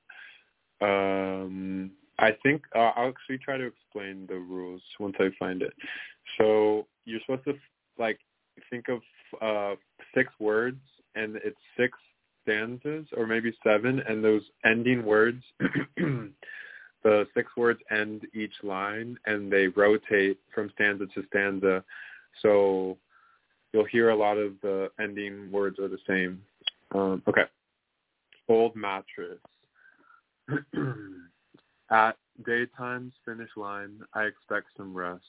Um, 0.82 1.92
I 2.20 2.32
think 2.44 2.64
uh, 2.76 2.92
I'll 2.96 3.10
actually 3.10 3.38
try 3.40 3.58
to 3.58 3.66
explain 3.66 4.26
the 4.28 4.36
rules 4.40 4.82
once 5.00 5.16
I 5.20 5.30
find 5.38 5.62
it. 5.62 5.74
So 6.38 6.88
you're 7.06 7.20
supposed 7.22 7.46
to 7.46 7.58
like 7.98 8.20
think 8.70 8.88
of 8.90 9.02
uh, 9.42 9.76
six 10.14 10.32
words, 10.40 10.82
and 11.16 11.36
it's 11.38 11.60
six 11.78 11.98
stanzas, 12.44 13.08
or 13.18 13.26
maybe 13.28 13.54
seven, 13.64 14.00
and 14.08 14.24
those 14.24 14.44
ending 14.66 15.04
words. 15.06 15.44
the 17.06 17.28
six 17.36 17.56
words 17.56 17.80
end 17.92 18.26
each 18.34 18.56
line, 18.64 19.18
and 19.28 19.52
they 19.52 19.68
rotate 19.68 20.40
from 20.54 20.72
stanza 20.74 21.06
to 21.14 21.24
stanza. 21.28 21.84
So 22.42 22.98
you'll 23.72 23.86
hear 23.86 24.10
a 24.10 24.16
lot 24.16 24.38
of 24.38 24.54
the 24.64 24.90
ending 25.00 25.52
words 25.52 25.78
are 25.78 25.88
the 25.88 26.00
same. 26.08 26.42
Um, 26.96 27.22
okay. 27.28 27.44
Old 28.50 28.76
mattress. 28.76 29.38
At 31.92 32.18
daytime's 32.44 33.14
finish 33.24 33.52
line, 33.56 34.00
I 34.16 34.24
expect 34.24 34.68
some 34.76 34.96
rest. 34.96 35.24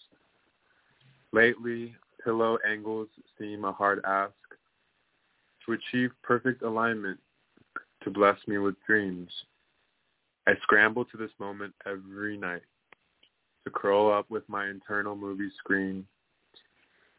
Lately, 1.32 1.94
pillow 2.24 2.56
angles 2.66 3.08
seem 3.38 3.66
a 3.66 3.72
hard 3.72 4.00
ask. 4.06 4.32
To 5.66 5.72
achieve 5.72 6.10
perfect 6.22 6.62
alignment, 6.62 7.18
to 8.04 8.10
bless 8.10 8.38
me 8.46 8.56
with 8.56 8.76
dreams. 8.86 9.28
I 10.46 10.52
scramble 10.62 11.04
to 11.06 11.16
this 11.16 11.30
moment 11.40 11.74
every 11.86 12.36
night, 12.36 12.62
to 13.64 13.70
curl 13.70 14.12
up 14.12 14.30
with 14.30 14.48
my 14.48 14.68
internal 14.68 15.16
movie 15.16 15.50
screen, 15.58 16.06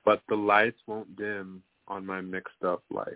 but 0.05 0.21
the 0.30 0.36
lights 0.36 0.80
won't 0.88 1.15
dim 1.17 1.61
on 1.88 2.05
my 2.05 2.21
mixed 2.21 2.63
up 2.65 2.84
life. 2.89 3.07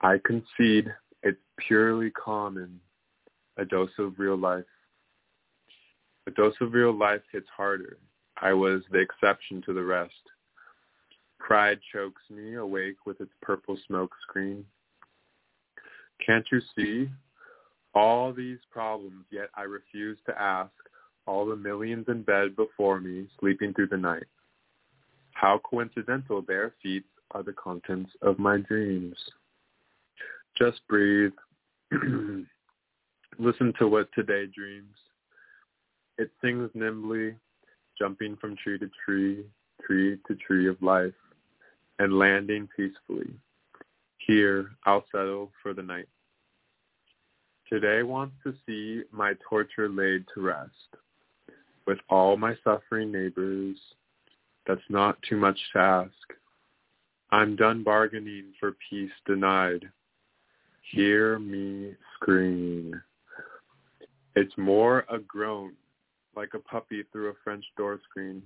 I 0.00 0.18
concede 0.24 0.92
it's 1.22 1.40
purely 1.58 2.10
common, 2.10 2.80
a 3.56 3.64
dose 3.64 3.90
of 3.98 4.18
real 4.18 4.36
life. 4.36 4.64
A 6.26 6.30
dose 6.30 6.54
of 6.60 6.72
real 6.72 6.96
life 6.96 7.22
hits 7.32 7.48
harder. 7.54 7.98
I 8.40 8.52
was 8.52 8.82
the 8.90 8.98
exception 8.98 9.62
to 9.66 9.74
the 9.74 9.82
rest. 9.82 10.12
Pride 11.38 11.80
chokes 11.92 12.22
me 12.30 12.54
awake 12.54 12.96
with 13.04 13.20
its 13.20 13.32
purple 13.42 13.78
smoke 13.86 14.12
screen. 14.22 14.64
Can't 16.24 16.46
you 16.50 16.60
see? 16.74 17.10
All 17.94 18.32
these 18.32 18.58
problems, 18.70 19.24
yet 19.30 19.48
I 19.54 19.62
refuse 19.62 20.18
to 20.26 20.40
ask 20.40 20.72
all 21.26 21.46
the 21.46 21.56
millions 21.56 22.06
in 22.08 22.22
bed 22.22 22.56
before 22.56 23.00
me, 23.00 23.28
sleeping 23.40 23.72
through 23.72 23.88
the 23.88 23.96
night. 23.96 24.26
How 25.32 25.58
coincidental 25.58 26.42
their 26.42 26.74
feet 26.82 27.04
are 27.30 27.42
the 27.42 27.52
contents 27.52 28.10
of 28.22 28.38
my 28.38 28.58
dreams. 28.58 29.16
Just 30.56 30.80
breathe. 30.88 31.32
Listen 33.38 33.72
to 33.78 33.88
what 33.88 34.08
today 34.14 34.46
dreams. 34.46 34.94
It 36.18 36.30
sings 36.40 36.70
nimbly, 36.74 37.34
jumping 37.98 38.36
from 38.36 38.56
tree 38.56 38.78
to 38.78 38.88
tree, 39.04 39.44
tree 39.84 40.18
to 40.28 40.34
tree 40.36 40.68
of 40.68 40.80
life, 40.80 41.14
and 41.98 42.18
landing 42.18 42.68
peacefully. 42.76 43.30
Here, 44.18 44.70
I'll 44.84 45.04
settle 45.10 45.50
for 45.62 45.74
the 45.74 45.82
night. 45.82 46.08
Today 47.68 48.02
wants 48.02 48.34
to 48.44 48.54
see 48.66 49.02
my 49.10 49.32
torture 49.48 49.88
laid 49.88 50.24
to 50.34 50.42
rest. 50.42 50.70
With 51.86 51.98
all 52.08 52.36
my 52.36 52.56
suffering 52.62 53.10
neighbors, 53.10 53.76
that's 54.66 54.80
not 54.88 55.18
too 55.28 55.36
much 55.36 55.58
to 55.72 55.78
ask. 55.78 56.12
I'm 57.30 57.56
done 57.56 57.82
bargaining 57.82 58.52
for 58.60 58.76
peace 58.88 59.10
denied. 59.26 59.84
Hear 60.92 61.38
me 61.38 61.94
scream. 62.14 63.02
It's 64.36 64.56
more 64.58 65.04
a 65.10 65.18
groan, 65.18 65.72
like 66.36 66.54
a 66.54 66.58
puppy 66.58 67.02
through 67.10 67.30
a 67.30 67.34
French 67.42 67.64
door 67.76 67.98
screen, 68.08 68.42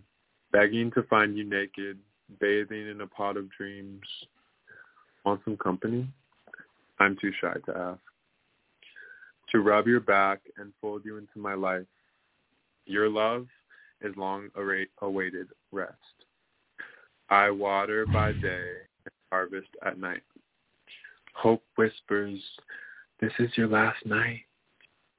begging 0.53 0.91
to 0.93 1.03
find 1.05 1.37
you 1.37 1.45
naked, 1.45 1.99
bathing 2.41 2.89
in 2.89 3.01
a 3.01 3.07
pot 3.07 3.37
of 3.37 3.51
dreams. 3.51 4.01
Want 5.25 5.41
some 5.45 5.57
company? 5.57 6.07
I'm 7.01 7.17
too 7.21 7.33
shy 7.41 7.55
to 7.67 7.77
ask. 7.77 8.08
To 9.53 9.61
rub 9.61 9.87
your 9.87 10.01
back 10.01 10.41
and 10.59 10.73
fold 10.81 11.03
you 11.05 11.17
into 11.17 11.39
my 11.39 11.55
life. 11.55 11.87
Your 12.85 13.09
love 13.09 13.47
is 14.03 14.15
long 14.17 14.49
awaited 15.01 15.49
rest. 15.73 15.95
I 17.31 17.51
water 17.51 18.07
by 18.07 18.33
day 18.33 18.73
and 19.05 19.15
harvest 19.31 19.69
at 19.85 19.99
night. 19.99 20.23
Hope 21.35 21.63
whispers, 21.77 22.41
this 23.21 23.33
is 23.39 23.51
your 23.57 23.69
last 23.69 24.05
night, 24.05 24.43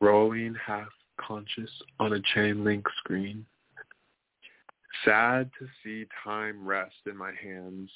rolling 0.01 0.55
half 0.65 0.89
conscious 1.17 1.69
on 1.99 2.13
a 2.13 2.21
chain 2.33 2.63
link 2.63 2.85
screen. 2.97 3.45
Sad 5.05 5.49
to 5.59 5.67
see 5.83 6.07
time 6.23 6.67
rest 6.67 6.95
in 7.05 7.15
my 7.15 7.31
hands, 7.41 7.89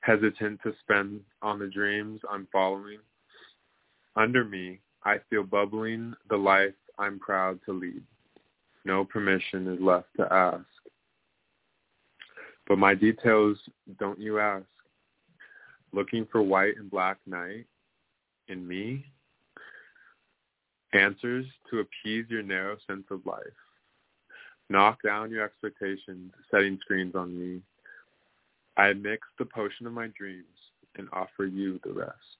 hesitant 0.00 0.60
to 0.62 0.72
spend 0.80 1.20
on 1.42 1.58
the 1.58 1.68
dreams 1.68 2.20
I'm 2.30 2.48
following. 2.52 2.98
Under 4.16 4.44
me, 4.44 4.80
I 5.08 5.16
feel 5.30 5.42
bubbling 5.42 6.12
the 6.28 6.36
life 6.36 6.74
I'm 6.98 7.18
proud 7.18 7.60
to 7.64 7.72
lead. 7.72 8.02
No 8.84 9.06
permission 9.06 9.66
is 9.66 9.80
left 9.80 10.08
to 10.18 10.30
ask. 10.30 10.66
But 12.66 12.76
my 12.76 12.94
details, 12.94 13.56
don't 13.98 14.20
you 14.20 14.38
ask? 14.38 14.66
Looking 15.94 16.26
for 16.30 16.42
white 16.42 16.76
and 16.76 16.90
black 16.90 17.16
night 17.26 17.64
in 18.48 18.68
me? 18.68 19.06
Answers 20.92 21.46
to 21.70 21.78
appease 21.78 22.26
your 22.28 22.42
narrow 22.42 22.76
sense 22.86 23.06
of 23.10 23.24
life. 23.24 23.40
Knock 24.68 24.98
down 25.02 25.30
your 25.30 25.42
expectations, 25.42 26.32
setting 26.50 26.78
screens 26.82 27.14
on 27.14 27.38
me. 27.38 27.62
I 28.76 28.92
mix 28.92 29.26
the 29.38 29.46
potion 29.46 29.86
of 29.86 29.94
my 29.94 30.08
dreams 30.08 30.44
and 30.96 31.08
offer 31.14 31.46
you 31.46 31.80
the 31.82 31.94
rest. 31.94 32.36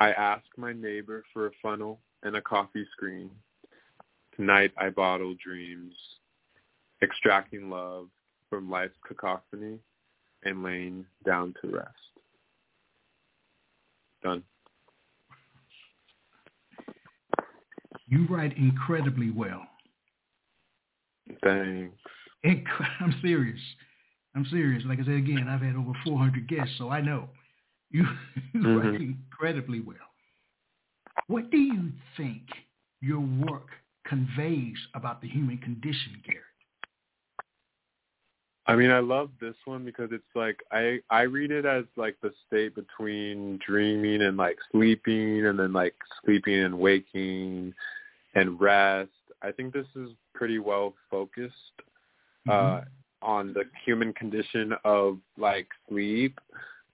I 0.00 0.12
ask 0.12 0.44
my 0.56 0.72
neighbor 0.72 1.22
for 1.32 1.46
a 1.46 1.50
funnel 1.62 2.00
and 2.22 2.34
a 2.34 2.40
coffee 2.40 2.86
screen. 2.92 3.30
Tonight 4.34 4.72
I 4.78 4.88
bottle 4.88 5.34
dreams, 5.42 5.92
extracting 7.02 7.68
love 7.68 8.08
from 8.48 8.70
life's 8.70 8.96
cacophony 9.06 9.78
and 10.44 10.62
laying 10.62 11.04
down 11.26 11.54
to 11.60 11.68
rest. 11.68 11.88
Done. 14.22 14.42
You 18.08 18.26
write 18.28 18.56
incredibly 18.56 19.30
well. 19.30 19.62
Thanks. 21.44 21.94
I'm 23.00 23.14
serious. 23.20 23.60
I'm 24.34 24.46
serious. 24.46 24.82
Like 24.86 24.98
I 24.98 25.04
said 25.04 25.14
again, 25.14 25.46
I've 25.48 25.60
had 25.60 25.76
over 25.76 25.92
400 26.04 26.48
guests, 26.48 26.72
so 26.78 26.88
I 26.88 27.02
know 27.02 27.28
you 27.90 28.02
mm-hmm. 28.54 28.76
write 28.76 29.00
incredibly 29.00 29.80
well. 29.80 29.96
What 31.26 31.50
do 31.50 31.58
you 31.58 31.90
think 32.16 32.42
your 33.00 33.20
work 33.20 33.68
conveys 34.06 34.76
about 34.94 35.20
the 35.20 35.28
human 35.28 35.58
condition, 35.58 36.22
Garrett? 36.24 36.44
I 38.66 38.76
mean, 38.76 38.90
I 38.90 39.00
love 39.00 39.30
this 39.40 39.56
one 39.64 39.84
because 39.84 40.10
it's 40.12 40.22
like 40.34 40.60
I 40.70 41.00
I 41.10 41.22
read 41.22 41.50
it 41.50 41.64
as 41.66 41.84
like 41.96 42.16
the 42.22 42.32
state 42.46 42.74
between 42.74 43.58
dreaming 43.66 44.22
and 44.22 44.36
like 44.36 44.58
sleeping, 44.70 45.46
and 45.46 45.58
then 45.58 45.72
like 45.72 45.94
sleeping 46.24 46.60
and 46.60 46.78
waking, 46.78 47.74
and 48.34 48.60
rest. 48.60 49.10
I 49.42 49.50
think 49.50 49.72
this 49.72 49.86
is 49.96 50.10
pretty 50.34 50.58
well 50.58 50.94
focused 51.10 51.54
uh, 52.48 52.52
mm-hmm. 52.52 53.28
on 53.28 53.52
the 53.54 53.64
human 53.84 54.12
condition 54.12 54.74
of 54.84 55.18
like 55.36 55.66
sleep 55.88 56.38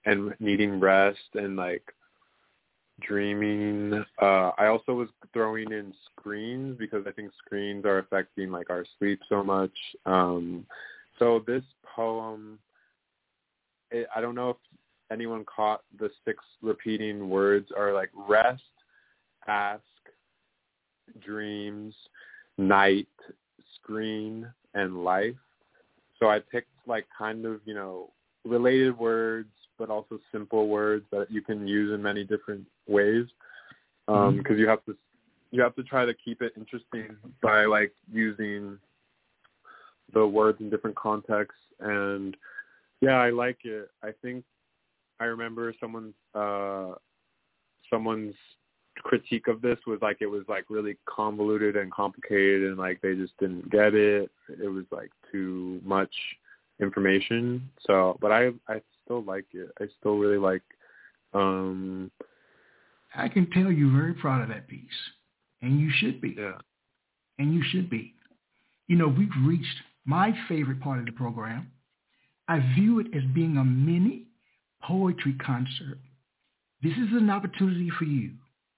and 0.07 0.33
needing 0.39 0.79
rest 0.79 1.19
and 1.35 1.55
like 1.57 1.83
dreaming. 3.01 4.03
Uh, 4.21 4.51
I 4.57 4.67
also 4.67 4.93
was 4.93 5.09
throwing 5.33 5.71
in 5.71 5.93
screens 6.11 6.77
because 6.79 7.05
I 7.05 7.11
think 7.11 7.31
screens 7.45 7.85
are 7.85 7.99
affecting 7.99 8.49
like 8.49 8.69
our 8.69 8.85
sleep 8.97 9.19
so 9.29 9.43
much. 9.43 9.73
Um, 10.05 10.65
so 11.19 11.43
this 11.45 11.63
poem, 11.95 12.57
it, 13.91 14.07
I 14.15 14.21
don't 14.21 14.35
know 14.35 14.51
if 14.51 14.57
anyone 15.11 15.45
caught 15.45 15.81
the 15.99 16.09
six 16.25 16.43
repeating 16.61 17.29
words 17.29 17.69
are 17.77 17.93
like 17.93 18.09
rest, 18.15 18.63
ask, 19.47 19.83
dreams, 21.23 21.93
night, 22.57 23.07
screen, 23.75 24.47
and 24.73 25.03
life. 25.03 25.35
So 26.19 26.29
I 26.29 26.39
picked 26.39 26.71
like 26.87 27.05
kind 27.15 27.45
of, 27.45 27.59
you 27.65 27.73
know, 27.73 28.11
related 28.45 28.97
words, 28.97 29.49
but 29.77 29.89
also 29.89 30.19
simple 30.31 30.67
words 30.67 31.05
that 31.11 31.29
you 31.29 31.41
can 31.41 31.67
use 31.67 31.93
in 31.93 32.01
many 32.01 32.23
different 32.23 32.65
ways. 32.87 33.25
Um, 34.07 34.37
because 34.37 34.53
mm-hmm. 34.53 34.61
you 34.61 34.67
have 34.69 34.85
to 34.85 34.95
you 35.51 35.61
have 35.61 35.75
to 35.75 35.83
try 35.83 36.05
to 36.05 36.13
keep 36.13 36.41
it 36.41 36.53
interesting 36.57 37.15
by 37.41 37.65
like 37.65 37.93
using 38.11 38.77
the 40.13 40.25
words 40.25 40.59
in 40.61 40.69
different 40.69 40.95
contexts 40.95 41.59
and 41.79 42.37
yeah 43.01 43.17
i 43.17 43.29
like 43.29 43.59
it 43.63 43.89
i 44.03 44.09
think 44.21 44.43
i 45.19 45.25
remember 45.25 45.73
someone's 45.79 46.15
uh 46.35 46.91
someone's 47.89 48.35
critique 48.99 49.47
of 49.47 49.61
this 49.61 49.77
was 49.85 49.99
like 50.01 50.17
it 50.21 50.27
was 50.27 50.43
like 50.47 50.65
really 50.69 50.97
convoluted 51.05 51.75
and 51.75 51.91
complicated 51.91 52.63
and 52.63 52.77
like 52.77 52.99
they 53.01 53.13
just 53.13 53.37
didn't 53.37 53.69
get 53.69 53.93
it 53.93 54.31
it 54.61 54.67
was 54.67 54.85
like 54.91 55.11
too 55.31 55.79
much 55.83 56.13
information 56.81 57.69
so 57.85 58.17
but 58.21 58.31
i 58.31 58.49
i 58.67 58.81
still 59.07 59.23
like 59.23 59.45
it 59.53 59.69
i 59.81 59.85
still 59.99 60.17
really 60.17 60.37
like 60.37 60.63
um 61.33 62.11
i 63.15 63.27
can 63.27 63.49
tell 63.51 63.71
you're 63.71 63.91
very 63.91 64.13
proud 64.13 64.41
of 64.41 64.49
that 64.49 64.67
piece 64.67 64.89
and 65.61 65.79
you 65.79 65.89
should 65.97 66.21
be 66.21 66.35
yeah 66.37 66.57
and 67.39 67.53
you 67.53 67.63
should 67.71 67.89
be 67.89 68.13
you 68.87 68.95
know 68.95 69.07
we've 69.07 69.29
reached 69.45 69.77
my 70.07 70.33
favorite 70.47 70.79
part 70.79 70.99
of 70.99 71.05
the 71.05 71.11
program. 71.11 71.69
I 72.47 72.59
view 72.75 72.99
it 72.99 73.07
as 73.13 73.23
being 73.35 73.57
a 73.57 73.63
mini 73.63 74.27
poetry 74.81 75.35
concert. 75.45 75.99
This 76.81 76.93
is 76.93 77.09
an 77.11 77.29
opportunity 77.29 77.91
for 77.99 78.05
you 78.05 78.31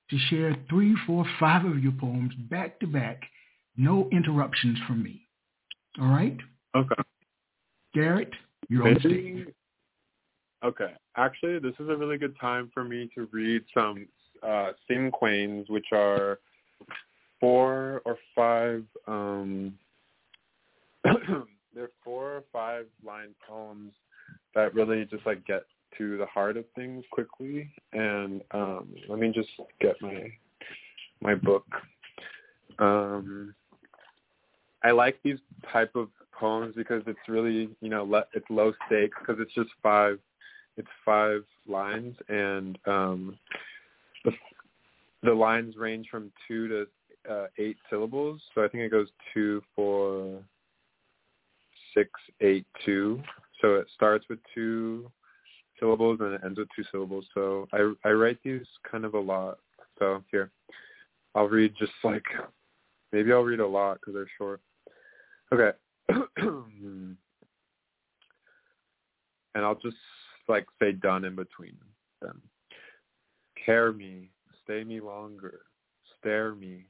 to 0.09 0.17
share 0.29 0.55
three, 0.69 0.95
four, 1.05 1.23
five 1.39 1.65
of 1.65 1.83
your 1.83 1.91
poems 1.91 2.33
back 2.49 2.79
to 2.79 2.87
back, 2.87 3.21
no 3.77 4.09
interruptions 4.11 4.79
from 4.87 5.03
me. 5.03 5.21
All 6.01 6.07
right? 6.07 6.37
Okay. 6.75 6.95
Garrett, 7.93 8.31
you're 8.67 8.87
on 8.87 8.99
stage. 8.99 9.47
Okay. 10.63 10.93
Actually, 11.15 11.59
this 11.59 11.73
is 11.79 11.89
a 11.89 11.95
really 11.95 12.17
good 12.17 12.37
time 12.39 12.69
for 12.73 12.83
me 12.83 13.09
to 13.15 13.27
read 13.31 13.63
some 13.73 14.07
uh, 14.43 14.71
cinquains, 14.89 15.69
which 15.69 15.87
are 15.91 16.39
four 17.39 18.01
or 18.05 18.17
five 18.35 18.83
um, 19.07 19.73
they're 21.73 21.91
four 22.03 22.37
or 22.37 22.43
five 22.51 22.85
line 23.05 23.33
poems 23.47 23.93
that 24.55 24.73
really 24.73 25.05
just 25.05 25.25
like 25.25 25.45
get 25.45 25.63
to 25.97 26.17
the 26.17 26.25
heart 26.25 26.57
of 26.57 26.65
things 26.75 27.03
quickly. 27.11 27.69
And 27.93 28.41
um, 28.51 28.89
let 29.07 29.19
me 29.19 29.31
just 29.33 29.49
get 29.79 29.95
my 30.01 30.29
my 31.21 31.35
book. 31.35 31.65
Um, 32.79 33.53
I 34.83 34.91
like 34.91 35.19
these 35.23 35.39
type 35.71 35.95
of 35.95 36.09
poems 36.31 36.73
because 36.75 37.03
it's 37.07 37.19
really 37.27 37.69
you 37.81 37.89
know 37.89 38.03
le- 38.03 38.27
it's 38.33 38.45
low 38.49 38.73
stakes 38.87 39.17
because 39.19 39.41
it's 39.41 39.53
just 39.53 39.69
five 39.81 40.19
it's 40.79 40.87
five 41.05 41.43
lines 41.67 42.15
and 42.29 42.79
um, 42.87 43.37
the 44.23 44.31
the 45.23 45.33
lines 45.33 45.75
range 45.75 46.07
from 46.09 46.31
two 46.47 46.67
to 46.69 46.87
uh, 47.29 47.47
eight 47.57 47.75
syllables. 47.89 48.41
So 48.55 48.63
I 48.63 48.69
think 48.69 48.83
it 48.83 48.91
goes 48.91 49.09
two, 49.33 49.61
four, 49.75 50.41
six 51.93 52.09
eight 52.39 52.65
two. 52.85 53.21
So 53.61 53.75
it 53.75 53.87
starts 53.93 54.25
with 54.29 54.39
two 54.55 55.11
syllables 55.79 56.19
and 56.21 56.33
it 56.33 56.41
ends 56.45 56.57
with 56.57 56.69
two 56.73 56.85
syllables. 56.91 57.25
So 57.33 57.67
I 57.73 57.93
I 58.07 58.11
write 58.11 58.39
these 58.43 58.65
kind 58.89 59.03
of 59.03 59.13
a 59.13 59.19
lot. 59.19 59.59
So 59.99 60.23
here, 60.31 60.49
I'll 61.35 61.49
read 61.49 61.73
just 61.77 61.91
like 62.05 62.23
maybe 63.11 63.33
I'll 63.33 63.41
read 63.41 63.59
a 63.59 63.67
lot 63.67 63.99
because 63.99 64.13
they're 64.13 64.31
short. 64.37 64.61
Okay. 65.53 65.71
and 69.55 69.65
I'll 69.65 69.75
just 69.75 69.97
like 70.49 70.65
say 70.79 70.91
done 70.91 71.23
in 71.23 71.35
between 71.35 71.77
them. 72.21 72.41
Care 73.65 73.93
me, 73.93 74.31
stay 74.63 74.83
me 74.83 74.99
longer, 74.99 75.59
stare 76.19 76.55
me, 76.55 76.85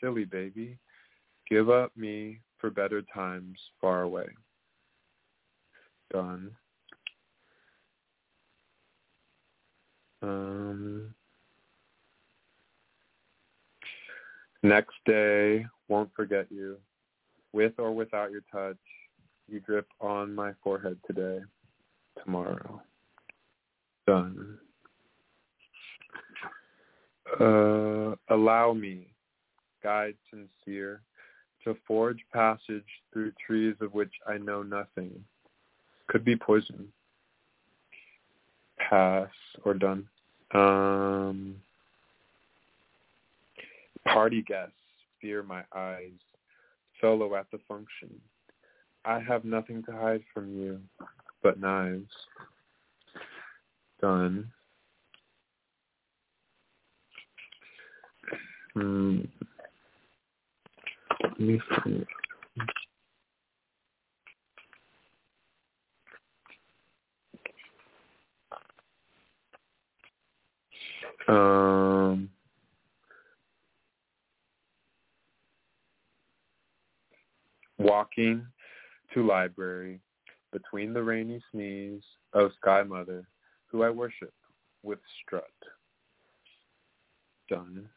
silly 0.00 0.24
baby, 0.24 0.78
give 1.48 1.70
up 1.70 1.92
me 1.96 2.40
for 2.58 2.70
better 2.70 3.02
times 3.14 3.58
far 3.80 4.02
away. 4.02 4.26
Done. 6.12 6.50
Um, 10.22 11.14
next 14.62 14.96
day, 15.06 15.66
won't 15.88 16.10
forget 16.16 16.46
you. 16.50 16.78
With 17.52 17.72
or 17.78 17.92
without 17.92 18.30
your 18.30 18.42
touch, 18.52 18.76
you 19.48 19.60
drip 19.60 19.86
on 20.00 20.34
my 20.34 20.52
forehead 20.62 20.98
today, 21.06 21.40
tomorrow. 22.24 22.82
Done. 24.06 24.58
Uh, 27.40 28.14
allow 28.30 28.72
me, 28.72 29.06
guide 29.82 30.14
sincere, 30.30 31.02
to 31.64 31.76
forge 31.86 32.18
passage 32.32 32.84
through 33.12 33.32
trees 33.46 33.74
of 33.80 33.92
which 33.92 34.12
I 34.26 34.38
know 34.38 34.62
nothing. 34.62 35.12
Could 36.08 36.24
be 36.24 36.36
poison. 36.36 36.88
Pass 38.88 39.28
or 39.64 39.74
done. 39.74 40.08
Um, 40.54 41.56
party 44.04 44.42
guests 44.42 44.72
fear 45.20 45.42
my 45.42 45.62
eyes. 45.74 46.12
Solo 47.00 47.34
at 47.36 47.46
the 47.52 47.58
function. 47.68 48.20
I 49.04 49.20
have 49.20 49.44
nothing 49.44 49.82
to 49.84 49.92
hide 49.92 50.22
from 50.32 50.48
you 50.48 50.80
but 51.42 51.60
knives. 51.60 52.10
Done. 54.00 54.50
Hmm. 58.74 59.20
Let 61.22 61.40
me 61.40 61.60
see. 61.84 62.06
Um, 71.28 72.30
walking 77.78 78.46
to 79.14 79.26
library 79.26 80.00
between 80.52 80.92
the 80.92 81.02
rainy 81.02 81.42
sneeze 81.52 82.02
of 82.32 82.50
Sky 82.60 82.82
Mother, 82.82 83.26
who 83.66 83.82
I 83.82 83.90
worship 83.90 84.32
with 84.82 84.98
strut. 85.22 85.44
Done. 87.48 87.88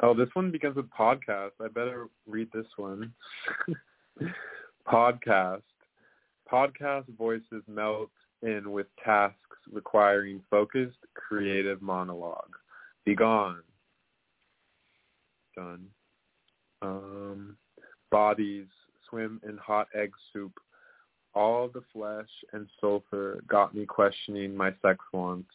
Oh, 0.00 0.14
this 0.14 0.28
one 0.34 0.50
begins 0.50 0.76
with 0.76 0.88
podcast. 0.90 1.50
I 1.60 1.68
better 1.68 2.08
read 2.26 2.48
this 2.52 2.66
one. 2.76 3.12
podcast. 4.88 5.62
Podcast 6.50 7.04
voices 7.16 7.62
melt 7.68 8.10
in 8.42 8.70
with 8.70 8.86
tasks 9.04 9.36
requiring 9.70 10.42
focused, 10.50 10.98
creative 11.14 11.82
monologue. 11.82 12.56
Begone. 13.04 13.62
Done. 15.56 15.86
Um, 16.82 17.56
bodies 18.10 18.66
swim 19.08 19.40
in 19.46 19.58
hot 19.58 19.88
egg 19.94 20.12
soup. 20.32 20.52
All 21.34 21.68
the 21.68 21.82
flesh 21.92 22.28
and 22.52 22.66
sulfur 22.80 23.42
got 23.48 23.74
me 23.74 23.86
questioning 23.86 24.56
my 24.56 24.74
sex 24.82 24.98
wants. 25.12 25.50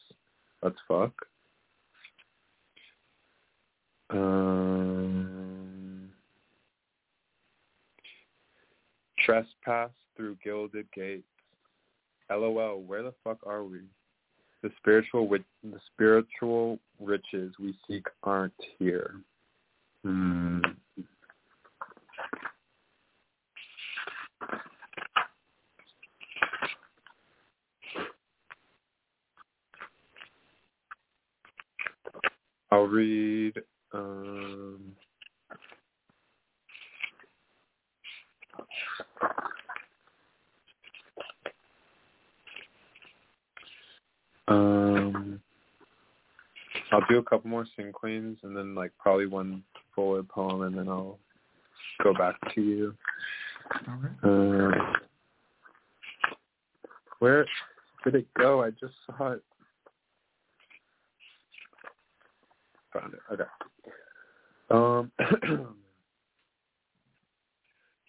Let's 0.63 0.77
fuck. 0.87 1.13
Um, 4.09 6.09
trespass 9.25 9.91
through 10.15 10.37
gilded 10.43 10.87
gates. 10.95 11.23
LOL, 12.29 12.81
where 12.81 13.03
the 13.03 13.13
fuck 13.23 13.37
are 13.45 13.63
we? 13.63 13.81
The 14.63 14.71
spiritual 14.77 15.29
the 15.29 15.79
spiritual 15.93 16.79
riches 16.99 17.53
we 17.59 17.75
seek 17.87 18.05
aren't 18.23 18.53
here. 18.79 19.15
Hmm. 20.03 20.61
I'll 32.71 32.87
read 32.87 33.53
um, 33.93 34.95
um, 44.47 45.39
I'll 46.91 47.05
do 47.09 47.17
a 47.17 47.23
couple 47.23 47.49
more 47.49 47.65
cinquains 47.77 48.37
and 48.43 48.55
then 48.55 48.75
like 48.75 48.91
probably 48.99 49.27
one 49.27 49.63
fuller 49.95 50.23
poem 50.23 50.61
and 50.63 50.77
then 50.77 50.87
I'll 50.87 51.19
go 52.03 52.13
back 52.13 52.35
to 52.53 52.61
you. 52.61 52.95
Okay. 53.87 54.13
Uh, 54.23 54.93
where 57.19 57.45
did 58.03 58.15
it 58.15 58.27
go? 58.37 58.61
I 58.61 58.71
just 58.71 58.93
saw 59.05 59.31
it. 59.33 59.43
Found 62.95 63.13
it. 63.13 63.19
Okay. 63.31 63.43
Um, 64.69 65.11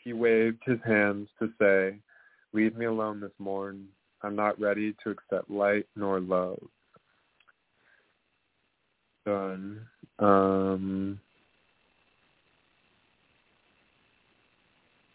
he 0.05 0.13
waved 0.13 0.63
his 0.65 0.79
hands 0.87 1.29
to 1.41 1.51
say, 1.59 1.99
Leave 2.53 2.77
me 2.77 2.87
alone 2.87 3.21
this 3.21 3.33
morn. 3.39 3.87
I'm 4.23 4.37
not 4.37 4.59
ready 4.61 4.95
to 5.05 5.11
accept 5.11 5.51
light 5.51 5.87
nor 5.95 6.21
love. 6.21 6.63
Done. 9.27 9.81
Um, 10.19 11.21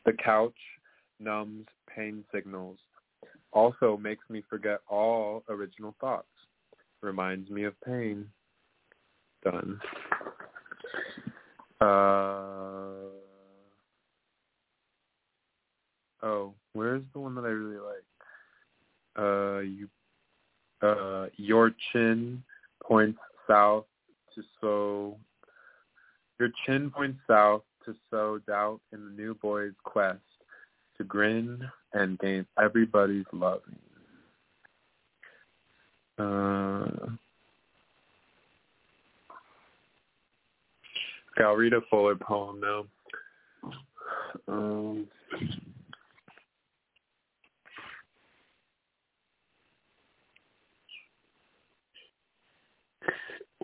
the 0.05 0.13
couch 0.13 0.53
numbs 1.19 1.65
pain 1.95 2.23
signals. 2.33 2.77
Also 3.53 3.97
makes 3.97 4.23
me 4.29 4.43
forget 4.49 4.81
all 4.87 5.43
original 5.49 5.95
thoughts. 5.99 6.27
Reminds 7.01 7.49
me 7.49 7.63
of 7.63 7.73
pain. 7.81 8.27
Done. 9.43 9.79
Uh, 11.79 13.09
oh, 16.21 16.53
where's 16.73 17.03
the 17.13 17.19
one 17.19 17.33
that 17.35 17.45
I 17.45 17.49
really 17.49 17.79
like? 17.79 18.03
Uh, 19.17 19.59
you, 19.59 19.89
uh, 20.81 21.27
your 21.37 21.71
chin 21.91 22.43
points 22.83 23.19
south 23.47 23.85
to 24.35 24.43
sow. 24.59 25.17
Your 26.39 26.49
chin 26.65 26.91
points 26.91 27.19
south 27.27 27.63
to 27.85 27.95
sow 28.09 28.39
doubt 28.47 28.79
in 28.93 29.05
the 29.05 29.11
new 29.11 29.33
boy's 29.35 29.73
quest 29.83 30.19
to 30.97 31.03
grin 31.03 31.67
and 31.93 32.19
gain 32.19 32.45
everybody's 32.61 33.25
loving. 33.33 33.79
Uh, 36.19 37.07
okay, 41.37 41.45
I'll 41.45 41.55
read 41.55 41.73
a 41.73 41.81
fuller 41.89 42.15
poem 42.15 42.59
now. 42.59 42.85
Um, 44.47 45.07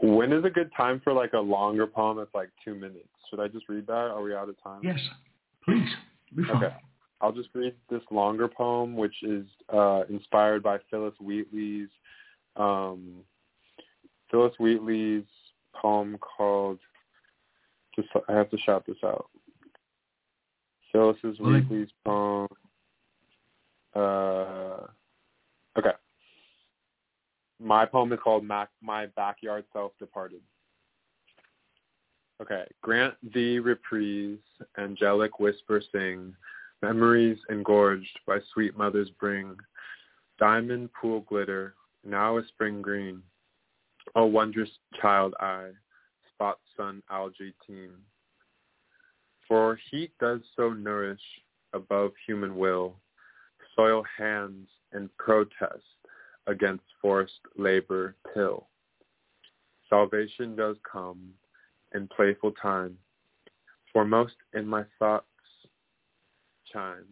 when 0.01 0.32
is 0.32 0.45
a 0.45 0.49
good 0.49 0.72
time 0.76 1.01
for 1.03 1.13
like 1.13 1.34
a 1.34 1.39
longer 1.39 1.88
poem 1.88 2.18
that's 2.18 2.34
like 2.34 2.49
two 2.63 2.76
minutes? 2.76 3.07
Should 3.30 3.39
I 3.39 3.47
just 3.47 3.68
read 3.68 3.88
that? 3.88 3.93
Are 3.93 4.22
we 4.22 4.34
out 4.34 4.49
of 4.49 4.61
time? 4.63 4.82
Yes, 4.84 4.99
please. 5.65 5.89
Okay. 6.49 6.74
I'll 7.20 7.32
just 7.32 7.49
read 7.55 7.74
this 7.89 8.03
longer 8.11 8.47
poem, 8.47 8.95
which 8.95 9.24
is 9.24 9.45
uh, 9.74 10.03
inspired 10.09 10.61
by 10.61 10.78
Phillis 10.91 11.15
Wheatley's 11.20 11.89
um, 12.57 13.24
Phillis 14.30 14.53
Wheatley's 14.59 15.24
poem 15.76 16.18
called. 16.18 16.80
Just 17.97 18.09
I 18.29 18.33
have 18.33 18.49
to 18.51 18.57
shout 18.59 18.85
this 18.85 18.97
out. 19.03 19.29
Phillis 20.91 21.17
Really? 21.23 21.61
Wheatley's 21.61 21.89
poem. 22.05 22.47
Uh, 23.95 24.87
okay. 25.77 25.91
My 27.59 27.85
poem 27.85 28.13
is 28.13 28.19
called 28.23 28.43
Mac- 28.43 28.69
"My 28.81 29.07
Backyard 29.07 29.65
Self 29.73 29.91
Departed." 29.99 30.41
Okay. 32.41 32.65
Grant 32.81 33.15
thee 33.33 33.59
reprise, 33.59 34.37
angelic 34.77 35.39
whisper 35.39 35.81
sing. 35.91 36.35
Memories 36.83 37.39
engorged 37.49 38.19
by 38.27 38.39
sweet 38.53 38.77
mothers 38.77 39.09
bring. 39.19 39.55
Diamond 40.37 40.89
pool 40.93 41.21
glitter, 41.21 41.73
now 42.03 42.37
a 42.37 42.45
spring 42.47 42.81
green. 42.81 43.23
O 44.15 44.25
wondrous 44.25 44.69
child 45.01 45.33
eye, 45.39 45.71
spot 46.38 46.59
sun 46.77 47.01
algae 47.09 47.53
teem. 47.65 47.91
For 49.47 49.79
heat 49.89 50.11
does 50.19 50.41
so 50.55 50.71
nourish 50.71 51.21
above 51.73 52.11
human 52.25 52.57
will, 52.57 52.95
soil 53.75 54.03
hands 54.17 54.67
in 54.93 55.09
protest 55.17 55.83
against 56.45 56.83
forced 57.01 57.39
labor 57.57 58.15
pill. 58.33 58.67
Salvation 59.89 60.55
does 60.55 60.75
come 60.89 61.33
in 61.95 62.07
playful 62.15 62.51
time, 62.51 62.97
foremost 63.91 64.35
in 64.53 64.67
my 64.67 64.83
thoughts 64.99 65.25
chime. 66.71 67.07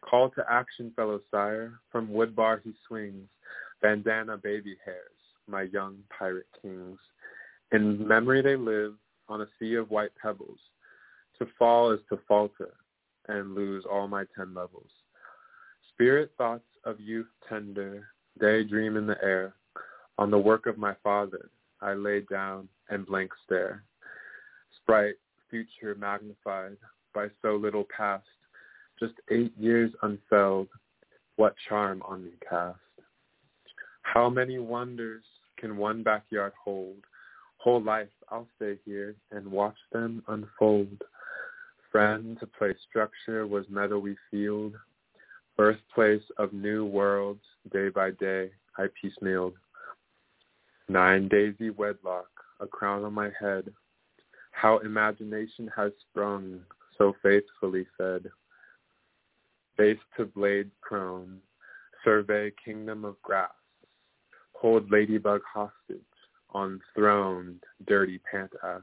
Call 0.00 0.30
to 0.30 0.44
action, 0.48 0.92
fellow 0.96 1.20
sire, 1.30 1.80
from 1.90 2.08
Woodbar 2.08 2.60
he 2.64 2.72
swings, 2.86 3.28
bandana 3.82 4.36
baby 4.36 4.76
hairs, 4.84 5.10
my 5.48 5.62
young 5.62 5.96
pirate 6.16 6.46
kings. 6.60 6.98
In 7.72 8.06
memory 8.06 8.42
they 8.42 8.56
live 8.56 8.94
on 9.28 9.40
a 9.40 9.48
sea 9.58 9.74
of 9.74 9.90
white 9.90 10.12
pebbles. 10.20 10.58
To 11.38 11.46
fall 11.58 11.90
is 11.90 12.00
to 12.10 12.18
falter 12.28 12.74
and 13.28 13.54
lose 13.54 13.84
all 13.90 14.08
my 14.08 14.24
ten 14.36 14.54
levels. 14.54 14.90
Spirit 15.92 16.32
thoughts 16.36 16.66
of 16.84 17.00
youth 17.00 17.28
tender, 17.48 18.08
daydream 18.38 18.96
in 18.96 19.06
the 19.06 19.22
air. 19.22 19.54
On 20.18 20.30
the 20.30 20.38
work 20.38 20.66
of 20.66 20.76
my 20.78 20.94
father, 21.02 21.48
I 21.80 21.94
lay 21.94 22.20
down 22.30 22.68
and 22.90 23.06
blank 23.06 23.30
stare. 23.44 23.82
Sprite, 24.76 25.16
future 25.50 25.94
magnified 25.94 26.76
by 27.14 27.28
so 27.40 27.56
little 27.56 27.86
past, 27.96 28.24
just 28.98 29.14
eight 29.30 29.52
years 29.58 29.90
unfelled, 30.02 30.68
what 31.36 31.54
charm 31.68 32.02
on 32.04 32.24
me 32.24 32.32
cast. 32.48 32.78
How 34.02 34.28
many 34.28 34.58
wonders 34.58 35.24
can 35.58 35.76
one 35.76 36.02
backyard 36.02 36.52
hold? 36.62 36.96
Whole 37.62 37.80
life 37.80 38.08
I'll 38.28 38.48
stay 38.56 38.76
here 38.84 39.14
and 39.30 39.46
watch 39.46 39.76
them 39.92 40.24
unfold. 40.26 41.00
Friend 41.92 42.36
to 42.40 42.46
play 42.48 42.74
structure 42.88 43.46
was 43.46 43.64
meadowy 43.68 44.16
field, 44.32 44.74
birthplace 45.56 46.24
of 46.38 46.52
new 46.52 46.84
worlds, 46.84 47.44
day 47.72 47.88
by 47.88 48.10
day 48.18 48.50
I 48.78 48.86
piecemealed. 49.00 49.52
Nine 50.88 51.28
daisy 51.28 51.70
wedlock, 51.70 52.26
a 52.58 52.66
crown 52.66 53.04
on 53.04 53.12
my 53.12 53.30
head, 53.38 53.72
how 54.50 54.78
imagination 54.78 55.70
has 55.76 55.92
sprung, 56.10 56.58
so 56.98 57.14
faithfully 57.22 57.86
fed. 57.96 58.28
face 59.76 60.00
to 60.16 60.24
blade 60.24 60.70
prone, 60.80 61.38
survey 62.02 62.50
kingdom 62.64 63.04
of 63.04 63.22
grass, 63.22 63.52
hold 64.52 64.90
ladybug 64.90 65.42
hostage 65.44 66.11
on 66.52 66.80
throned 66.94 67.62
dirty 67.86 68.18
pant 68.30 68.52
ass. 68.62 68.82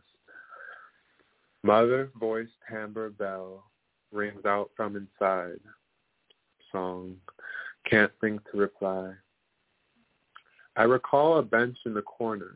Mother 1.63 2.09
voiced 2.19 2.51
timbre 2.69 3.09
bell 3.09 3.65
rings 4.11 4.45
out 4.45 4.71
from 4.75 4.95
inside. 4.95 5.59
Song, 6.71 7.15
can't 7.89 8.11
think 8.21 8.41
to 8.51 8.57
reply. 8.57 9.13
I 10.75 10.83
recall 10.83 11.39
a 11.39 11.43
bench 11.43 11.77
in 11.85 11.93
the 11.93 12.01
corner, 12.01 12.55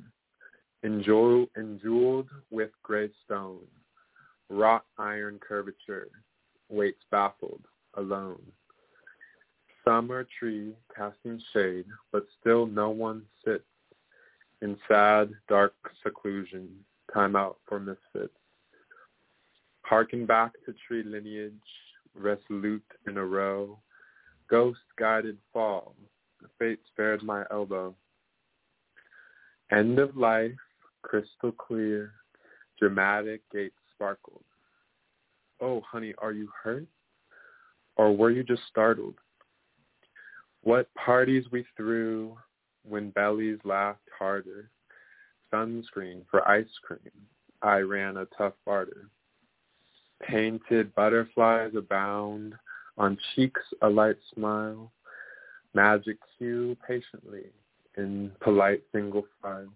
enjeweled, 0.84 1.50
enjeweled 1.58 2.30
with 2.52 2.70
gray 2.82 3.10
stone, 3.26 3.66
wrought 4.50 4.86
iron 4.98 5.40
curvature, 5.40 6.08
waits 6.70 7.04
baffled, 7.12 7.66
alone. 7.96 8.42
Summer 9.84 10.26
tree 10.40 10.74
casting 10.96 11.42
shade, 11.52 11.86
but 12.12 12.26
still 12.40 12.66
no 12.66 12.90
one 12.90 13.24
sits 13.44 13.66
in 14.64 14.78
sad, 14.88 15.30
dark 15.50 15.74
seclusion, 16.02 16.70
time 17.14 17.36
out 17.36 17.58
for 17.68 17.82
misfits. 17.82 18.34
Harken 19.82 20.26
back 20.26 20.54
to 20.66 20.74
tree 20.88 21.04
lineage, 21.04 21.52
resolute 22.16 22.82
in 23.06 23.18
a 23.18 23.26
row, 23.26 23.78
ghost-guided 24.50 25.38
fall, 25.52 25.96
fate 26.58 26.80
spared 26.88 27.22
my 27.24 27.44
elbow. 27.52 27.94
End 29.70 30.00
of 30.00 30.16
life, 30.16 30.52
crystal 31.02 31.52
clear, 31.52 32.14
dramatic 32.80 33.42
gate 33.52 33.74
sparkled. 33.94 34.46
Oh, 35.60 35.82
honey, 35.82 36.14
are 36.20 36.32
you 36.32 36.48
hurt? 36.64 36.88
Or 37.98 38.16
were 38.16 38.32
you 38.32 38.44
just 38.44 38.62
startled? 38.70 39.16
What 40.62 40.94
parties 40.94 41.44
we 41.52 41.66
threw 41.76 42.38
when 42.88 43.10
bellies 43.12 43.60
laughed 43.64 44.10
harder. 44.18 44.70
Sunscreen 45.54 46.24
for 46.30 46.48
ice 46.48 46.66
cream. 46.84 47.00
I 47.62 47.80
ran 47.80 48.18
a 48.18 48.28
tough 48.38 48.54
barter. 48.66 49.10
Painted 50.22 50.94
butterflies 50.96 51.74
abound. 51.76 52.56
On 52.98 53.18
cheeks 53.36 53.62
a 53.82 53.90
light 53.90 54.18
smile. 54.34 54.92
Magic 55.74 56.18
cue 56.38 56.78
patiently 56.88 57.46
in 57.98 58.32
polite 58.42 58.84
single 58.92 59.26
file. 59.42 59.74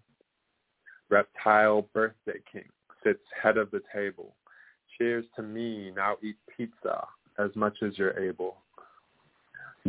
Reptile 1.09 1.87
birthday 1.93 2.39
king 2.51 2.69
sits 3.03 3.23
head 3.41 3.57
of 3.57 3.71
the 3.71 3.81
table. 3.93 4.35
Cheers 4.97 5.25
to 5.35 5.41
me, 5.41 5.91
now 5.95 6.17
eat 6.23 6.37
pizza 6.55 7.07
as 7.39 7.51
much 7.55 7.77
as 7.81 7.97
you're 7.97 8.19
able. 8.19 8.57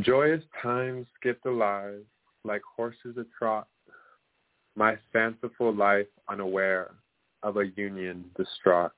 Joyous 0.00 0.44
times 0.62 1.06
skipped 1.18 1.46
alive, 1.46 2.04
like 2.44 2.62
horses 2.76 3.16
a 3.16 3.24
trot. 3.38 3.68
My 4.76 4.96
fanciful 5.12 5.74
life 5.74 6.06
unaware 6.28 6.92
of 7.42 7.56
a 7.56 7.66
union 7.76 8.24
distraught. 8.36 8.92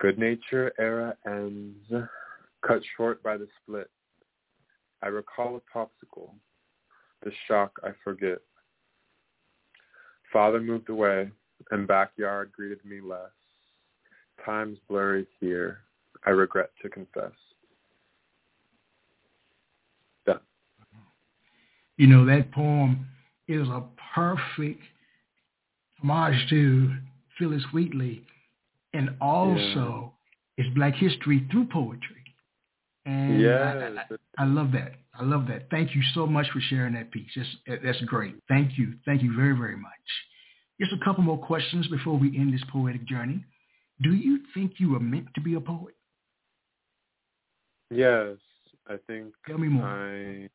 Good 0.00 0.18
nature 0.18 0.72
era 0.78 1.16
ends, 1.26 1.92
cut 2.66 2.82
short 2.96 3.22
by 3.22 3.36
the 3.36 3.48
split. 3.62 3.90
I 5.02 5.08
recall 5.08 5.56
a 5.56 5.78
popsicle, 5.78 6.30
the 7.24 7.32
shock 7.46 7.72
I 7.84 7.90
forget. 8.04 8.38
Father 10.32 10.60
moved 10.60 10.88
away, 10.88 11.30
and 11.70 11.86
backyard 11.86 12.52
greeted 12.52 12.84
me 12.84 13.00
less. 13.00 13.30
Time's 14.44 14.78
blurry 14.88 15.26
here, 15.40 15.80
I 16.26 16.30
regret 16.30 16.70
to 16.82 16.88
confess. 16.88 17.32
Done. 20.26 20.40
You 21.98 22.06
know, 22.06 22.24
that 22.26 22.52
poem 22.52 23.06
is 23.48 23.68
a 23.68 23.82
perfect 24.14 24.80
homage 26.00 26.48
to 26.48 26.94
Phillis 27.38 27.64
Wheatley 27.72 28.22
and 28.94 29.10
also 29.20 30.14
yeah. 30.56 30.64
it's 30.64 30.74
Black 30.74 30.94
history 30.94 31.46
through 31.50 31.66
poetry. 31.66 32.16
And 33.04 33.40
yes. 33.40 33.60
I, 33.60 34.14
I, 34.40 34.44
I, 34.44 34.46
love 34.46 34.72
that. 34.72 34.92
I 35.18 35.24
love 35.24 35.46
that. 35.48 35.70
Thank 35.70 35.94
you 35.94 36.02
so 36.14 36.26
much 36.26 36.46
for 36.52 36.60
sharing 36.60 36.94
that 36.94 37.10
piece. 37.10 37.30
That's, 37.34 37.80
that's 37.84 38.00
great. 38.02 38.34
Thank 38.48 38.78
you. 38.78 38.94
Thank 39.04 39.22
you 39.22 39.34
very, 39.34 39.56
very 39.56 39.76
much. 39.76 39.90
Just 40.80 40.92
a 40.92 41.04
couple 41.04 41.24
more 41.24 41.38
questions 41.38 41.88
before 41.88 42.16
we 42.16 42.36
end 42.38 42.54
this 42.54 42.62
poetic 42.70 43.06
journey. 43.06 43.44
Do 44.02 44.12
you 44.12 44.40
think 44.54 44.74
you 44.78 44.90
were 44.90 45.00
meant 45.00 45.26
to 45.34 45.40
be 45.40 45.54
a 45.54 45.60
poet? 45.60 45.94
Yes, 47.90 48.36
I 48.86 48.96
think 49.06 49.32
Tell 49.46 49.58
me 49.58 49.68
more. 49.68 49.86
I 49.86 50.48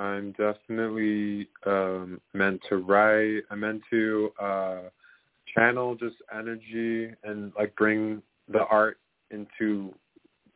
I'm 0.00 0.32
definitely 0.32 1.48
um, 1.66 2.22
meant 2.32 2.62
to 2.70 2.76
write. 2.76 3.42
I'm 3.50 3.60
meant 3.60 3.82
to 3.90 4.32
uh, 4.40 4.80
channel 5.54 5.94
just 5.94 6.16
energy 6.34 7.10
and 7.22 7.52
like 7.58 7.76
bring 7.76 8.22
the 8.50 8.64
art 8.70 8.98
into 9.30 9.94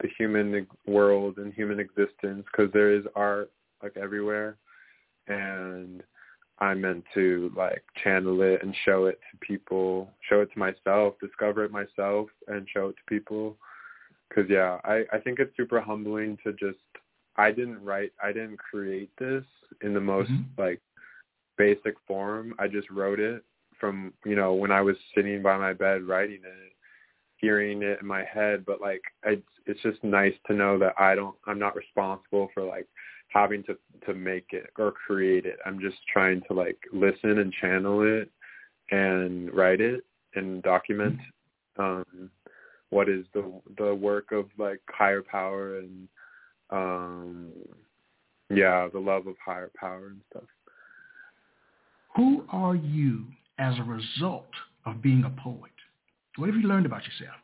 the 0.01 0.09
human 0.16 0.66
world 0.86 1.36
and 1.36 1.53
human 1.53 1.78
existence 1.78 2.45
because 2.51 2.72
there 2.72 2.95
is 2.95 3.05
art 3.14 3.51
like 3.82 3.97
everywhere 3.99 4.57
and 5.28 6.02
I'm 6.59 6.81
meant 6.81 7.05
to 7.12 7.52
like 7.55 7.82
channel 8.02 8.40
it 8.40 8.62
and 8.62 8.74
show 8.86 9.06
it 9.06 9.20
to 9.31 9.47
people, 9.47 10.10
show 10.27 10.40
it 10.40 10.52
to 10.52 10.59
myself, 10.59 11.14
discover 11.20 11.64
it 11.64 11.70
myself 11.70 12.28
and 12.48 12.66
show 12.73 12.89
it 12.89 12.97
to 12.97 13.02
people. 13.09 13.56
Cause 14.35 14.44
yeah, 14.48 14.78
I, 14.85 15.05
I 15.12 15.18
think 15.18 15.39
it's 15.39 15.55
super 15.56 15.81
humbling 15.81 16.39
to 16.44 16.52
just, 16.52 16.78
I 17.36 17.51
didn't 17.51 17.82
write, 17.82 18.12
I 18.23 18.28
didn't 18.28 18.59
create 18.59 19.11
this 19.19 19.44
in 19.82 19.94
the 19.94 20.01
most 20.01 20.31
mm-hmm. 20.31 20.61
like 20.61 20.81
basic 21.59 21.94
form. 22.06 22.55
I 22.59 22.69
just 22.69 22.90
wrote 22.90 23.20
it 23.20 23.44
from, 23.81 24.12
you 24.24 24.36
know, 24.36 24.55
when 24.55 24.70
I 24.70 24.81
was 24.81 24.97
sitting 25.15 25.43
by 25.43 25.56
my 25.56 25.73
bed 25.73 26.02
writing 26.05 26.40
it, 26.44 26.73
hearing 27.36 27.82
it 27.82 28.01
in 28.01 28.06
my 28.06 28.24
head. 28.24 28.65
But 28.65 28.81
like, 28.81 29.02
I, 29.24 29.39
it's 29.66 29.82
just 29.82 30.02
nice 30.05 30.35
to 30.47 30.55
know 30.55 30.78
that 30.78 30.94
I 30.98 31.15
don't, 31.15 31.35
I'm 31.47 31.59
not 31.59 31.77
responsible 31.77 32.48
for 32.55 32.62
like 32.62 32.86
having 33.28 33.65
to 33.65 33.77
to 34.06 34.15
make 34.15 34.47
it 34.51 34.70
or 34.78 34.93
create 34.93 35.44
it. 35.44 35.59
I'm 35.66 35.81
just 35.81 35.97
trying 36.12 36.43
to 36.48 36.55
like 36.55 36.78
listen 36.93 37.39
and 37.39 37.52
channel 37.52 38.02
it 38.02 38.31
and 38.90 39.52
write 39.52 39.81
it 39.81 40.05
and 40.35 40.62
document 40.62 41.19
um 41.78 42.31
what 42.90 43.09
is 43.09 43.24
the 43.32 43.61
the 43.78 43.94
work 43.94 44.31
of 44.32 44.47
like 44.59 44.81
higher 44.89 45.23
power 45.23 45.78
and 45.78 46.09
um 46.70 47.53
yeah, 48.51 48.89
the 48.93 48.99
love 48.99 49.27
of 49.27 49.36
higher 49.45 49.70
power 49.78 50.09
and 50.09 50.20
stuff. 50.31 50.45
Who 52.16 52.45
are 52.51 52.77
you 52.77 53.24
as 53.59 53.78
a 53.78 53.82
result 53.82 54.51
of 54.85 55.03
being 55.03 55.24
a 55.24 55.43
poet? 55.43 55.73
What 56.36 56.49
have 56.49 56.57
you 56.57 56.69
learned 56.69 56.86
about 56.86 57.03
yourself? 57.05 57.36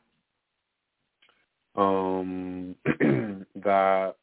Um 1.76 2.76
that 3.64 4.16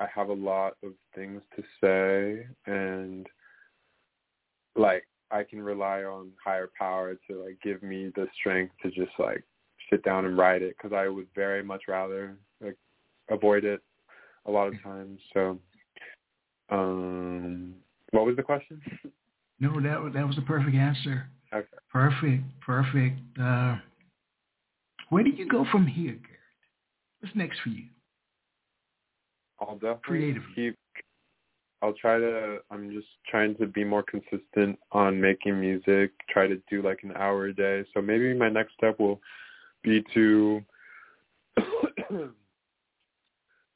I 0.00 0.06
have 0.14 0.28
a 0.28 0.34
lot 0.34 0.76
of 0.82 0.92
things 1.14 1.40
to 1.56 1.62
say 1.80 2.46
and 2.66 3.26
like 4.76 5.06
I 5.30 5.42
can 5.44 5.62
rely 5.62 6.02
on 6.02 6.30
higher 6.44 6.70
power 6.78 7.16
to 7.28 7.44
like 7.44 7.58
give 7.62 7.82
me 7.82 8.12
the 8.14 8.26
strength 8.38 8.74
to 8.82 8.90
just 8.90 9.12
like 9.18 9.42
sit 9.90 10.04
down 10.04 10.24
and 10.24 10.36
write 10.36 10.62
it 10.62 10.76
because 10.76 10.94
I 10.96 11.08
would 11.08 11.26
very 11.34 11.62
much 11.62 11.82
rather 11.88 12.36
like 12.60 12.76
avoid 13.30 13.64
it 13.64 13.82
a 14.46 14.50
lot 14.50 14.68
of 14.68 14.82
times. 14.82 15.20
So, 15.32 15.58
um, 16.70 17.74
what 18.10 18.26
was 18.26 18.36
the 18.36 18.42
question? 18.42 18.80
No, 19.60 19.80
that 19.80 20.12
that 20.14 20.26
was 20.26 20.36
the 20.36 20.42
perfect 20.42 20.76
answer. 20.76 21.26
Okay. 21.52 21.66
Perfect, 21.92 22.42
perfect. 22.60 23.18
Uh, 23.40 23.76
where 25.10 25.22
do 25.22 25.30
you 25.30 25.48
go 25.48 25.64
from 25.70 25.86
here, 25.86 26.12
Garrett? 26.12 26.40
What's 27.20 27.36
next 27.36 27.60
for 27.60 27.68
you? 27.68 27.84
I'll 29.60 29.76
definitely 29.76 30.36
keep. 30.54 30.76
I'll 31.82 31.92
try 31.94 32.18
to. 32.18 32.58
I'm 32.70 32.90
just 32.92 33.06
trying 33.28 33.56
to 33.56 33.66
be 33.66 33.84
more 33.84 34.02
consistent 34.02 34.78
on 34.92 35.20
making 35.20 35.60
music. 35.60 36.12
Try 36.28 36.48
to 36.48 36.60
do 36.68 36.82
like 36.82 37.00
an 37.04 37.12
hour 37.16 37.46
a 37.46 37.54
day. 37.54 37.84
So 37.94 38.02
maybe 38.02 38.34
my 38.34 38.48
next 38.48 38.74
step 38.74 38.98
will 38.98 39.20
be 39.82 40.04
to 40.14 40.62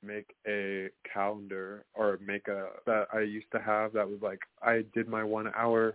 make 0.02 0.34
a 0.46 0.88
calendar 1.12 1.84
or 1.94 2.18
make 2.24 2.48
a 2.48 2.68
that 2.86 3.08
I 3.12 3.20
used 3.20 3.50
to 3.52 3.60
have 3.60 3.92
that 3.94 4.08
was 4.08 4.20
like 4.22 4.40
I 4.62 4.84
did 4.94 5.08
my 5.08 5.24
one 5.24 5.50
hour 5.56 5.94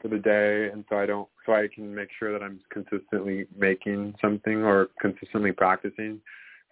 for 0.00 0.08
the 0.08 0.18
day 0.18 0.68
and 0.72 0.84
so 0.88 0.96
I 0.96 1.06
don't 1.06 1.28
so 1.44 1.52
I 1.54 1.68
can 1.72 1.92
make 1.92 2.08
sure 2.18 2.32
that 2.32 2.42
I'm 2.42 2.60
consistently 2.70 3.46
making 3.56 4.14
something 4.20 4.62
or 4.62 4.88
consistently 5.00 5.52
practicing 5.52 6.20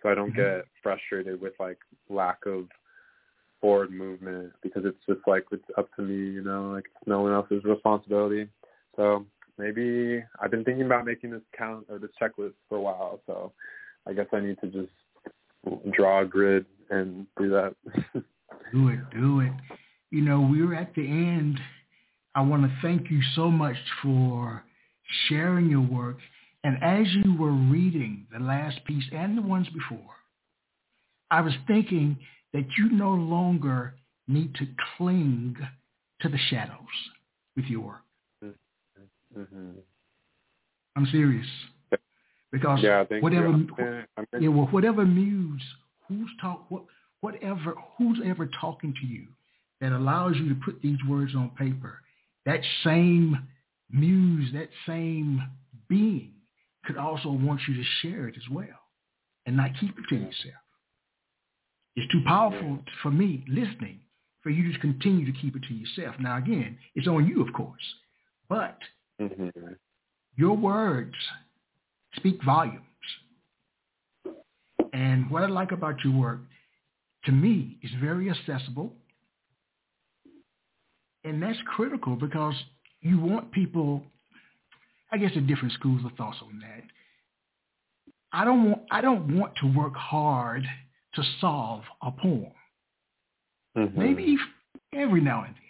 so 0.02 0.08
I 0.08 0.14
don't 0.14 0.32
mm-hmm. 0.32 0.58
get 0.58 0.66
frustrated 0.82 1.40
with 1.40 1.54
like 1.58 1.78
lack 2.08 2.46
of 2.46 2.68
forward 3.60 3.90
movement 3.90 4.52
because 4.62 4.84
it's 4.84 5.04
just 5.08 5.26
like 5.26 5.44
it's 5.50 5.64
up 5.76 5.88
to 5.96 6.02
me, 6.02 6.34
you 6.34 6.42
know, 6.42 6.70
like 6.72 6.84
it's 6.84 7.06
no 7.06 7.22
one 7.22 7.32
else's 7.32 7.64
responsibility. 7.64 8.48
So 8.96 9.26
maybe 9.58 10.22
I've 10.40 10.50
been 10.50 10.64
thinking 10.64 10.86
about 10.86 11.04
making 11.04 11.30
this 11.30 11.42
count 11.56 11.86
or 11.88 11.98
this 11.98 12.10
checklist 12.20 12.54
for 12.68 12.78
a 12.78 12.80
while, 12.80 13.20
so 13.26 13.52
I 14.06 14.12
guess 14.12 14.26
I 14.32 14.40
need 14.40 14.60
to 14.60 14.66
just 14.68 14.92
draw 15.92 16.22
a 16.22 16.24
grid 16.24 16.66
and 16.90 17.26
do 17.38 17.50
that. 17.50 17.74
do 18.72 18.88
it, 18.88 19.00
do 19.14 19.40
it. 19.40 19.52
You 20.10 20.22
know, 20.22 20.40
we're 20.40 20.74
at 20.74 20.94
the 20.94 21.06
end. 21.06 21.58
I 22.34 22.42
want 22.42 22.62
to 22.62 22.72
thank 22.82 23.10
you 23.10 23.20
so 23.34 23.50
much 23.50 23.76
for 24.02 24.62
sharing 25.28 25.70
your 25.70 25.80
work. 25.80 26.18
And 26.64 26.82
as 26.82 27.06
you 27.24 27.36
were 27.36 27.52
reading 27.52 28.26
the 28.32 28.44
last 28.44 28.84
piece 28.84 29.04
and 29.12 29.38
the 29.38 29.42
ones 29.42 29.68
before, 29.68 30.14
I 31.30 31.40
was 31.40 31.54
thinking 31.66 32.18
that 32.52 32.66
you 32.76 32.90
no 32.90 33.10
longer 33.10 33.94
need 34.28 34.54
to 34.56 34.66
cling 34.96 35.56
to 36.20 36.28
the 36.28 36.38
shadows 36.50 36.76
with 37.56 37.66
your 37.66 37.80
work. 37.80 38.02
Mm-hmm. 39.36 39.70
I'm 40.96 41.06
serious. 41.12 41.46
Because 42.52 42.80
yeah, 42.82 43.04
whatever, 43.20 43.58
yeah, 44.38 44.48
well, 44.48 44.66
whatever 44.66 45.04
muse, 45.04 45.62
who's 46.08 46.30
talk, 46.40 46.64
what, 46.68 46.84
whatever, 47.20 47.74
who's 47.98 48.20
ever 48.24 48.48
talking 48.60 48.94
to 49.00 49.06
you 49.06 49.26
that 49.80 49.92
allows 49.92 50.36
you 50.36 50.48
to 50.48 50.60
put 50.64 50.80
these 50.80 50.98
words 51.08 51.34
on 51.34 51.50
paper, 51.50 52.00
that 52.46 52.60
same 52.84 53.36
muse, 53.90 54.52
that 54.54 54.68
same 54.86 55.42
being 55.88 56.32
could 56.84 56.96
also 56.96 57.30
want 57.30 57.60
you 57.68 57.74
to 57.74 57.82
share 58.00 58.28
it 58.28 58.36
as 58.36 58.48
well 58.50 58.66
and 59.44 59.56
not 59.56 59.70
keep 59.80 59.98
it 59.98 60.04
to 60.08 60.14
yourself. 60.14 60.62
It's 61.96 62.10
too 62.12 62.22
powerful 62.26 62.78
for 63.02 63.10
me 63.10 63.44
listening 63.48 64.00
for 64.42 64.50
you 64.50 64.72
to 64.72 64.78
continue 64.78 65.26
to 65.30 65.38
keep 65.40 65.56
it 65.56 65.62
to 65.66 65.74
yourself. 65.74 66.14
Now, 66.20 66.36
again, 66.36 66.78
it's 66.94 67.08
on 67.08 67.26
you, 67.26 67.44
of 67.44 67.52
course, 67.52 67.82
but 68.48 68.78
mm-hmm. 69.20 69.48
your 70.36 70.56
words 70.56 71.14
speak 72.16 72.42
volumes. 72.44 72.80
And 74.92 75.30
what 75.30 75.42
I 75.42 75.46
like 75.46 75.72
about 75.72 75.96
your 76.04 76.14
work, 76.14 76.40
to 77.24 77.32
me, 77.32 77.78
is 77.82 77.90
very 78.00 78.30
accessible. 78.30 78.92
And 81.24 81.42
that's 81.42 81.58
critical 81.66 82.16
because 82.16 82.54
you 83.00 83.18
want 83.18 83.52
people, 83.52 84.02
I 85.12 85.18
guess, 85.18 85.32
there 85.34 85.42
different 85.42 85.74
schools 85.74 86.02
of 86.04 86.12
thoughts 86.12 86.38
on 86.42 86.60
that. 86.60 86.84
I 88.32 88.44
don't 88.44 88.70
want 88.70 88.82
I 88.90 89.00
don't 89.00 89.36
want 89.36 89.52
to 89.62 89.66
work 89.66 89.94
hard 89.94 90.64
to 91.14 91.22
solve 91.40 91.82
a 92.02 92.10
poem. 92.10 92.52
Mm-hmm. 93.76 93.98
Maybe 93.98 94.36
every 94.94 95.20
now 95.20 95.44
and 95.44 95.54
then. 95.54 95.62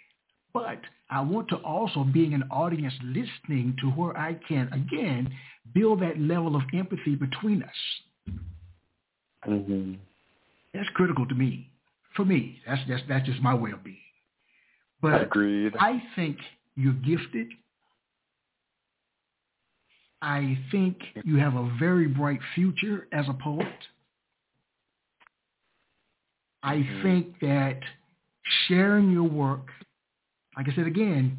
But 0.53 0.79
I 1.09 1.21
want 1.21 1.47
to 1.49 1.57
also 1.57 2.03
be 2.03 2.33
an 2.33 2.43
audience 2.51 2.93
listening 3.03 3.75
to 3.81 3.87
where 3.87 4.17
I 4.17 4.33
can, 4.47 4.69
again, 4.73 5.33
build 5.73 6.01
that 6.01 6.19
level 6.19 6.55
of 6.55 6.63
empathy 6.73 7.15
between 7.15 7.63
us. 7.63 7.69
Mm-hmm. 9.47 9.93
That's 10.73 10.89
critical 10.93 11.25
to 11.25 11.35
me. 11.35 11.69
For 12.15 12.25
me, 12.25 12.59
that's, 12.67 12.81
that's, 12.89 13.03
that's 13.07 13.25
just 13.25 13.41
my 13.41 13.53
way 13.53 13.71
of 13.71 13.83
being. 13.83 13.97
But 15.01 15.21
Agreed. 15.21 15.73
I 15.79 16.01
think 16.15 16.37
you're 16.75 16.93
gifted. 16.93 17.47
I 20.21 20.57
think 20.71 20.97
you 21.23 21.37
have 21.37 21.55
a 21.55 21.71
very 21.79 22.07
bright 22.07 22.39
future 22.55 23.07
as 23.11 23.25
a 23.29 23.33
poet. 23.33 23.67
I 26.63 26.77
mm-hmm. 26.77 27.03
think 27.03 27.39
that 27.41 27.79
sharing 28.67 29.11
your 29.11 29.23
work, 29.23 29.67
like 30.57 30.67
I 30.67 30.75
said 30.75 30.87
again, 30.87 31.37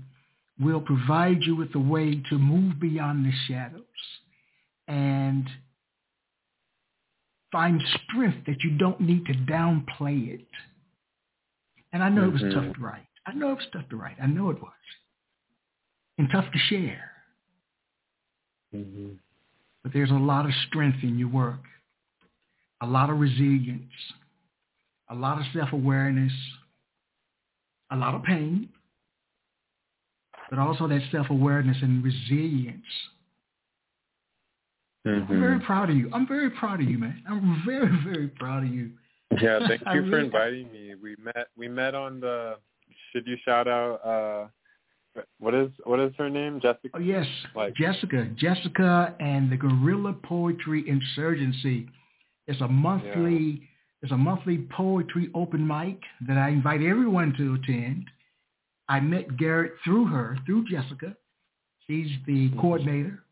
will 0.60 0.80
provide 0.80 1.42
you 1.42 1.54
with 1.56 1.74
a 1.74 1.78
way 1.78 2.22
to 2.30 2.38
move 2.38 2.80
beyond 2.80 3.24
the 3.24 3.32
shadows 3.46 3.82
and 4.88 5.48
find 7.52 7.80
strength 8.04 8.38
that 8.46 8.62
you 8.62 8.76
don't 8.76 9.00
need 9.00 9.24
to 9.26 9.32
downplay 9.32 10.34
it. 10.34 10.46
And 11.92 12.02
I 12.02 12.08
know 12.08 12.22
mm-hmm. 12.22 12.36
it 12.36 12.44
was 12.44 12.54
tough 12.54 12.64
mm-hmm. 12.64 12.80
to 12.82 12.86
write. 12.86 13.06
I 13.26 13.32
know 13.34 13.52
it 13.52 13.56
was 13.56 13.66
tough 13.72 13.88
to 13.90 13.96
write. 13.96 14.16
I 14.20 14.26
know 14.26 14.50
it 14.50 14.60
was. 14.60 14.72
And 16.18 16.28
tough 16.30 16.46
to 16.52 16.58
share. 16.68 17.12
Mm-hmm. 18.74 19.10
But 19.82 19.92
there's 19.92 20.10
a 20.10 20.14
lot 20.14 20.44
of 20.44 20.50
strength 20.66 20.98
in 21.02 21.18
your 21.18 21.28
work, 21.28 21.62
a 22.82 22.86
lot 22.86 23.10
of 23.10 23.18
resilience, 23.18 23.92
a 25.08 25.14
lot 25.14 25.38
of 25.38 25.44
self-awareness, 25.54 26.32
a 27.90 27.96
lot 27.96 28.14
of 28.14 28.22
pain, 28.24 28.68
but 30.50 30.58
also 30.58 30.86
that 30.88 31.00
self-awareness 31.10 31.76
and 31.82 32.02
resilience. 32.02 32.84
Mm-hmm. 35.06 35.32
I'm 35.32 35.40
very 35.40 35.60
proud 35.60 35.90
of 35.90 35.96
you. 35.96 36.10
I'm 36.12 36.26
very 36.26 36.50
proud 36.50 36.80
of 36.80 36.88
you, 36.88 36.98
man. 36.98 37.22
I'm 37.28 37.62
very, 37.66 37.90
very 38.04 38.28
proud 38.28 38.64
of 38.64 38.70
you. 38.70 38.90
Yeah, 39.40 39.60
thank 39.66 39.80
you 39.92 40.00
really 40.00 40.10
for 40.10 40.18
inviting 40.20 40.72
me. 40.72 40.94
We 41.00 41.16
met 41.22 41.48
we 41.56 41.68
met 41.68 41.94
on 41.94 42.20
the 42.20 42.56
should 43.12 43.26
you 43.26 43.36
shout 43.44 43.68
out 43.68 43.94
uh 44.04 44.48
what 45.38 45.54
is 45.54 45.70
what 45.84 46.00
is 46.00 46.12
her 46.18 46.28
name? 46.28 46.60
Jessica? 46.60 46.90
Oh 46.94 46.98
yes. 46.98 47.26
Like 47.54 47.74
Jessica. 47.74 48.28
Jessica 48.36 49.14
and 49.20 49.50
the 49.50 49.56
Guerrilla 49.56 50.12
Poetry 50.12 50.84
Insurgency. 50.88 51.88
It's 52.46 52.60
a 52.60 52.68
monthly 52.68 53.60
yeah. 53.60 53.66
It's 54.00 54.12
a 54.12 54.16
monthly 54.16 54.58
poetry 54.70 55.28
open 55.34 55.66
mic 55.66 56.00
that 56.28 56.38
I 56.38 56.50
invite 56.50 56.82
everyone 56.82 57.34
to 57.36 57.54
attend. 57.54 58.04
I 58.88 59.00
met 59.00 59.36
Garrett 59.36 59.72
through 59.84 60.06
her, 60.06 60.38
through 60.46 60.66
Jessica. 60.68 61.14
She's 61.86 62.08
the 62.26 62.48
mm-hmm. 62.48 62.60
coordinator. 62.60 63.22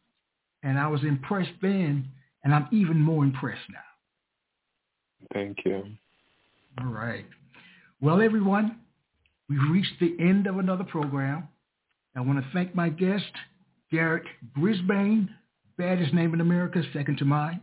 And 0.62 0.78
I 0.78 0.88
was 0.88 1.02
impressed 1.02 1.52
then, 1.62 2.08
and 2.44 2.54
I'm 2.54 2.68
even 2.72 3.00
more 3.00 3.24
impressed 3.24 3.68
now. 3.70 3.78
Thank 5.32 5.58
you. 5.64 5.84
All 6.80 6.86
right. 6.86 7.26
Well, 8.00 8.20
everyone, 8.20 8.78
we've 9.48 9.70
reached 9.70 9.98
the 10.00 10.16
end 10.20 10.46
of 10.46 10.58
another 10.58 10.84
program. 10.84 11.48
I 12.14 12.20
want 12.20 12.38
to 12.38 12.46
thank 12.52 12.74
my 12.74 12.88
guest, 12.88 13.24
Garrett 13.90 14.24
Brisbane, 14.56 15.30
baddest 15.78 16.12
name 16.14 16.34
in 16.34 16.40
America, 16.40 16.82
second 16.92 17.18
to 17.18 17.24
mine. 17.24 17.60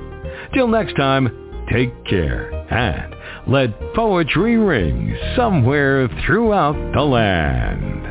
Till 0.53 0.69
next 0.69 0.95
time, 0.97 1.65
take 1.71 2.05
care 2.07 2.51
and 2.73 3.14
let 3.47 3.95
poetry 3.95 4.57
ring 4.57 5.17
somewhere 5.37 6.09
throughout 6.25 6.77
the 6.95 7.03
land. 7.03 8.04